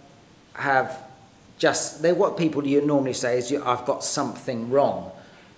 have 0.54 1.02
just 1.58 2.02
they 2.02 2.12
what 2.14 2.38
people 2.38 2.62
do 2.62 2.70
you 2.70 2.82
normally 2.86 3.14
say 3.14 3.38
is 3.38 3.52
I've 3.52 3.86
got 3.86 4.04
something 4.04 4.70
wrong, 4.72 5.12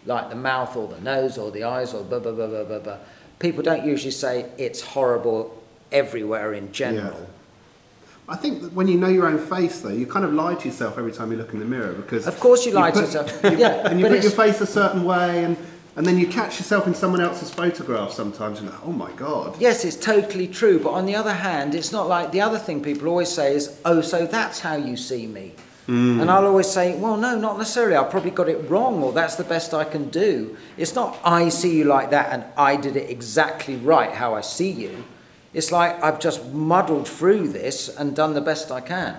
like 0.08 0.30
the 0.30 0.36
mouth 0.36 0.76
or 0.76 0.88
the 0.88 1.00
nose 1.02 1.38
or 1.38 1.52
the 1.52 1.63
eyes 1.65 1.93
or 1.93 2.04
blah 2.04 2.20
blah 2.20 2.32
blah 2.32 2.48
blah 2.48 2.63
blah. 2.63 2.80
blah. 2.80 2.98
People 3.39 3.62
don't 3.62 3.86
usually 3.86 4.12
say 4.12 4.50
it's 4.58 4.82
horrible 4.82 5.62
everywhere 5.91 6.54
in 6.54 6.72
general. 6.72 7.30
I 8.30 8.36
think 8.36 8.62
that 8.62 8.74
when 8.74 8.88
you 8.88 8.98
know 8.98 9.08
your 9.08 9.28
own 9.28 9.38
face, 9.38 9.80
though, 9.80 9.89
you 9.89 10.06
kind 10.06 10.26
of 10.26 10.34
lie 10.34 10.56
to 10.56 10.67
yourself 10.67 10.98
every 10.98 11.12
time 11.13 11.32
you 11.32 11.38
look 11.38 11.54
in 11.54 11.60
the 11.60 11.65
mirror 11.65 11.93
because 11.93 12.28
Of 12.28 12.39
course 12.39 12.65
you 12.65 12.74
lie 12.74 12.91
to 12.91 13.00
yourself. 13.02 13.39
you- 13.43 13.52
Yeah, 13.58 13.88
and 13.88 14.00
you 14.00 14.08
put 14.08 14.22
your 14.24 14.32
face 14.32 14.60
a 14.62 14.65
certain 14.65 15.04
way, 15.06 15.43
and 15.43 15.56
and 15.96 16.06
then 16.06 16.20
you 16.20 16.28
catch 16.28 16.60
yourself 16.60 16.86
in 16.88 16.93
someone 16.93 17.22
else's 17.22 17.50
photograph 17.52 18.12
sometimes, 18.12 18.60
and 18.60 18.70
like, 18.70 18.86
oh 18.86 18.91
my 18.91 19.12
god. 19.13 19.56
Yes, 19.60 19.84
it's 19.86 19.96
totally 19.96 20.48
true. 20.48 20.78
But 20.80 20.91
on 20.91 21.06
the 21.06 21.15
other 21.15 21.34
hand, 21.34 21.74
it's 21.74 21.91
not 21.91 22.08
like 22.08 22.32
the 22.32 22.41
other 22.41 22.60
thing 22.60 22.84
people 22.84 23.08
always 23.08 23.30
say 23.30 23.56
is, 23.56 23.80
oh, 23.86 24.02
so 24.02 24.26
that's 24.28 24.60
how 24.60 24.76
you 24.76 24.96
see 24.98 25.26
me. 25.26 25.54
Mm. 25.88 26.19
And 26.19 26.30
I'll 26.30 26.45
always 26.45 26.67
say, 26.67 26.97
well, 26.97 27.15
no, 27.15 27.38
not 27.38 27.58
necessarily. 27.58 27.95
I 27.95 28.04
probably 28.04 28.32
got 28.32 28.50
it 28.50 28.69
wrong, 28.69 29.02
or 29.02 29.13
that's 29.13 29.36
the 29.36 29.45
best 29.45 29.73
I 29.73 29.86
can 29.86 30.10
do. 30.10 30.58
It's 30.78 30.93
not 30.93 31.17
I 31.23 31.47
see 31.47 31.78
you 31.78 31.86
like 31.86 32.10
that 32.12 32.34
and 32.34 32.43
I 32.58 32.76
did 32.76 32.97
it 32.97 33.10
exactly 33.10 33.78
right 33.78 34.12
how 34.12 34.36
I 34.36 34.41
see 34.41 34.69
you. 34.69 35.06
It's 35.54 35.71
like 35.71 36.04
I've 36.04 36.19
just 36.19 36.45
muddled 36.47 37.08
through 37.08 37.47
this 37.50 37.88
and 37.95 38.15
done 38.15 38.34
the 38.34 38.41
best 38.41 38.69
I 38.69 38.82
can. 38.82 39.15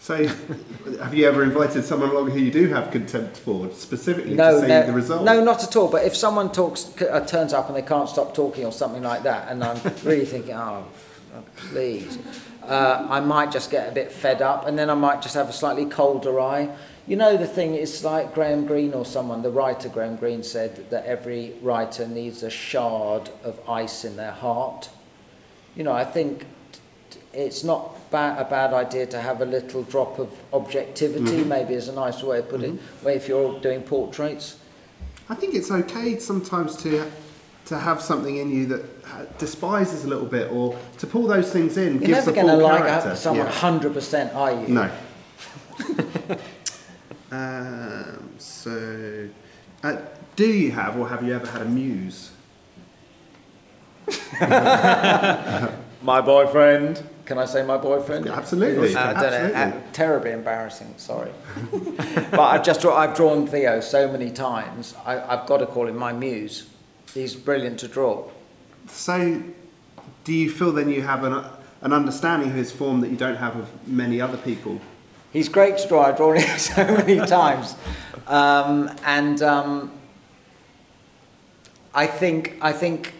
So, 0.00 0.26
have 1.02 1.12
you 1.14 1.26
ever 1.26 1.42
invited 1.42 1.84
someone 1.84 2.10
along 2.10 2.30
who 2.30 2.38
you 2.38 2.50
do 2.50 2.68
have 2.68 2.90
contempt 2.90 3.36
for, 3.36 3.70
specifically 3.72 4.34
No, 4.34 4.52
to 4.52 4.60
see 4.60 4.68
no, 4.68 4.86
the 4.86 4.92
result? 4.92 5.24
no, 5.24 5.42
not 5.42 5.62
at 5.64 5.74
all. 5.76 5.88
But 5.88 6.04
if 6.04 6.16
someone 6.16 6.52
talks, 6.52 6.90
uh, 7.02 7.24
turns 7.26 7.52
up 7.52 7.66
and 7.68 7.76
they 7.76 7.82
can't 7.82 8.08
stop 8.08 8.34
talking 8.34 8.64
or 8.64 8.72
something 8.72 9.02
like 9.02 9.24
that, 9.24 9.50
and 9.50 9.62
I'm 9.62 9.80
really 10.04 10.24
thinking, 10.24 10.54
oh, 10.54 10.86
please, 11.56 12.18
uh, 12.62 13.06
I 13.10 13.20
might 13.20 13.50
just 13.50 13.70
get 13.70 13.88
a 13.88 13.92
bit 13.92 14.12
fed 14.12 14.40
up, 14.40 14.66
and 14.66 14.78
then 14.78 14.88
I 14.88 14.94
might 14.94 15.20
just 15.20 15.34
have 15.34 15.48
a 15.48 15.52
slightly 15.52 15.86
colder 15.86 16.38
eye. 16.40 16.68
You 17.06 17.16
know, 17.16 17.36
the 17.36 17.46
thing 17.46 17.74
is 17.74 18.04
like 18.04 18.34
Graham 18.34 18.66
Greene 18.66 18.92
or 18.92 19.04
someone, 19.04 19.42
the 19.42 19.50
writer 19.50 19.88
Graham 19.88 20.16
Greene 20.16 20.42
said 20.42 20.90
that 20.90 21.06
every 21.06 21.54
writer 21.62 22.06
needs 22.06 22.42
a 22.42 22.50
shard 22.50 23.30
of 23.42 23.58
ice 23.68 24.04
in 24.04 24.16
their 24.16 24.32
heart. 24.32 24.90
You 25.74 25.84
know, 25.84 25.92
I 25.92 26.04
think 26.04 26.44
it's 27.32 27.64
not 27.64 27.97
ba- 28.10 28.36
a 28.38 28.44
bad 28.44 28.72
idea 28.72 29.06
to 29.06 29.20
have 29.20 29.40
a 29.40 29.44
little 29.44 29.82
drop 29.84 30.18
of 30.18 30.30
objectivity, 30.52 31.44
maybe 31.44 31.74
is 31.74 31.88
a 31.88 31.92
nice 31.92 32.22
way 32.22 32.38
of 32.38 32.48
putting 32.48 32.74
it, 32.76 32.80
where 33.02 33.14
if 33.14 33.28
you're 33.28 33.58
doing 33.60 33.82
portraits. 33.82 34.56
I 35.28 35.34
think 35.34 35.54
it's 35.54 35.70
okay 35.70 36.18
sometimes 36.18 36.76
to 36.78 37.10
to 37.66 37.76
have 37.78 38.00
something 38.00 38.36
in 38.38 38.50
you 38.50 38.64
that 38.64 38.80
uh, 38.82 39.24
despises 39.36 40.04
a 40.04 40.08
little 40.08 40.24
bit, 40.24 40.50
or 40.50 40.74
to 40.96 41.06
pull 41.06 41.26
those 41.26 41.52
things 41.52 41.76
in. 41.76 41.98
You're 42.00 42.14
gives 42.14 42.26
never 42.26 42.32
going 42.32 42.46
to 42.46 42.56
like 42.56 42.82
character. 42.86 43.10
a- 43.10 43.16
someone 43.16 43.46
Yeah. 43.46 43.52
100%, 43.52 44.34
are 44.34 44.52
you? 44.52 44.68
No. 44.68 44.90
um, 47.30 48.30
so, 48.38 49.28
uh, 49.82 49.96
do 50.34 50.46
you 50.46 50.70
have, 50.72 50.98
or 50.98 51.08
have 51.08 51.22
you 51.22 51.34
ever 51.34 51.46
had 51.46 51.60
a 51.62 51.66
muse? 51.66 52.30
My 56.02 56.20
boyfriend. 56.22 57.02
Can 57.28 57.36
I 57.36 57.44
say 57.44 57.62
my 57.62 57.76
boyfriend? 57.76 58.26
Absolutely. 58.26 58.96
Uh, 58.96 59.10
I 59.10 59.20
don't 59.20 59.52
know. 59.52 59.60
Uh, 59.60 59.80
terribly 59.92 60.30
embarrassing. 60.30 60.94
Sorry, 60.96 61.30
but 62.30 62.40
I've 62.40 62.62
just 62.62 62.82
I've 62.86 63.14
drawn 63.14 63.46
Theo 63.46 63.80
so 63.80 64.10
many 64.10 64.30
times. 64.30 64.94
I, 65.04 65.20
I've 65.20 65.46
got 65.46 65.58
to 65.58 65.66
call 65.66 65.88
him 65.88 65.98
my 65.98 66.10
muse. 66.10 66.70
He's 67.12 67.36
brilliant 67.36 67.80
to 67.80 67.88
draw. 67.88 68.30
So, 68.86 69.42
do 70.24 70.32
you 70.32 70.50
feel 70.50 70.72
then 70.72 70.88
you 70.88 71.02
have 71.02 71.22
an, 71.22 71.44
an 71.82 71.92
understanding 71.92 72.48
of 72.48 72.54
his 72.54 72.72
form 72.72 73.02
that 73.02 73.10
you 73.10 73.16
don't 73.16 73.36
have 73.36 73.56
of 73.56 73.86
many 73.86 74.22
other 74.22 74.38
people? 74.38 74.80
He's 75.30 75.50
great 75.50 75.76
to 75.76 75.86
draw. 75.86 76.06
I've 76.06 76.16
drawn 76.16 76.38
him 76.38 76.58
so 76.58 76.82
many 76.82 77.18
times, 77.26 77.74
um, 78.26 78.90
and 79.04 79.42
um, 79.42 79.92
I 81.94 82.06
think 82.06 82.56
I 82.62 82.72
think 82.72 83.12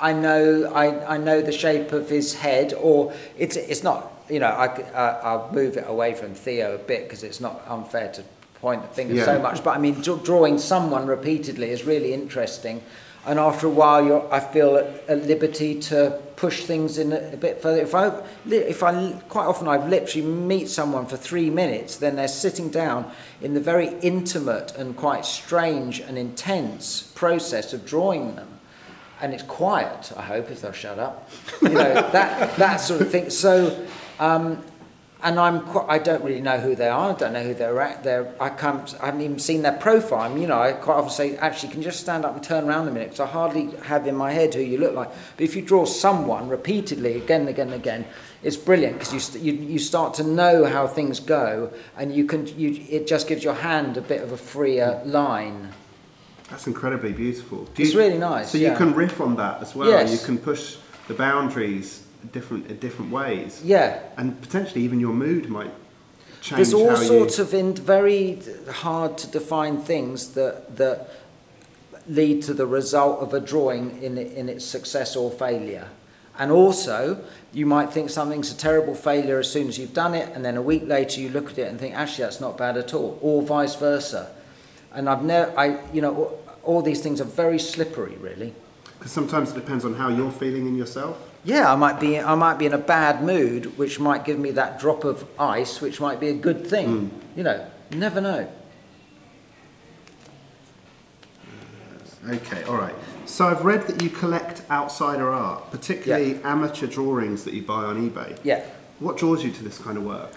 I 0.00 0.12
know 0.12 0.70
I, 0.74 1.14
I 1.14 1.18
know 1.18 1.40
the 1.42 1.52
shape 1.52 1.92
of 1.92 2.08
his 2.08 2.34
head, 2.34 2.72
or 2.74 3.12
it's 3.38 3.56
it's 3.56 3.82
not. 3.82 4.12
You 4.28 4.38
know, 4.38 4.46
I, 4.48 4.76
c- 4.76 4.84
uh, 4.94 5.18
I'll 5.24 5.52
move 5.52 5.76
it 5.76 5.84
away 5.88 6.14
from 6.14 6.34
Theo 6.34 6.76
a 6.76 6.78
bit 6.78 7.02
because 7.04 7.24
it's 7.24 7.40
not 7.40 7.62
unfair 7.68 8.12
to 8.12 8.22
point 8.60 8.82
the 8.82 8.88
finger 8.94 9.14
Yeah. 9.14 9.24
so 9.24 9.38
much. 9.40 9.64
But 9.64 9.76
I 9.76 9.78
mean, 9.80 10.00
draw- 10.00 10.16
drawing 10.16 10.58
someone 10.58 11.06
repeatedly 11.06 11.70
is 11.70 11.84
really 11.84 12.12
interesting. 12.14 12.80
And 13.26 13.38
after 13.38 13.66
a 13.66 13.70
while, 13.70 14.04
you're, 14.06 14.32
I 14.32 14.38
feel 14.40 14.76
at, 14.76 14.86
at 15.08 15.26
liberty 15.26 15.78
to 15.80 16.18
push 16.36 16.64
things 16.64 16.96
in 16.96 17.12
a, 17.12 17.32
a 17.32 17.36
bit 17.36 17.60
further. 17.60 17.82
If 17.82 17.94
I, 17.94 18.22
if 18.50 18.82
I 18.84 19.12
quite 19.28 19.46
often 19.46 19.66
I've 19.68 19.88
literally 19.88 20.26
meet 20.26 20.68
someone 20.68 21.06
for 21.06 21.16
three 21.18 21.50
minutes, 21.50 21.96
then 21.96 22.14
they're 22.16 22.28
sitting 22.28 22.70
down 22.70 23.10
in 23.42 23.54
the 23.54 23.60
very 23.60 23.88
intimate 24.00 24.74
and 24.76 24.96
quite 24.96 25.26
strange 25.26 25.98
and 26.00 26.16
intense 26.16 27.02
process 27.14 27.72
of 27.72 27.84
drawing 27.84 28.36
them 28.36 28.59
and 29.20 29.34
it's 29.34 29.42
quiet. 29.42 30.12
I 30.16 30.22
hope 30.22 30.50
if 30.50 30.62
they'll 30.62 30.72
shut 30.72 30.98
up, 30.98 31.30
you 31.62 31.70
know 31.70 31.94
that 32.12 32.56
that 32.56 32.76
sort 32.78 33.02
of 33.02 33.10
thing. 33.10 33.30
So, 33.30 33.86
um, 34.18 34.62
and 35.22 35.38
I'm 35.38 35.60
quite, 35.66 35.86
I 35.88 35.98
don't 35.98 36.24
really 36.24 36.40
know 36.40 36.58
who 36.58 36.74
they 36.74 36.88
are. 36.88 37.10
I 37.10 37.14
don't 37.14 37.34
know 37.34 37.42
who 37.42 37.52
they're 37.52 37.80
at. 37.80 38.02
They're 38.02 38.34
I 38.40 38.48
can't. 38.48 38.94
I 39.00 39.06
haven't 39.06 39.20
even 39.20 39.38
seen 39.38 39.62
their 39.62 39.76
profile. 39.76 40.20
I 40.20 40.28
mean, 40.28 40.42
you 40.42 40.48
know, 40.48 40.60
I 40.60 40.72
quite 40.72 40.94
often 40.94 41.10
say, 41.10 41.36
actually, 41.36 41.72
can 41.72 41.82
you 41.82 41.84
just 41.84 42.00
stand 42.00 42.24
up 42.24 42.34
and 42.34 42.42
turn 42.42 42.64
around 42.64 42.88
a 42.88 42.90
minute 42.90 43.10
because 43.10 43.20
I 43.20 43.26
hardly 43.26 43.70
have 43.84 44.06
in 44.06 44.16
my 44.16 44.32
head 44.32 44.54
who 44.54 44.62
you 44.62 44.78
look 44.78 44.94
like. 44.94 45.10
But 45.36 45.44
if 45.44 45.54
you 45.54 45.62
draw 45.62 45.84
someone 45.84 46.48
repeatedly, 46.48 47.16
again 47.16 47.42
and 47.42 47.50
again 47.50 47.68
and 47.68 47.76
again, 47.76 48.06
it's 48.42 48.56
brilliant 48.56 48.94
because 48.94 49.12
you, 49.12 49.20
st- 49.20 49.44
you 49.44 49.52
you 49.52 49.78
start 49.78 50.14
to 50.14 50.24
know 50.24 50.64
how 50.64 50.86
things 50.86 51.20
go, 51.20 51.72
and 51.96 52.14
you 52.14 52.24
can 52.24 52.46
you 52.58 52.84
it 52.88 53.06
just 53.06 53.28
gives 53.28 53.44
your 53.44 53.54
hand 53.54 53.96
a 53.98 54.02
bit 54.02 54.22
of 54.22 54.32
a 54.32 54.38
freer 54.38 55.02
line. 55.04 55.74
That's 56.50 56.66
incredibly 56.66 57.12
beautiful. 57.12 57.64
Do 57.74 57.82
It's 57.82 57.92
you- 57.92 57.98
really 58.00 58.18
nice, 58.18 58.50
So 58.50 58.58
yeah. 58.58 58.72
you 58.72 58.76
can 58.76 58.94
riff 58.94 59.20
on 59.20 59.36
that 59.36 59.62
as 59.62 59.74
well. 59.74 59.88
Yes. 59.88 60.10
You 60.12 60.18
can 60.18 60.38
push 60.38 60.76
the 61.08 61.14
boundaries 61.14 62.02
different 62.32 62.66
in 62.70 62.76
different 62.78 63.10
ways, 63.10 63.60
Yeah, 63.64 63.98
and 64.18 64.38
potentially 64.42 64.82
even 64.84 65.00
your 65.00 65.14
mood 65.14 65.48
might 65.48 65.70
change. 66.42 66.56
There's 66.56 66.74
all 66.74 66.94
sorts 66.96 67.38
you, 67.38 67.44
of 67.44 67.54
in, 67.54 67.74
very 67.74 68.38
hard 68.70 69.16
to 69.18 69.26
define 69.26 69.78
things 69.78 70.28
that 70.34 70.76
that 70.76 71.08
lead 72.08 72.42
to 72.42 72.54
the 72.54 72.66
result 72.66 73.20
of 73.20 73.32
a 73.34 73.40
drawing 73.40 74.02
in 74.02 74.18
in 74.18 74.48
its 74.48 74.64
success 74.64 75.16
or 75.16 75.30
failure. 75.30 75.86
And 76.38 76.50
also, 76.50 77.18
you 77.52 77.66
might 77.66 77.90
think 77.92 78.08
something's 78.10 78.50
a 78.52 78.56
terrible 78.56 78.94
failure 78.94 79.38
as 79.38 79.50
soon 79.50 79.68
as 79.68 79.78
you've 79.78 79.92
done 79.94 80.14
it, 80.14 80.28
and 80.34 80.44
then 80.44 80.56
a 80.56 80.62
week 80.62 80.84
later 80.86 81.20
you 81.20 81.28
look 81.28 81.50
at 81.50 81.58
it 81.58 81.68
and 81.68 81.78
think, 81.78 81.94
actually, 81.94 82.24
that's 82.24 82.40
not 82.40 82.56
bad 82.56 82.76
at 82.76 82.94
all, 82.94 83.18
or 83.20 83.42
vice 83.42 83.74
versa. 83.74 84.28
And 84.92 85.08
I've 85.08 85.22
never, 85.22 85.52
I, 85.58 85.78
you 85.92 86.00
know, 86.00 86.32
all, 86.70 86.82
these 86.82 87.02
things 87.02 87.20
are 87.20 87.24
very 87.24 87.58
slippery, 87.58 88.16
really. 88.20 88.54
Because 88.96 89.10
sometimes 89.10 89.50
it 89.50 89.54
depends 89.54 89.84
on 89.84 89.94
how 89.94 90.08
you're 90.08 90.30
feeling 90.30 90.66
in 90.68 90.76
yourself. 90.76 91.18
Yeah, 91.42 91.72
I 91.72 91.74
might 91.74 91.98
be 91.98 92.20
I 92.20 92.34
might 92.34 92.58
be 92.58 92.66
in 92.66 92.74
a 92.74 92.78
bad 92.78 93.24
mood, 93.24 93.78
which 93.78 93.98
might 93.98 94.24
give 94.24 94.38
me 94.38 94.50
that 94.52 94.78
drop 94.78 95.04
of 95.04 95.26
ice, 95.38 95.80
which 95.80 96.00
might 96.00 96.20
be 96.20 96.28
a 96.28 96.34
good 96.34 96.66
thing. 96.66 97.10
You 97.34 97.42
know, 97.42 97.66
you 97.90 97.98
never 97.98 98.20
know. 98.20 98.46
Okay, 102.28 102.62
all 102.64 102.76
right. 102.76 102.94
So 103.24 103.46
I've 103.46 103.64
read 103.64 103.86
that 103.86 104.02
you 104.02 104.10
collect 104.10 104.62
outsider 104.70 105.30
art, 105.32 105.70
particularly 105.70 106.38
amateur 106.44 106.86
drawings 106.86 107.44
that 107.44 107.54
you 107.54 107.62
buy 107.62 107.84
on 107.84 108.10
eBay. 108.10 108.38
Yeah. 108.44 108.62
What 108.98 109.16
draws 109.16 109.42
you 109.42 109.50
to 109.50 109.64
this 109.64 109.78
kind 109.78 109.96
of 109.96 110.04
work? 110.04 110.30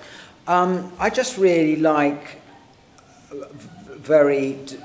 Um, 0.47 0.93
I 0.97 1.09
just 1.09 1.37
really 1.37 1.75
like 1.75 2.41
very 3.89 4.53
d- 4.53 4.77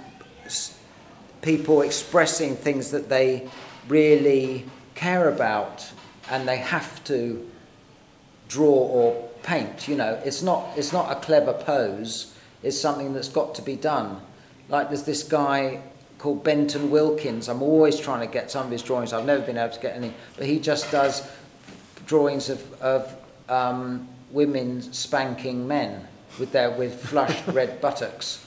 people 1.43 1.83
expressing 1.83 2.57
things 2.57 2.91
that 2.91 3.09
they 3.09 3.49
really 3.89 4.65
care 4.95 5.29
about 5.29 5.91
and 6.31 6.47
they 6.47 6.59
have 6.59 7.03
to 7.05 7.49
draw 8.49 8.67
or 8.67 9.29
paint. 9.43 9.89
You 9.89 9.97
know, 9.97 10.21
it's 10.25 10.43
not 10.43 10.77
it's 10.77 10.93
not 10.93 11.11
a 11.11 11.21
clever 11.21 11.53
pose. 11.53 12.35
It's 12.63 12.79
something 12.79 13.13
that's 13.13 13.29
got 13.29 13.55
to 13.57 13.63
be 13.63 13.77
done. 13.77 14.21
Like 14.69 14.89
there's 14.89 15.05
this 15.05 15.23
guy 15.23 15.83
called 16.19 16.43
Benton 16.43 16.91
Wilkins. 16.91 17.49
I'm 17.49 17.63
always 17.63 17.99
trying 17.99 18.27
to 18.27 18.33
get 18.33 18.51
some 18.51 18.67
of 18.67 18.73
his 18.73 18.83
drawings. 18.83 19.13
I've 19.13 19.25
never 19.25 19.45
been 19.45 19.57
able 19.57 19.73
to 19.75 19.81
get 19.81 19.97
any, 19.97 20.13
but 20.37 20.47
he 20.47 20.59
just 20.59 20.91
does 20.91 21.29
drawings 22.07 22.49
of, 22.51 22.83
of 22.83 23.15
um, 23.49 24.09
women 24.31 24.83
spanking 24.83 25.69
men 25.69 26.07
with 26.39 26.53
their 26.53 26.71
with 26.71 27.01
flushed 27.01 27.47
red 27.49 27.81
buttocks, 27.81 28.45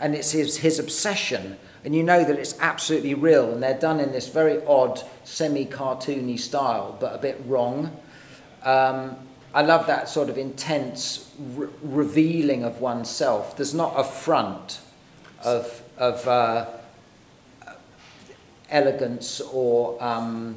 and 0.00 0.14
it's 0.14 0.30
his 0.30 0.58
his 0.58 0.78
obsession. 0.78 1.58
And 1.84 1.94
you 1.94 2.02
know 2.02 2.24
that 2.24 2.38
it's 2.38 2.58
absolutely 2.60 3.14
real, 3.14 3.52
and 3.52 3.62
they're 3.62 3.78
done 3.78 4.00
in 4.00 4.12
this 4.12 4.28
very 4.28 4.64
odd, 4.66 5.02
semi-cartoony 5.24 6.38
style, 6.38 6.96
but 6.98 7.14
a 7.14 7.18
bit 7.18 7.40
wrong. 7.46 7.96
Um, 8.64 9.16
I 9.54 9.62
love 9.62 9.86
that 9.86 10.08
sort 10.08 10.28
of 10.28 10.36
intense 10.36 11.32
re- 11.38 11.68
revealing 11.82 12.64
of 12.64 12.80
oneself. 12.80 13.56
There's 13.56 13.74
not 13.74 13.94
a 13.96 14.04
front 14.04 14.80
of 15.44 15.82
of 15.96 16.26
uh, 16.28 16.66
elegance 18.70 19.40
or 19.40 20.02
um, 20.02 20.56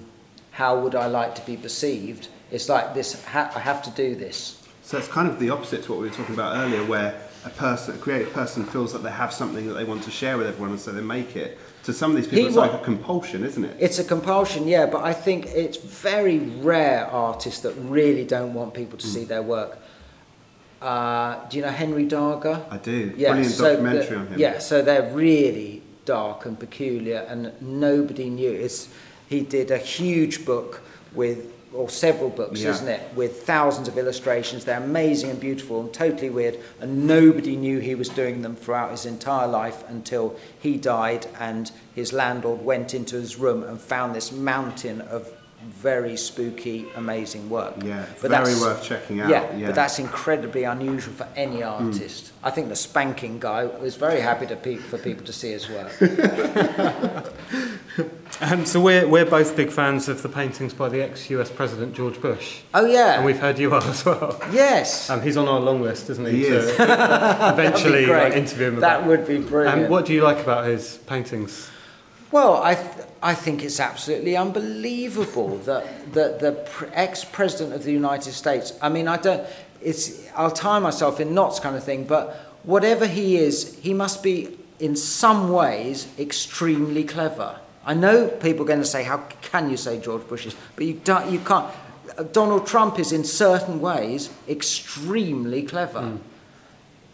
how 0.52 0.80
would 0.80 0.96
I 0.96 1.08
like 1.08 1.36
to 1.36 1.46
be 1.46 1.58
perceived. 1.58 2.28
It's 2.52 2.68
like 2.68 2.94
this. 2.94 3.24
Ha- 3.26 3.52
I 3.56 3.60
have 3.60 3.82
to 3.84 3.90
do 3.92 4.16
this. 4.16 4.62
So 4.84 4.98
it's 4.98 5.08
kind 5.08 5.30
of 5.30 5.40
the 5.40 5.50
opposite 5.50 5.84
to 5.84 5.92
what 5.92 6.02
we 6.02 6.10
were 6.10 6.14
talking 6.14 6.36
about 6.36 6.58
earlier, 6.58 6.84
where 6.84 7.22
a 7.46 7.50
person, 7.50 7.96
a 7.96 7.98
creative 7.98 8.32
person, 8.34 8.64
feels 8.66 8.94
that 8.94 9.00
they 9.04 9.12
have 9.12 9.34
something 9.34 9.68
that 9.68 9.74
they 9.74 9.84
want 9.84 10.04
to 10.04 10.12
share 10.12 10.38
with 10.38 10.48
everyone, 10.48 10.72
and 10.72 10.80
so 10.80 10.92
they 10.92 11.02
make 11.02 11.36
it. 11.36 11.58
To 11.86 11.94
some 11.94 12.12
of 12.12 12.18
these 12.18 12.26
people, 12.28 12.40
He 12.42 12.46
it's 12.48 12.56
wa- 12.56 12.68
like 12.68 12.80
a 12.80 12.84
compulsion, 12.84 13.44
isn't 13.44 13.64
it? 13.64 13.76
It's 13.80 13.98
a 13.98 14.04
compulsion, 14.04 14.68
yeah, 14.68 14.86
but 14.86 15.04
I 15.04 15.14
think 15.14 15.48
it's 15.48 15.78
very 15.78 16.38
rare 16.40 17.08
artists 17.08 17.62
that 17.62 17.74
really 17.74 18.24
don't 18.24 18.54
want 18.54 18.74
people 18.76 19.00
to 19.00 19.08
see 19.08 19.24
their 19.26 19.42
work. 19.42 19.80
Uh, 20.82 21.48
do 21.50 21.58
you 21.58 21.64
know 21.64 21.70
Henry 21.72 22.06
Darger? 22.08 22.64
I 22.72 22.78
do. 22.78 23.14
Yeah, 23.16 23.30
Brilliant 23.32 23.54
so 23.56 23.64
documentary 23.72 24.16
the- 24.16 24.16
on 24.22 24.28
him. 24.28 24.40
Yeah, 24.40 24.60
so 24.60 24.82
they're 24.82 25.12
really 25.12 25.82
dark 26.06 26.46
and 26.46 26.60
peculiar, 26.60 27.26
and 27.28 27.52
nobody 27.62 28.30
knew. 28.30 28.52
It's, 28.52 28.88
he 29.28 29.42
did 29.42 29.72
a 29.72 29.78
huge 29.78 30.46
book 30.46 30.82
with 31.14 31.51
or 31.74 31.90
several 31.90 32.30
books, 32.30 32.62
Yeah. 32.62 32.72
isn't 32.72 32.88
it? 32.88 33.02
With 33.16 33.44
thousands 33.44 33.88
of 33.88 33.98
illustrations. 33.98 34.66
They're 34.66 34.78
amazing 34.82 35.30
and 35.30 35.40
beautiful 35.40 35.80
and 35.80 35.94
totally 35.94 36.30
weird. 36.30 36.60
And 36.82 37.08
nobody 37.08 37.56
knew 37.56 37.80
he 37.80 37.96
was 37.96 38.10
doing 38.10 38.42
them 38.42 38.56
throughout 38.56 38.92
his 38.92 39.06
entire 39.06 39.48
life 39.48 39.84
until 39.88 40.36
he 40.60 40.78
died 40.78 41.28
and 41.40 41.72
his 41.96 42.12
landlord 42.12 42.64
went 42.64 42.94
into 42.94 43.16
his 43.16 43.38
room 43.38 43.64
and 43.64 43.80
found 43.80 44.14
this 44.16 44.32
mountain 44.32 45.02
of 45.02 45.32
very 45.70 46.18
spooky, 46.18 46.88
amazing 46.96 47.50
work. 47.50 47.76
Yeah, 47.84 48.06
But 48.22 48.32
very 48.32 48.46
that's- 48.46 48.62
worth 48.62 48.84
checking 48.84 49.22
out. 49.22 49.30
Yeah, 49.30 49.56
yeah. 49.56 49.68
but 49.68 49.76
that's 49.76 50.00
incredibly 50.00 50.64
unusual 50.64 51.14
for 51.14 51.28
any 51.36 51.58
hmm. 51.58 51.68
artist. 51.68 52.32
I 52.44 52.50
think 52.50 52.70
the 52.70 52.76
spanking 52.76 53.40
guy 53.40 53.66
was 53.66 53.96
very 53.96 54.22
happy 54.22 54.48
pe- 54.56 54.78
for 54.78 54.98
people 54.98 55.24
to 55.26 55.34
see 55.34 55.52
his 55.52 55.70
work. 55.70 55.92
Um, 58.42 58.66
so 58.66 58.82
we're, 58.82 59.08
we're 59.08 59.26
both 59.26 59.56
big 59.56 59.70
fans 59.70 60.10
of 60.10 60.24
the 60.24 60.30
paintings 60.30 60.74
by 60.74 60.90
the 60.90 61.00
ex-US 61.04 61.52
President 61.52 61.94
George 61.94 62.20
Bush. 62.20 62.62
Oh 62.74 62.86
yeah. 62.86 63.18
And 63.18 63.26
we've 63.26 63.40
heard 63.40 63.60
you 63.60 63.72
are 63.72 63.84
as 63.84 64.04
well. 64.04 64.42
yes. 64.52 65.12
Um, 65.12 65.22
he's 65.22 65.38
on 65.38 65.48
our 65.48 65.60
long 65.60 65.84
list, 65.84 66.10
isn't 66.10 66.26
he? 66.26 66.38
He 66.38 66.44
to 66.46 66.58
is. 66.58 66.70
eventually 66.72 68.06
That'd 68.06 68.08
be 68.08 68.12
like, 68.12 68.34
interview 68.34 68.68
him 68.70 68.80
That 68.80 69.06
would 69.06 69.28
be 69.28 69.38
brilliant. 69.38 69.82
And 69.82 69.90
what 69.92 70.06
do 70.06 70.14
you 70.14 70.24
like 70.24 70.40
about 70.40 70.66
his 70.66 70.98
paintings? 71.06 71.70
Well, 72.32 72.64
I, 72.64 72.74
th- 72.74 73.08
I 73.22 73.36
think 73.36 73.64
it's 73.64 73.80
absolutely 73.80 74.36
unbelievable 74.36 75.58
that, 75.70 76.14
that 76.14 76.40
the 76.40 76.54
pr- 76.54 76.86
ex-president 76.94 77.76
of 77.76 77.84
the 77.84 77.92
United 77.92 78.34
States, 78.34 78.74
I 78.82 78.90
mean, 78.90 79.08
I 79.08 79.18
don't, 79.18 79.46
it's, 79.84 80.28
I'll 80.36 80.50
tie 80.50 80.80
myself 80.80 81.20
in 81.20 81.36
knots 81.36 81.60
kind 81.60 81.76
of 81.76 81.84
thing, 81.84 82.06
but 82.06 82.56
whatever 82.64 83.06
he 83.06 83.38
is, 83.38 83.78
he 83.82 83.94
must 83.94 84.24
be 84.24 84.58
in 84.80 84.96
some 84.96 85.52
ways 85.52 86.08
extremely 86.18 87.04
clever. 87.04 87.60
I 87.86 87.94
know 87.94 88.28
people 88.28 88.64
are 88.64 88.68
going 88.68 88.80
to 88.80 88.86
say, 88.86 89.04
how 89.04 89.18
can 89.42 89.70
you 89.70 89.78
say 89.78 90.00
George 90.00 90.28
Bush 90.28 90.46
is, 90.46 90.56
but 90.76 90.86
you, 90.86 90.94
don't, 91.04 91.32
you 91.32 91.40
can't. 91.40 91.74
Donald 92.32 92.68
Trump 92.68 93.00
is 93.00 93.12
in 93.12 93.24
certain 93.24 93.82
ways 93.82 94.30
extremely 94.48 95.64
clever 95.64 96.02
hmm. 96.02 96.18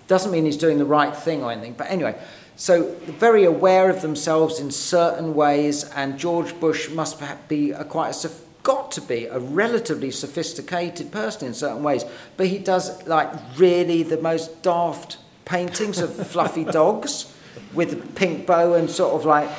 doesn't 0.08 0.32
mean 0.32 0.46
he's 0.46 0.58
doing 0.58 0.78
the 0.78 0.86
right 0.86 1.16
thing 1.16 1.44
or 1.44 1.52
anything. 1.52 1.74
But 1.74 1.90
anyway, 1.90 2.20
so 2.58 2.96
very 3.06 3.44
aware 3.44 3.90
of 3.90 4.02
themselves 4.02 4.60
in 4.60 4.72
certain 4.72 5.36
ways, 5.36 5.84
and 5.92 6.18
George 6.18 6.60
Bush 6.60 6.90
must 6.90 7.20
perhaps 7.20 7.48
be 7.48 7.72
a 7.72 7.84
quite 7.84 8.26
a, 8.26 8.32
got 8.64 8.92
to 8.94 9.02
be 9.02 9.26
a 9.26 9.40
relatively 9.40 10.10
sophisticated 10.10 11.12
person 11.12 11.48
in 11.48 11.54
certain 11.54 11.84
ways. 11.84 12.04
But 12.36 12.48
he 12.48 12.58
does 12.58 13.06
like 13.08 13.32
really 13.58 14.02
the 14.02 14.18
most 14.18 14.64
daft 14.64 15.18
paintings 15.46 16.00
of 16.00 16.28
fluffy 16.28 16.64
dogs 16.80 17.32
with 17.74 17.94
a 17.94 17.96
pink 17.96 18.48
bow 18.48 18.74
and 18.74 18.90
sort 18.90 19.14
of 19.14 19.24
like. 19.24 19.50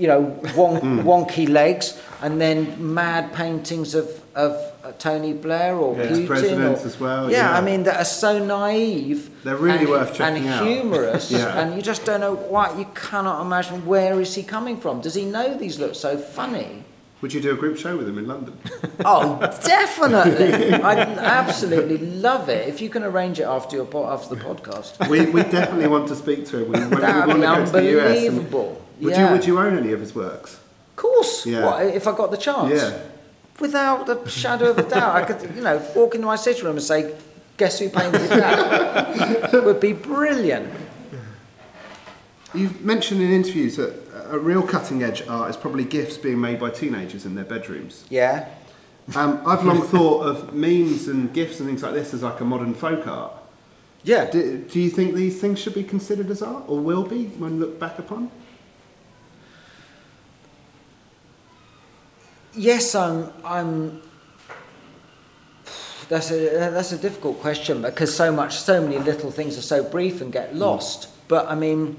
You 0.00 0.08
know, 0.08 0.22
wonk, 0.58 0.80
wonky 1.10 1.46
legs, 1.48 2.00
and 2.22 2.40
then 2.40 2.58
mad 2.94 3.24
paintings 3.34 3.94
of, 3.94 4.06
of 4.34 4.52
uh, 4.82 4.92
Tony 4.98 5.34
Blair 5.34 5.76
or 5.76 5.94
Yeah, 5.94 6.06
Putin. 6.08 6.26
presidents 6.26 6.82
or, 6.84 6.86
as 6.86 6.98
well, 6.98 7.30
Yeah, 7.30 7.36
yeah. 7.50 7.58
I 7.58 7.60
mean, 7.60 7.82
that 7.84 7.96
are 8.00 8.04
so 8.24 8.32
naive. 8.42 9.28
They're 9.44 9.56
really 9.68 9.80
and, 9.80 9.88
worth 9.90 10.14
checking 10.14 10.48
and 10.48 10.66
humorous, 10.66 11.30
Yeah. 11.38 11.58
and 11.60 11.74
you 11.76 11.82
just 11.82 12.06
don't 12.06 12.20
know 12.26 12.34
why. 12.34 12.64
You 12.78 12.86
cannot 12.94 13.42
imagine 13.42 13.84
where 13.84 14.18
is 14.24 14.34
he 14.34 14.42
coming 14.42 14.76
from. 14.80 15.02
Does 15.02 15.14
he 15.14 15.26
know 15.26 15.48
these 15.54 15.78
look 15.78 15.94
so 15.94 16.16
funny? 16.16 16.84
Would 17.20 17.34
you 17.34 17.42
do 17.42 17.52
a 17.52 17.56
group 17.62 17.76
show 17.76 17.98
with 17.98 18.08
him 18.08 18.16
in 18.16 18.26
London? 18.26 18.54
Oh, 19.04 19.38
definitely! 19.66 20.72
I 20.74 20.94
absolutely 21.40 21.98
love 21.98 22.48
it. 22.50 22.68
If 22.68 22.80
you 22.82 22.88
can 22.90 23.02
arrange 23.02 23.38
it 23.40 23.44
after 23.56 23.76
your 23.76 23.86
po- 23.86 24.06
after 24.14 24.34
the 24.34 24.40
podcast, 24.48 25.08
we, 25.08 25.18
we 25.36 25.42
definitely 25.42 25.88
want 25.88 26.08
to 26.08 26.16
speak 26.16 26.46
to 26.50 26.58
him. 26.64 26.72
We, 26.72 26.78
we, 26.80 26.86
we 26.96 27.00
that 27.00 27.26
want 27.28 27.38
would 27.40 27.42
to 27.42 27.42
be 27.42 27.50
go 27.50 27.64
to 27.64 27.70
the 27.72 27.98
US. 28.00 28.18
and- 28.26 28.28
unbelievable. 28.38 28.70
Would 29.00 29.12
yeah. 29.12 29.26
you 29.26 29.32
Would 29.32 29.46
you 29.46 29.58
own 29.58 29.76
any 29.76 29.92
of 29.92 30.00
his 30.00 30.14
works? 30.14 30.54
Of 30.54 30.96
course. 30.96 31.46
Yeah. 31.46 31.64
What, 31.64 31.86
if 31.86 32.06
I 32.06 32.16
got 32.16 32.30
the 32.30 32.36
chance? 32.36 32.72
Yeah. 32.72 33.00
Without 33.58 34.08
a 34.08 34.28
shadow 34.28 34.70
of 34.70 34.78
a 34.78 34.88
doubt, 34.88 35.16
I 35.16 35.24
could, 35.24 35.54
you 35.54 35.62
know, 35.62 35.84
walk 35.94 36.14
into 36.14 36.26
my 36.26 36.36
sitting 36.36 36.64
room 36.64 36.76
and 36.76 36.84
say, 36.84 37.14
"Guess 37.56 37.78
who 37.78 37.90
painted 37.90 38.22
that?" 38.22 39.54
It 39.54 39.64
would 39.64 39.80
be 39.80 39.92
brilliant. 39.92 40.72
You've 42.54 42.80
mentioned 42.82 43.22
in 43.22 43.30
interviews 43.30 43.76
that 43.76 43.94
a 44.30 44.38
real 44.38 44.62
cutting 44.62 45.02
edge 45.02 45.26
art 45.28 45.50
is 45.50 45.56
probably 45.56 45.84
GIFs 45.84 46.16
being 46.16 46.40
made 46.40 46.58
by 46.58 46.70
teenagers 46.70 47.26
in 47.26 47.34
their 47.34 47.44
bedrooms. 47.44 48.04
Yeah. 48.08 48.48
Um, 49.14 49.42
I've 49.44 49.64
long 49.64 49.82
thought 49.82 50.22
of 50.22 50.54
memes 50.54 51.08
and 51.08 51.32
GIFs 51.32 51.60
and 51.60 51.68
things 51.68 51.82
like 51.82 51.94
this 51.94 52.14
as 52.14 52.22
like 52.22 52.40
a 52.40 52.44
modern 52.44 52.74
folk 52.74 53.06
art. 53.06 53.32
Yeah. 54.04 54.30
Do, 54.30 54.58
do 54.58 54.80
you 54.80 54.90
think 54.90 55.14
these 55.14 55.40
things 55.40 55.58
should 55.58 55.74
be 55.74 55.84
considered 55.84 56.30
as 56.30 56.42
art 56.42 56.64
or 56.68 56.78
will 56.78 57.04
be 57.04 57.26
when 57.26 57.60
looked 57.60 57.80
back 57.80 57.98
upon? 57.98 58.30
Yes, 62.60 62.94
I'm. 62.94 63.32
I'm. 63.42 64.02
That's 66.10 66.30
a 66.30 66.70
that's 66.70 66.92
a 66.92 66.98
difficult 66.98 67.40
question 67.40 67.80
because 67.80 68.14
so 68.14 68.30
much, 68.30 68.58
so 68.58 68.82
many 68.82 68.98
little 68.98 69.30
things 69.30 69.56
are 69.56 69.62
so 69.62 69.82
brief 69.82 70.20
and 70.20 70.30
get 70.30 70.50
hmm. 70.50 70.58
lost. 70.58 71.08
But 71.26 71.48
I 71.48 71.54
mean, 71.54 71.96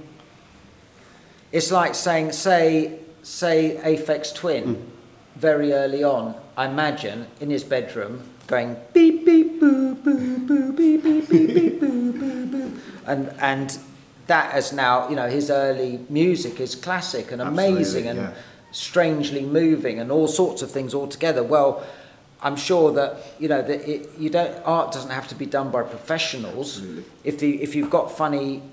it's 1.51 1.71
like 1.71 1.95
saying, 1.95 2.33
say, 2.33 2.99
say, 3.23 3.79
Aphex 3.83 4.35
Twin, 4.35 4.75
hmm. 4.75 4.89
very 5.35 5.73
early 5.73 6.03
on. 6.03 6.35
I 6.55 6.67
imagine 6.67 7.25
in 7.39 7.49
his 7.49 7.63
bedroom 7.63 8.21
going 8.45 8.77
beep 8.93 9.25
beep 9.25 9.59
boo 9.59 9.95
boo 9.95 10.37
boo 10.45 10.73
beep 10.73 11.03
beep 11.03 11.27
beep 11.27 11.53
beep 11.55 11.79
boo 11.79 12.13
boo 12.13 12.45
boo, 12.45 12.79
and 13.07 13.33
and 13.39 13.79
that 14.27 14.55
is 14.55 14.73
now 14.73 15.09
you 15.09 15.15
know 15.15 15.27
his 15.27 15.49
early 15.49 16.05
music 16.07 16.59
is 16.59 16.75
classic 16.75 17.31
and 17.31 17.41
Absolutely, 17.41 17.73
amazing 17.73 18.07
and 18.07 18.19
yeah. 18.19 18.33
Strangely 18.71 19.45
moving 19.45 19.99
and 19.99 20.11
all 20.11 20.27
sorts 20.27 20.61
of 20.61 20.71
things 20.71 20.93
all 20.93 21.07
together. 21.07 21.43
Well, 21.43 21.85
I'm 22.41 22.55
sure 22.55 22.91
that 22.93 23.17
you 23.39 23.47
know 23.47 23.61
that 23.61 23.87
it, 23.87 24.09
you 24.17 24.29
don't 24.29 24.57
art 24.65 24.91
doesn't 24.91 25.11
have 25.11 25.27
to 25.27 25.35
be 25.35 25.45
done 25.45 25.69
by 25.71 25.83
professionals. 25.83 26.77
Absolutely. 26.77 27.03
If 27.23 27.39
the 27.39 27.61
if 27.61 27.75
you've 27.75 27.89
got 27.89 28.15
funny 28.15 28.63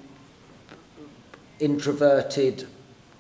introverted 1.58 2.66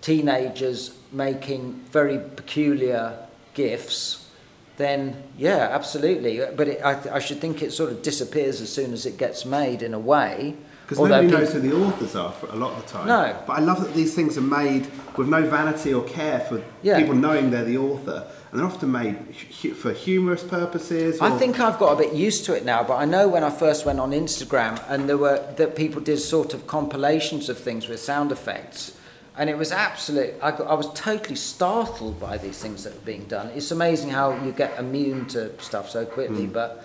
teenagers 0.00 0.96
making 1.12 1.72
very 1.90 2.18
peculiar 2.18 3.26
GIFs, 3.54 4.30
then 4.76 5.22
yeah, 5.36 5.68
absolutely. 5.72 6.40
But 6.56 6.68
it, 6.68 6.80
I, 6.82 7.16
I 7.16 7.18
should 7.18 7.40
think 7.40 7.62
it 7.62 7.72
sort 7.72 7.90
of 7.90 8.02
disappears 8.02 8.60
as 8.60 8.72
soon 8.72 8.92
as 8.92 9.04
it 9.04 9.18
gets 9.18 9.44
made 9.44 9.82
in 9.82 9.92
a 9.92 9.98
way. 9.98 10.56
Because 10.88 11.00
nobody 11.06 11.28
peop- 11.28 11.38
knows 11.38 11.52
who 11.52 11.60
the 11.60 11.74
authors 11.76 12.16
are 12.16 12.32
for 12.32 12.46
a 12.46 12.56
lot 12.56 12.72
of 12.72 12.86
the 12.86 12.90
time. 12.90 13.06
No. 13.08 13.36
But 13.46 13.58
I 13.58 13.60
love 13.60 13.82
that 13.84 13.92
these 13.94 14.14
things 14.14 14.38
are 14.38 14.40
made 14.40 14.86
with 15.18 15.28
no 15.28 15.42
vanity 15.46 15.92
or 15.92 16.02
care 16.04 16.40
for 16.40 16.62
Yeah. 16.82 16.98
people 16.98 17.14
knowing 17.14 17.50
they're 17.50 17.64
the 17.64 17.76
author. 17.76 18.24
And 18.50 18.58
they're 18.58 18.66
often 18.66 18.90
made 18.90 19.16
hu- 19.60 19.74
for 19.74 19.92
humorous 19.92 20.42
purposes. 20.42 21.20
I 21.20 21.36
think 21.36 21.60
I've 21.60 21.78
got 21.78 21.92
a 21.92 21.96
bit 21.96 22.14
used 22.14 22.46
to 22.46 22.54
it 22.54 22.64
now, 22.64 22.82
but 22.82 22.94
I 22.96 23.04
know 23.04 23.28
when 23.28 23.44
I 23.44 23.50
first 23.50 23.84
went 23.84 24.00
on 24.00 24.12
Instagram 24.12 24.80
and 24.88 25.06
there 25.06 25.18
were 25.18 25.38
that 25.56 25.76
people 25.76 26.00
did 26.00 26.18
sort 26.20 26.54
of 26.54 26.66
compilations 26.66 27.50
of 27.50 27.58
things 27.58 27.86
with 27.88 28.00
sound 28.00 28.32
effects, 28.32 28.92
and 29.36 29.50
it 29.50 29.58
was 29.58 29.70
absolute. 29.70 30.32
I, 30.42 30.52
got- 30.52 30.66
I 30.66 30.72
was 30.72 30.90
totally 30.94 31.36
startled 31.36 32.18
by 32.18 32.38
these 32.38 32.58
things 32.58 32.84
that 32.84 32.94
were 32.94 33.00
being 33.04 33.24
done. 33.26 33.50
It's 33.54 33.70
amazing 33.70 34.08
how 34.08 34.32
you 34.42 34.52
get 34.52 34.78
immune 34.78 35.26
to 35.26 35.50
stuff 35.60 35.90
so 35.90 36.06
quickly, 36.06 36.46
hmm. 36.46 36.52
but. 36.54 36.82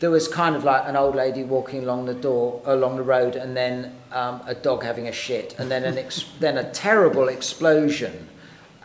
There 0.00 0.10
was 0.10 0.28
kind 0.28 0.56
of 0.56 0.64
like 0.64 0.88
an 0.88 0.96
old 0.96 1.14
lady 1.14 1.44
walking 1.44 1.82
along 1.84 2.06
the 2.06 2.14
door, 2.14 2.62
along 2.64 2.96
the 2.96 3.02
road, 3.02 3.36
and 3.36 3.54
then 3.56 3.94
um, 4.12 4.40
a 4.46 4.54
dog 4.54 4.82
having 4.82 5.06
a 5.08 5.12
shit, 5.12 5.54
and 5.58 5.70
then 5.70 5.84
an 5.84 5.98
ex- 5.98 6.24
then 6.40 6.56
a 6.58 6.70
terrible 6.72 7.28
explosion, 7.28 8.26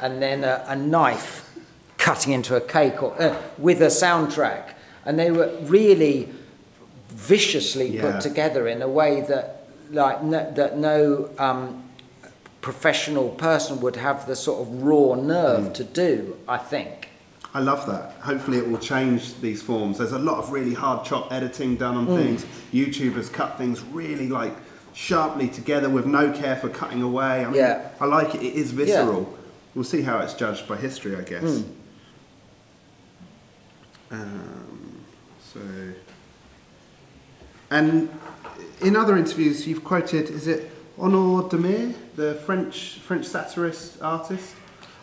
and 0.02 0.22
then 0.22 0.44
a, 0.44 0.64
a 0.68 0.76
knife 0.76 1.50
cutting 1.98 2.34
into 2.34 2.56
a 2.56 2.62
cake 2.62 3.02
or, 3.02 3.20
uh, 3.22 3.42
with 3.58 3.82
a 3.82 3.88
soundtrack, 3.88 4.74
and 5.06 5.18
they 5.18 5.32
were 5.32 5.50
really 5.62 6.30
viciously 7.10 7.88
Yeah. 7.88 8.12
put 8.12 8.22
together 8.22 8.68
in 8.68 8.82
a 8.82 8.88
way 8.90 9.22
that 9.22 9.68
like 9.92 10.22
no, 10.22 10.52
that 10.52 10.78
no 10.78 11.30
um, 11.40 11.84
professional 12.60 13.30
person 13.30 13.80
would 13.80 13.96
have 13.96 14.28
the 14.28 14.36
sort 14.36 14.62
of 14.68 14.84
raw 14.84 15.16
nerve 15.16 15.72
to 15.74 15.84
do. 15.86 16.36
I 16.48 16.58
think. 16.58 17.10
I 17.56 17.60
love 17.60 17.86
that. 17.88 18.12
Hopefully, 18.20 18.58
it 18.58 18.68
will 18.68 18.78
change 18.78 19.40
these 19.40 19.62
forms. 19.62 19.98
There's 20.00 20.12
a 20.12 20.20
lot 20.20 20.40
of 20.40 20.52
really 20.52 20.74
hard 20.74 21.06
chop 21.06 21.32
editing 21.32 21.78
done 21.78 21.96
on 21.96 22.06
things. 22.06 22.46
YouTubers 22.74 23.32
cut 23.32 23.58
things 23.58 23.82
really 23.82 24.28
like 24.28 24.54
sharply 24.94 25.48
together 25.48 25.90
with 25.90 26.06
no 26.06 26.34
care 26.34 26.58
for 26.58 26.68
cutting 26.68 27.02
away. 27.02 27.46
I 27.46 27.46
mean, 27.46 27.56
Yeah. 27.56 27.88
I 28.02 28.06
like 28.08 28.36
it. 28.36 28.42
It 28.44 28.56
is 28.56 28.72
visceral. 28.72 29.34
We'll 29.74 29.86
see 29.86 30.02
how 30.02 30.20
it's 30.20 30.34
judged 30.34 30.68
by 30.68 30.76
history, 30.76 31.16
I 31.16 31.22
guess. 31.22 31.64
Um, 34.12 35.06
so, 35.54 35.62
and 37.72 38.10
in 38.82 38.98
other 38.98 39.16
interviews, 39.16 39.66
you've 39.66 39.86
quoted 39.86 40.30
is 40.30 40.48
it 40.48 40.70
Honor 41.00 41.48
Demir, 41.48 41.96
the 42.18 42.36
French 42.46 43.00
French 43.00 43.26
satirist 43.26 44.02
artist? 44.02 44.56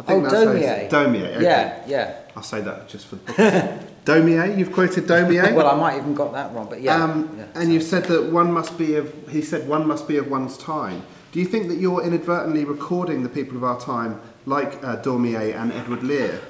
I 0.06 0.12
Oh, 0.14 0.20
how 0.20 0.26
it's- 0.26 0.32
Daumier. 0.32 0.88
Daumier. 0.90 1.36
Okay. 1.36 1.44
Yeah, 1.44 1.84
yeah. 1.86 2.14
I'll 2.36 2.42
say 2.42 2.60
that 2.60 2.88
just 2.88 3.06
for 3.06 3.16
the 3.16 3.32
podcast. 3.32 3.78
Daumier, 4.04 4.58
you've 4.58 4.72
quoted 4.72 5.04
Daumier. 5.06 5.54
Well, 5.54 5.68
I 5.68 5.76
might 5.76 5.96
even 5.96 6.14
got 6.14 6.32
that 6.32 6.52
wrong, 6.52 6.66
but 6.68 6.80
yeah. 6.82 7.02
um, 7.02 7.36
yeah. 7.38 7.60
and 7.60 7.72
you've 7.72 7.84
said 7.84 8.04
that 8.04 8.32
one 8.32 8.52
must 8.52 8.76
be 8.76 8.96
of. 8.96 9.14
He 9.28 9.42
said 9.42 9.68
one 9.68 9.86
must 9.86 10.08
be 10.08 10.16
of 10.16 10.28
one's 10.28 10.58
time. 10.58 11.02
Do 11.30 11.38
you 11.38 11.46
think 11.46 11.68
that 11.68 11.76
you're 11.76 12.02
inadvertently 12.02 12.64
recording 12.64 13.22
the 13.22 13.28
people 13.28 13.56
of 13.56 13.64
our 13.64 13.78
time, 13.80 14.20
like 14.44 14.82
uh, 14.84 14.96
Daumier 15.02 15.54
and 15.54 15.72
Edward 15.72 16.02
Lear? 16.02 16.40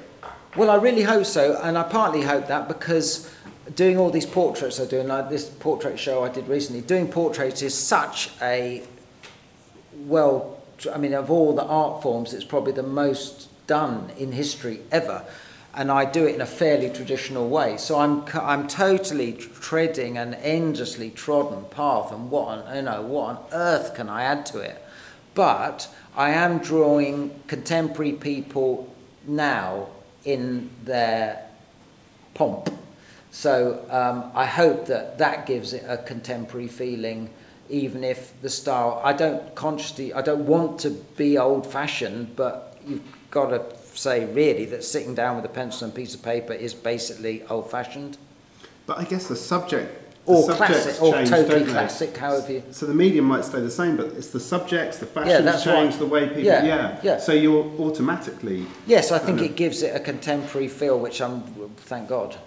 Well, 0.57 0.69
I 0.69 0.75
really 0.75 1.03
hope 1.03 1.25
so, 1.25 1.59
and 1.61 1.77
I 1.77 1.83
partly 1.83 2.21
hope 2.23 2.47
that 2.47 2.67
because 2.67 3.29
doing 3.75 3.97
all 3.97 4.09
these 4.09 4.25
portraits 4.25 4.79
I 4.79 4.85
do, 4.85 4.99
and 4.99 5.09
like 5.09 5.29
this 5.29 5.47
portrait 5.47 5.99
show 5.99 6.23
I 6.23 6.29
did 6.29 6.47
recently, 6.47 6.81
doing 6.81 7.07
portraits 7.07 7.61
is 7.61 7.73
such 7.75 8.31
a 8.41 8.83
well, 10.05 10.52
I 10.93 10.97
mean, 10.97 11.13
of 11.13 11.31
all 11.31 11.53
the 11.55 11.65
art 11.65 12.01
forms, 12.01 12.33
it's 12.33 12.43
probably 12.43 12.73
the 12.73 12.83
most 12.83 13.49
done 13.67 14.11
in 14.17 14.31
history 14.31 14.81
ever. 14.91 15.23
And 15.75 15.91
I 15.91 16.05
do 16.05 16.25
it 16.27 16.35
in 16.35 16.41
a 16.41 16.45
fairly 16.45 16.89
traditional 16.89 17.49
way. 17.49 17.77
So 17.77 17.97
I'm, 17.97 18.25
I'm 18.33 18.67
totally 18.67 19.33
treading 19.33 20.17
an 20.17 20.35
endlessly 20.35 21.09
trodden 21.09 21.65
path, 21.65 22.11
and 22.11 22.29
what 22.29 22.47
on, 22.47 22.75
you 22.75 22.81
know, 22.83 23.01
what 23.01 23.23
on 23.29 23.45
earth 23.51 23.95
can 23.95 24.07
I 24.07 24.23
add 24.23 24.45
to 24.47 24.59
it? 24.59 24.83
But 25.33 25.89
I 26.15 26.29
am 26.29 26.59
drawing 26.59 27.31
contemporary 27.47 28.11
people 28.11 28.93
now 29.25 29.87
in 30.25 30.69
their 30.83 31.43
pomp. 32.35 32.69
So 33.31 33.83
um, 33.89 34.31
I 34.35 34.45
hope 34.45 34.85
that 34.85 35.17
that 35.17 35.47
gives 35.47 35.73
it 35.73 35.83
a 35.87 35.97
contemporary 35.97 36.67
feeling 36.67 37.31
even 37.73 38.03
if 38.03 38.39
the 38.41 38.49
style 38.49 39.01
I 39.03 39.13
don't 39.13 39.55
consciously 39.55 40.13
I 40.13 40.21
don't 40.21 40.45
want 40.45 40.79
to 40.81 40.91
be 40.91 41.37
old 41.37 41.65
fashioned 41.65 42.35
but 42.35 42.77
you've 42.85 43.01
got 43.31 43.49
to 43.49 43.97
say 43.97 44.25
really 44.25 44.65
that 44.65 44.83
sitting 44.83 45.15
down 45.15 45.35
with 45.35 45.45
a 45.45 45.49
pencil 45.49 45.85
and 45.85 45.95
piece 45.95 46.13
of 46.15 46.21
paper 46.23 46.53
is 46.53 46.73
basically 46.73 47.43
old 47.49 47.69
fashioned 47.69 48.17
but 48.85 48.97
I 48.99 49.05
guess 49.05 49.27
the 49.27 49.35
subject 49.35 49.99
the 50.25 50.31
or 50.31 50.53
classic 50.53 51.01
or 51.01 51.13
change, 51.13 51.29
totally 51.29 51.65
classic 51.65 52.15
however 52.15 52.53
you 52.53 52.63
so 52.71 52.85
the 52.85 52.93
medium 52.93 53.25
might 53.25 53.43
stay 53.43 53.59
the 53.59 53.71
same 53.71 53.97
but 53.97 54.05
it's 54.07 54.29
the 54.29 54.39
subjects 54.39 54.99
the 54.99 55.05
fashions 55.05 55.31
yeah, 55.31 55.41
that's 55.41 55.63
change 55.63 55.91
right. 55.91 55.99
the 55.99 56.05
way 56.05 56.27
people 56.27 56.43
yeah, 56.43 56.63
yeah. 56.63 56.99
yeah. 57.03 57.17
So 57.17 57.33
you're 57.33 57.65
automatically 57.79 58.65
yes 58.85 59.11
I 59.11 59.19
think 59.19 59.41
it 59.41 59.55
gives 59.55 59.81
it 59.81 59.95
a 59.95 59.99
contemporary 59.99 60.67
feel 60.67 60.97
which 60.99 61.21
I'm 61.21 61.41
thank 61.77 62.07
God. 62.07 62.37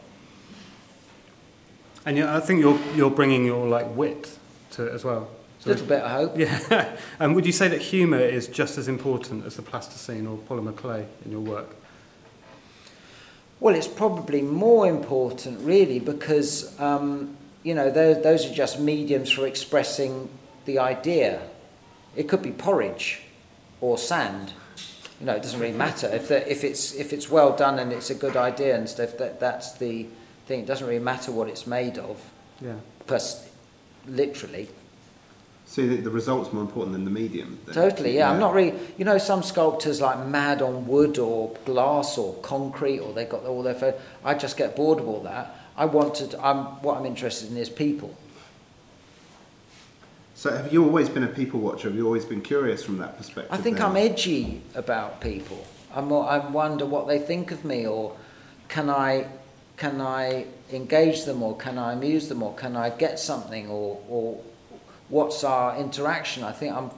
And 2.06 2.16
yeah, 2.16 2.36
I 2.36 2.38
think 2.40 2.60
you're 2.60 2.78
you're 2.94 3.10
bringing 3.10 3.44
your 3.44 3.66
like 3.66 3.94
wit 3.96 4.35
to 4.72 4.86
it 4.86 4.92
as 4.92 5.04
well. 5.04 5.28
A 5.64 5.68
little 5.68 5.86
bit, 5.86 6.02
I 6.02 6.10
hope. 6.10 6.38
Yeah. 6.38 6.96
and 7.18 7.34
would 7.34 7.44
you 7.44 7.52
say 7.52 7.66
that 7.68 7.80
humour 7.80 8.18
is 8.20 8.46
just 8.46 8.78
as 8.78 8.88
important 8.88 9.44
as 9.46 9.56
the 9.56 9.62
plasticine 9.62 10.26
or 10.26 10.36
polymer 10.36 10.76
clay 10.76 11.06
in 11.24 11.32
your 11.32 11.40
work? 11.40 11.74
Well, 13.58 13.74
it's 13.74 13.88
probably 13.88 14.42
more 14.42 14.86
important, 14.86 15.60
really, 15.60 15.98
because 15.98 16.78
um, 16.78 17.36
you 17.62 17.74
know 17.74 17.90
those, 17.90 18.22
those 18.22 18.46
are 18.46 18.54
just 18.54 18.78
mediums 18.78 19.30
for 19.30 19.46
expressing 19.46 20.28
the 20.66 20.78
idea. 20.78 21.40
It 22.14 22.28
could 22.28 22.42
be 22.42 22.52
porridge 22.52 23.22
or 23.80 23.98
sand. 23.98 24.52
You 25.20 25.26
know, 25.26 25.34
it 25.34 25.42
doesn't 25.42 25.58
really 25.58 25.76
matter 25.76 26.08
if 26.14 26.28
the, 26.28 26.48
if 26.50 26.62
it's 26.62 26.94
if 26.94 27.14
it's 27.14 27.30
well 27.30 27.56
done 27.56 27.78
and 27.78 27.92
it's 27.92 28.10
a 28.10 28.14
good 28.14 28.36
idea 28.36 28.76
and 28.76 28.88
stuff. 28.88 29.16
That 29.16 29.40
that's 29.40 29.72
the 29.78 30.06
thing. 30.46 30.60
It 30.60 30.66
doesn't 30.66 30.86
really 30.86 31.02
matter 31.02 31.32
what 31.32 31.48
it's 31.48 31.66
made 31.66 31.96
of. 31.96 32.22
Yeah. 32.60 32.74
Pers- 33.06 33.45
literally. 34.08 34.68
So 35.66 35.86
think 35.88 36.04
the 36.04 36.10
result's 36.10 36.52
more 36.52 36.62
important 36.62 36.92
than 36.92 37.04
the 37.04 37.10
medium? 37.10 37.58
Then? 37.66 37.74
Totally, 37.74 38.14
yeah. 38.14 38.28
yeah. 38.28 38.32
I'm 38.32 38.40
not 38.40 38.54
really. 38.54 38.78
You 38.96 39.04
know, 39.04 39.18
some 39.18 39.42
sculptors 39.42 40.00
like 40.00 40.24
mad 40.26 40.62
on 40.62 40.86
wood 40.86 41.18
or 41.18 41.52
glass 41.64 42.16
or 42.16 42.34
concrete, 42.36 43.00
or 43.00 43.12
they've 43.12 43.28
got 43.28 43.44
all 43.44 43.62
their. 43.62 43.94
I 44.24 44.34
just 44.34 44.56
get 44.56 44.76
bored 44.76 45.00
of 45.00 45.08
all 45.08 45.20
that. 45.20 45.56
I 45.76 45.84
wanted. 45.84 46.36
I'm 46.36 46.82
what 46.82 46.96
I'm 46.96 47.04
interested 47.04 47.50
in 47.50 47.56
is 47.56 47.68
people. 47.68 48.16
So 50.36 50.54
have 50.54 50.72
you 50.72 50.84
always 50.84 51.08
been 51.08 51.24
a 51.24 51.28
people 51.28 51.60
watcher? 51.60 51.88
Have 51.88 51.96
you 51.96 52.06
always 52.06 52.24
been 52.24 52.42
curious 52.42 52.84
from 52.84 52.98
that 52.98 53.16
perspective? 53.16 53.52
I 53.52 53.56
think 53.56 53.78
then? 53.78 53.86
I'm 53.86 53.96
edgy 53.96 54.62
about 54.74 55.20
people. 55.20 55.66
I'm. 55.92 56.12
I 56.12 56.38
wonder 56.38 56.86
what 56.86 57.08
they 57.08 57.18
think 57.18 57.50
of 57.50 57.64
me, 57.64 57.86
or 57.86 58.16
can 58.68 58.88
I, 58.88 59.26
can 59.76 60.00
I 60.00 60.46
engage 60.72 61.24
them, 61.24 61.42
or 61.42 61.56
can 61.56 61.78
I 61.78 61.92
amuse 61.92 62.28
them, 62.28 62.42
or 62.42 62.54
can 62.54 62.76
I 62.76 62.90
get 62.90 63.18
something, 63.18 63.68
or 63.68 64.00
or 64.08 64.40
what's 65.08 65.44
our 65.44 65.76
interaction. 65.76 66.42
I 66.42 66.52
think 66.52 66.74
I'm 66.74 66.90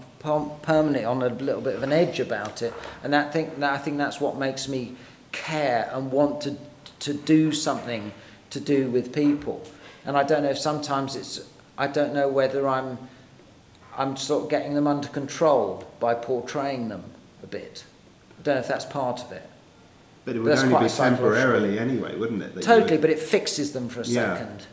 permanently 0.62 1.04
on 1.04 1.22
a 1.22 1.28
little 1.28 1.60
bit 1.60 1.74
of 1.74 1.82
an 1.82 1.92
edge 1.92 2.20
about 2.20 2.62
it, 2.62 2.72
and 3.02 3.12
that 3.12 3.32
think 3.32 3.58
that 3.60 3.72
I 3.72 3.78
think 3.78 3.98
that's 3.98 4.20
what 4.20 4.36
makes 4.36 4.68
me 4.68 4.96
care 5.32 5.90
and 5.92 6.10
want 6.10 6.40
to 6.42 6.56
to 7.00 7.14
do 7.14 7.52
something 7.52 8.12
to 8.50 8.60
do 8.60 8.90
with 8.90 9.12
people. 9.12 9.62
And 10.04 10.16
I 10.16 10.22
don't 10.22 10.42
know 10.42 10.50
if 10.50 10.58
sometimes 10.58 11.16
it's 11.16 11.40
I 11.76 11.86
don't 11.86 12.14
know 12.14 12.28
whether 12.28 12.68
I'm 12.68 12.98
I'm 13.96 14.16
sort 14.16 14.44
of 14.44 14.50
getting 14.50 14.74
them 14.74 14.86
under 14.86 15.08
control 15.08 15.84
by 16.00 16.14
portraying 16.14 16.88
them 16.88 17.04
a 17.42 17.46
bit. 17.46 17.84
I 18.38 18.42
don't 18.42 18.54
know 18.54 18.60
if 18.60 18.68
that's 18.68 18.84
part 18.84 19.20
of 19.22 19.32
it. 19.32 19.48
But 20.28 20.36
it 20.36 20.40
would 20.40 20.56
but 20.56 20.58
only 20.58 20.88
be 20.88 20.94
temporarily 20.94 21.78
anyway, 21.78 22.14
wouldn't 22.14 22.42
it? 22.42 22.60
Totally, 22.60 22.98
would... 22.98 23.00
but 23.00 23.08
it 23.08 23.18
fixes 23.18 23.72
them 23.72 23.88
for 23.88 24.02
a 24.02 24.04
yeah. 24.04 24.36
second. 24.36 24.66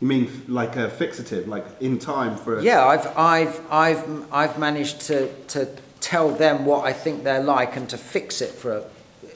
You 0.00 0.06
mean 0.06 0.42
like 0.46 0.76
a 0.76 0.88
fixative, 0.88 1.48
like 1.48 1.64
in 1.80 1.98
time 1.98 2.36
for? 2.36 2.56
A... 2.56 2.62
Yeah, 2.62 2.86
I've 2.86 3.04
I've 3.18 3.60
I've 3.68 4.32
I've 4.32 4.58
managed 4.60 5.00
to 5.08 5.28
to 5.48 5.68
tell 5.98 6.30
them 6.30 6.66
what 6.66 6.84
I 6.84 6.92
think 6.92 7.24
they're 7.24 7.42
like 7.42 7.74
and 7.74 7.88
to 7.88 7.98
fix 7.98 8.40
it 8.40 8.50
for, 8.50 8.76
a, 8.76 8.82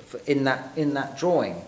for 0.04 0.20
in 0.30 0.44
that 0.44 0.70
in 0.76 0.94
that 0.94 1.18
drawing 1.18 1.64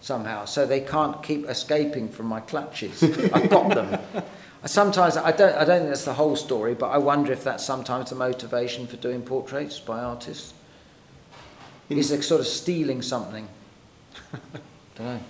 somehow, 0.00 0.44
so 0.44 0.64
they 0.64 0.80
can't 0.80 1.20
keep 1.20 1.44
escaping 1.46 2.08
from 2.10 2.26
my 2.26 2.38
clutches. 2.38 3.02
I've 3.34 3.50
got 3.50 3.74
them. 3.74 4.00
Sometimes 4.64 5.16
I 5.16 5.32
don't 5.32 5.56
I 5.56 5.64
don't 5.64 5.80
think 5.80 5.88
that's 5.88 6.04
the 6.04 6.14
whole 6.14 6.36
story, 6.36 6.74
but 6.74 6.90
I 6.90 6.98
wonder 6.98 7.32
if 7.32 7.42
that's 7.42 7.64
sometimes 7.64 8.10
the 8.10 8.16
motivation 8.16 8.86
for 8.86 8.96
doing 8.96 9.22
portraits 9.22 9.80
by 9.80 9.98
artists. 9.98 10.54
In... 11.88 11.98
Is 11.98 12.10
it 12.10 12.22
sort 12.22 12.40
of 12.40 12.46
stealing 12.46 13.02
something? 13.02 13.48
don't 14.96 15.06
know 15.06 15.20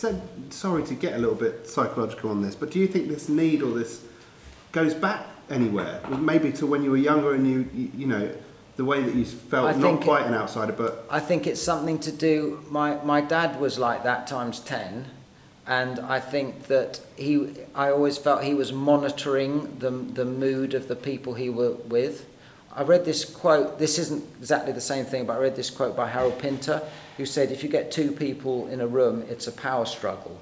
said, 0.00 0.22
sorry 0.48 0.82
to 0.84 0.94
get 0.94 1.14
a 1.14 1.18
little 1.18 1.34
bit 1.34 1.68
psychological 1.68 2.30
on 2.30 2.40
this, 2.40 2.54
but 2.54 2.70
do 2.70 2.78
you 2.78 2.86
think 2.86 3.08
this 3.08 3.28
need 3.28 3.62
or 3.62 3.72
this 3.72 4.02
goes 4.72 4.94
back 4.94 5.26
anywhere? 5.50 6.00
Maybe 6.08 6.52
to 6.52 6.66
when 6.66 6.82
you 6.82 6.90
were 6.90 6.96
younger 6.96 7.34
and 7.34 7.46
you, 7.46 7.68
you, 7.74 7.90
you 7.94 8.06
know, 8.06 8.32
the 8.76 8.84
way 8.84 9.02
that 9.02 9.14
you 9.14 9.26
felt 9.26 9.76
not 9.76 10.00
quite 10.00 10.22
it, 10.22 10.28
an 10.28 10.34
outsider, 10.34 10.72
but 10.72 11.06
I 11.10 11.20
think 11.20 11.46
it's 11.46 11.60
something 11.60 11.98
to 12.00 12.12
do. 12.12 12.64
My 12.70 12.94
my 13.04 13.20
dad 13.20 13.60
was 13.60 13.78
like 13.78 14.04
that 14.04 14.26
times 14.26 14.60
ten, 14.60 15.04
and 15.66 16.00
I 16.00 16.18
think 16.18 16.68
that 16.68 17.00
he. 17.16 17.50
I 17.74 17.90
always 17.90 18.16
felt 18.16 18.42
he 18.42 18.54
was 18.54 18.72
monitoring 18.72 19.78
the 19.80 19.90
the 19.90 20.24
mood 20.24 20.72
of 20.72 20.88
the 20.88 20.96
people 20.96 21.34
he 21.34 21.50
were 21.50 21.72
with. 21.72 22.24
I 22.74 22.82
read 22.82 23.04
this 23.04 23.24
quote. 23.24 23.78
This 23.78 23.98
isn't 23.98 24.24
exactly 24.38 24.72
the 24.72 24.80
same 24.80 25.04
thing, 25.04 25.26
but 25.26 25.34
I 25.34 25.40
read 25.40 25.56
this 25.56 25.70
quote 25.70 25.96
by 25.96 26.08
Harold 26.08 26.38
Pinter 26.38 26.82
who 27.16 27.26
said 27.26 27.50
if 27.50 27.62
you 27.62 27.68
get 27.68 27.90
two 27.90 28.12
people 28.12 28.68
in 28.68 28.80
a 28.80 28.86
room, 28.86 29.24
it's 29.28 29.46
a 29.46 29.52
power 29.52 29.84
struggle. 29.84 30.40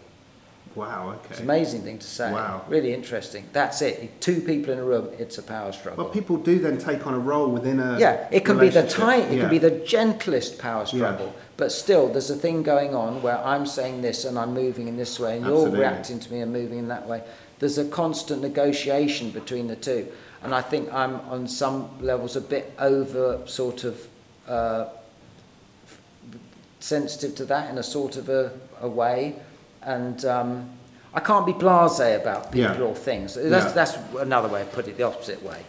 Wow, 0.74 1.11
okay. 1.11 1.26
It's 1.31 1.39
an 1.41 1.47
amazing 1.47 1.83
thing 1.83 1.99
to 1.99 2.07
say. 2.07 2.31
Wow. 2.31 2.64
Really 2.68 2.95
interesting. 2.95 3.45
That's 3.53 3.83
it. 3.83 4.20
Two 4.20 4.41
people 4.41 4.72
in 4.72 4.79
a 4.79 4.85
room, 4.85 5.09
it's 5.18 5.39
a 5.39 5.43
power 5.43 5.72
struggle. 5.72 6.05
Well, 6.05 6.12
people 6.12 6.37
do 6.37 6.61
then 6.61 6.79
take 6.79 7.05
on 7.05 7.14
a 7.14 7.18
role 7.18 7.51
within 7.51 7.81
a. 7.81 7.99
Yeah, 7.99 8.29
it 8.31 8.45
can 8.45 8.59
be 8.59 8.68
the 8.68 8.87
tight, 8.87 9.24
it 9.24 9.35
yeah. 9.35 9.41
can 9.41 9.51
be 9.51 9.59
the 9.59 9.70
gentlest 9.70 10.59
power 10.59 10.87
struggle, 10.87 11.26
yeah. 11.26 11.43
but 11.57 11.72
still 11.72 12.09
there's 12.09 12.31
a 12.31 12.37
thing 12.37 12.62
going 12.62 12.95
on 12.95 13.22
where 13.22 13.39
I'm 13.39 13.66
saying 13.66 14.03
this 14.03 14.24
and 14.24 14.39
I'm 14.39 14.55
moving 14.55 14.87
in 14.87 14.97
this 14.97 15.18
way 15.18 15.37
and 15.37 15.47
Absolutely. 15.47 15.70
you're 15.70 15.81
reacting 15.81 16.20
to 16.20 16.33
me 16.33 16.41
and 16.43 16.53
moving 16.53 16.79
in 16.79 16.89
that 16.89 17.09
way. 17.09 17.24
There's 17.59 17.79
a 17.79 17.89
constant 17.89 18.41
negotiation 18.41 19.31
between 19.33 19.66
the 19.66 19.74
two. 19.74 20.07
And 20.43 20.55
I 20.55 20.62
think 20.62 20.93
I'm 20.93 21.16
on 21.22 21.49
some 21.49 21.89
levels 22.01 22.36
a 22.36 22.41
bit 22.41 22.72
over 22.78 23.43
sort 23.47 23.84
of 23.84 24.07
uh, 24.47 24.86
sensitive 26.80 27.34
to 27.36 27.45
that 27.47 27.70
in 27.70 27.78
a 27.78 27.82
sort 27.82 28.16
of 28.16 28.28
a, 28.28 28.53
a 28.80 28.89
way. 28.89 29.36
And 29.82 30.24
um, 30.24 30.70
I 31.12 31.20
can't 31.20 31.47
be 31.47 31.53
blasé 31.53 32.20
about 32.20 32.53
people 32.53 32.76
yeah. 32.76 32.82
or 32.82 32.95
things. 32.95 33.34
That's, 33.34 33.66
yeah. 33.66 33.72
that's 33.72 33.97
another 34.18 34.49
way 34.49 34.62
of 34.62 34.72
putting 34.72 34.93
it, 34.93 34.97
the 34.97 35.05
opposite 35.05 35.43
way. 35.43 35.62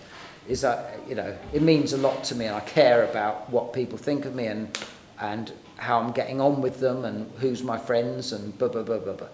Is 0.47 0.61
that, 0.61 0.99
you 1.07 1.15
know, 1.15 1.35
it 1.53 1.61
means 1.61 1.93
a 1.93 1.97
lot 1.97 2.23
to 2.25 2.35
me 2.35 2.45
and 2.45 2.55
I 2.55 2.61
care 2.61 3.03
about 3.03 3.49
what 3.49 3.73
people 3.73 3.97
think 3.97 4.25
of 4.25 4.35
me 4.35 4.47
and, 4.47 4.77
and 5.19 5.51
how 5.77 5.99
I'm 5.99 6.11
getting 6.11 6.41
on 6.41 6.61
with 6.61 6.79
them 6.79 7.05
and 7.05 7.31
who's 7.39 7.63
my 7.63 7.77
friends 7.77 8.33
and 8.33 8.57
blah, 8.57 8.67
blah, 8.67 8.83
blah, 8.83 8.97
blah, 8.97 9.13
blah. 9.13 9.27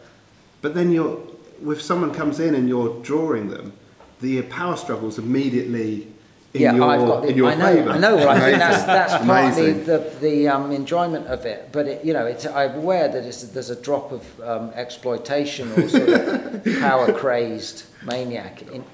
But 0.61 0.75
then 0.75 0.91
you're, 0.91 1.21
if 1.65 1.81
someone 1.81 2.13
comes 2.13 2.39
in 2.39 2.55
and 2.55 2.67
you're 2.67 3.01
drawing 3.01 3.49
them, 3.49 3.73
the 4.21 4.41
power 4.43 4.75
struggles 4.75 5.17
immediately 5.19 6.07
in 6.55 6.61
yeah, 6.61 6.73
your, 6.73 6.89
I've 6.89 7.01
got 7.01 7.21
the, 7.23 7.27
in 7.27 7.37
your 7.37 7.51
I 7.51 7.55
know, 7.55 7.75
favour. 7.75 7.89
I 7.89 7.97
know. 7.97 8.29
I 8.29 8.39
think 8.39 8.57
that's 8.59 8.83
that's 8.83 9.25
partly 9.25 9.73
the 9.73 10.13
the 10.21 10.47
um, 10.47 10.71
enjoyment 10.71 11.27
of 11.27 11.45
it. 11.45 11.69
But 11.73 11.87
it, 11.87 12.05
you 12.05 12.13
know, 12.13 12.25
it's, 12.25 12.45
I'm 12.45 12.75
aware 12.75 13.09
that 13.09 13.25
it's, 13.25 13.43
there's 13.43 13.69
a 13.69 13.81
drop 13.81 14.13
of 14.13 14.41
um, 14.41 14.69
exploitation 14.69 15.71
or 15.73 15.89
sort 15.89 16.09
of 16.09 16.65
power 16.79 17.11
crazed 17.11 17.83
maniac. 18.05 18.61
In, 18.71 18.85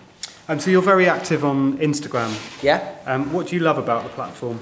and 0.48 0.60
so 0.60 0.72
you're 0.72 0.82
very 0.82 1.08
active 1.08 1.46
on 1.46 1.78
Instagram. 1.78 2.34
Yeah. 2.64 2.96
Um, 3.06 3.32
what 3.32 3.48
do 3.48 3.56
you 3.56 3.62
love 3.62 3.78
about 3.78 4.04
the 4.04 4.10
platform? 4.10 4.60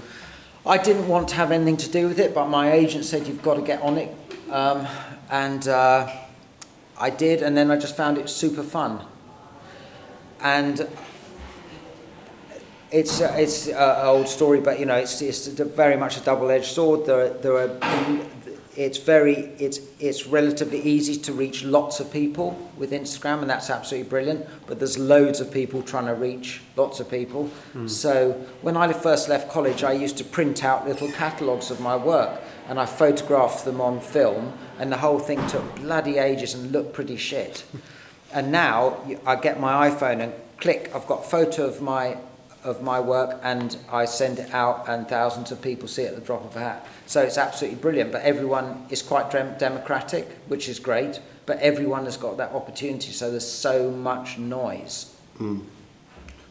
I 0.66 0.78
didn't 0.78 1.08
want 1.08 1.30
to 1.30 1.36
have 1.36 1.52
anything 1.52 1.78
to 1.78 1.90
do 1.90 2.08
with 2.08 2.20
it, 2.20 2.36
but 2.36 2.50
my 2.50 2.72
agent 2.74 3.06
said 3.06 3.28
you've 3.28 3.42
got 3.42 3.56
to 3.56 3.62
get 3.62 3.82
on 3.82 3.98
it, 3.98 4.14
um, 4.52 4.86
and 5.32 5.66
uh, 5.70 6.14
I 7.00 7.10
did, 7.10 7.42
and 7.42 7.56
then 7.56 7.72
I 7.72 7.78
just 7.78 7.96
found 7.96 8.18
it 8.18 8.30
super 8.30 8.62
fun. 8.62 9.06
And 10.42 10.88
it's 12.92 13.22
uh, 13.22 13.36
it's 13.38 13.68
uh, 13.68 14.00
an 14.02 14.08
old 14.08 14.28
story, 14.28 14.60
but 14.60 14.80
you 14.80 14.86
know 14.86 14.96
it's 14.96 15.22
it's 15.22 15.48
very 15.48 15.96
much 15.96 16.18
a 16.18 16.22
double-edged 16.22 16.66
sword. 16.66 17.06
There 17.06 17.30
there 17.30 17.58
are 17.58 17.80
it's 18.76 18.98
very 18.98 19.36
it's 19.60 19.80
it's 20.00 20.26
relatively 20.26 20.82
easy 20.82 21.18
to 21.18 21.34
reach 21.34 21.64
lots 21.64 22.00
of 22.00 22.12
people 22.12 22.58
with 22.78 22.92
Instagram, 22.92 23.42
and 23.42 23.50
that's 23.50 23.70
absolutely 23.70 24.10
brilliant. 24.10 24.48
But 24.68 24.80
there's 24.80 24.98
loads 24.98 25.40
of 25.40 25.52
people 25.52 25.82
trying 25.82 26.06
to 26.06 26.16
reach 26.16 26.62
lots 26.76 27.00
of 27.00 27.12
people. 27.12 27.52
So 27.88 28.32
when 28.62 28.78
I 28.78 28.92
first 28.94 29.28
left 29.30 29.50
college, 29.50 29.84
I 29.84 29.92
used 29.92 30.18
to 30.18 30.24
print 30.24 30.64
out 30.64 30.88
little 30.88 31.12
catalogues 31.12 31.70
of 31.72 31.80
my 31.80 31.96
work, 31.96 32.42
and 32.68 32.80
I 32.80 32.86
photographed 32.86 33.66
them 33.66 33.82
on 33.82 34.00
film, 34.00 34.54
and 34.80 34.92
the 34.92 34.98
whole 34.98 35.20
thing 35.20 35.46
took 35.48 35.76
bloody 35.76 36.18
ages 36.18 36.54
and 36.54 36.72
looked 36.72 36.94
pretty 36.94 37.18
shit. 37.18 37.66
And 38.34 38.52
now 38.52 38.98
I 39.26 39.36
get 39.36 39.60
my 39.60 39.90
iPhone 39.90 40.22
and 40.22 40.34
click, 40.60 40.92
I've 40.94 41.08
got 41.08 41.22
a 41.26 41.28
photo 41.28 41.66
of 41.66 41.82
my 41.82 42.18
of 42.64 42.82
my 42.84 43.00
work 43.00 43.40
and 43.42 43.78
I 43.90 44.04
send 44.04 44.38
it 44.38 44.54
out 44.54 44.84
and 44.90 45.08
thousands 45.08 45.50
of 45.50 45.62
people 45.62 45.88
see 45.88 46.02
it 46.02 46.10
at 46.10 46.16
the 46.16 46.22
drop 46.22 46.44
of 46.44 46.56
a 46.58 46.60
hat. 46.60 46.86
So 47.06 47.22
it's 47.22 47.38
absolutely 47.38 47.80
brilliant. 47.80 48.12
But 48.12 48.24
everyone 48.24 48.86
is 48.90 49.02
quite 49.02 49.32
dem- 49.32 49.58
democratic, 49.58 50.28
which 50.48 50.68
is 50.68 50.78
great. 50.78 51.22
But 51.46 51.60
everyone 51.60 52.04
has 52.04 52.18
got 52.18 52.36
that 52.36 52.52
opportunity. 52.52 53.14
So 53.14 53.32
there's 53.32 53.50
so 53.50 53.90
much 53.90 54.38
noise. 54.38 55.16
Hmm. 55.38 55.60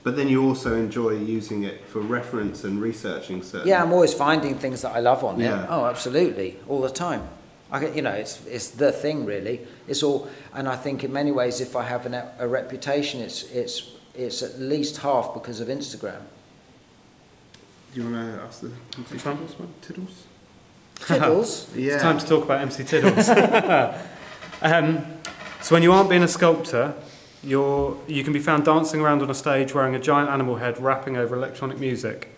But 0.03 0.17
then 0.17 0.29
you 0.29 0.47
also 0.49 0.75
enjoy 0.75 1.11
using 1.11 1.65
it 1.65 1.85
for 1.87 2.01
reference 2.01 2.65
and 2.65 2.81
researching 2.81 3.43
certain. 3.43 3.69
Yeah, 3.69 3.83
I'm 3.83 3.93
always 3.93 4.15
finding 4.15 4.55
things 4.55 4.81
that 4.83 4.97
I 4.97 5.01
love 5.01 5.23
on 5.23 5.39
Yeah. 5.39 5.65
it. 5.65 5.67
Oh, 5.71 5.85
absolutely, 5.85 6.57
all 6.69 6.81
the 6.81 6.89
time. 6.89 7.29
I, 7.71 7.87
you 7.89 8.03
know, 8.03 8.13
it's 8.13 8.45
it's 8.47 8.71
the 8.71 8.93
thing 8.93 9.25
really. 9.25 9.61
It's 9.87 10.03
all, 10.03 10.29
and 10.55 10.69
I 10.69 10.77
think 10.77 11.05
in 11.05 11.13
many 11.13 11.33
ways, 11.33 11.61
if 11.61 11.77
I 11.77 11.85
have 11.85 12.07
an, 12.07 12.15
a 12.39 12.49
reputation, 12.49 13.21
it's 13.21 13.43
it's 13.53 13.91
it's 14.15 14.43
at 14.43 14.59
least 14.59 14.99
half 14.99 15.35
because 15.35 15.61
of 15.61 15.69
Instagram. 15.69 16.23
Do 17.93 18.03
you 18.03 18.11
want 18.11 18.37
to 18.37 18.43
ask 18.43 18.61
the 18.61 18.69
Which 18.69 19.25
one? 19.25 19.37
Tiddles 19.37 19.59
one? 19.59 19.75
Tiddles? 19.81 20.25
Tiddles. 21.07 21.69
Yeah. 21.77 21.95
It's 21.95 22.03
time 22.03 22.19
to 22.19 22.27
talk 22.27 22.45
about 22.45 22.61
MC 22.61 22.85
Tiddles. 22.85 23.29
um, 24.63 25.07
so 25.63 25.75
when 25.75 25.83
you 25.83 25.93
aren't 25.93 26.11
being 26.11 26.23
a 26.23 26.29
sculptor, 26.29 26.95
you're, 27.43 27.97
you 28.07 28.25
can 28.25 28.33
be 28.33 28.41
found 28.41 28.65
dancing 28.65 29.01
around 29.01 29.23
on 29.23 29.31
a 29.31 29.35
stage 29.35 29.75
wearing 29.75 29.95
a 29.95 30.01
giant 30.01 30.29
animal 30.29 30.57
head, 30.57 30.81
rapping 30.81 31.17
over 31.17 31.35
electronic 31.35 31.79
music 31.79 32.29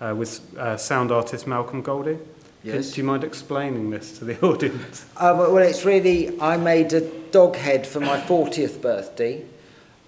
uh, 0.00 0.14
with 0.16 0.56
uh, 0.58 0.76
sound 0.76 1.10
artist 1.10 1.46
Malcolm 1.46 1.82
Goldie. 1.82 2.18
Yes. 2.64 2.92
do 2.92 3.02
you 3.02 3.06
mind 3.06 3.24
explaining 3.24 3.90
this 3.90 4.18
to 4.18 4.24
the 4.24 4.40
audience? 4.46 5.04
Uh, 5.16 5.34
well, 5.36 5.58
it's 5.58 5.84
really, 5.84 6.40
I 6.40 6.56
made 6.56 6.92
a 6.94 7.02
dog 7.30 7.56
head 7.56 7.86
for 7.86 8.00
my 8.00 8.18
40th 8.18 8.80
birthday. 8.80 9.44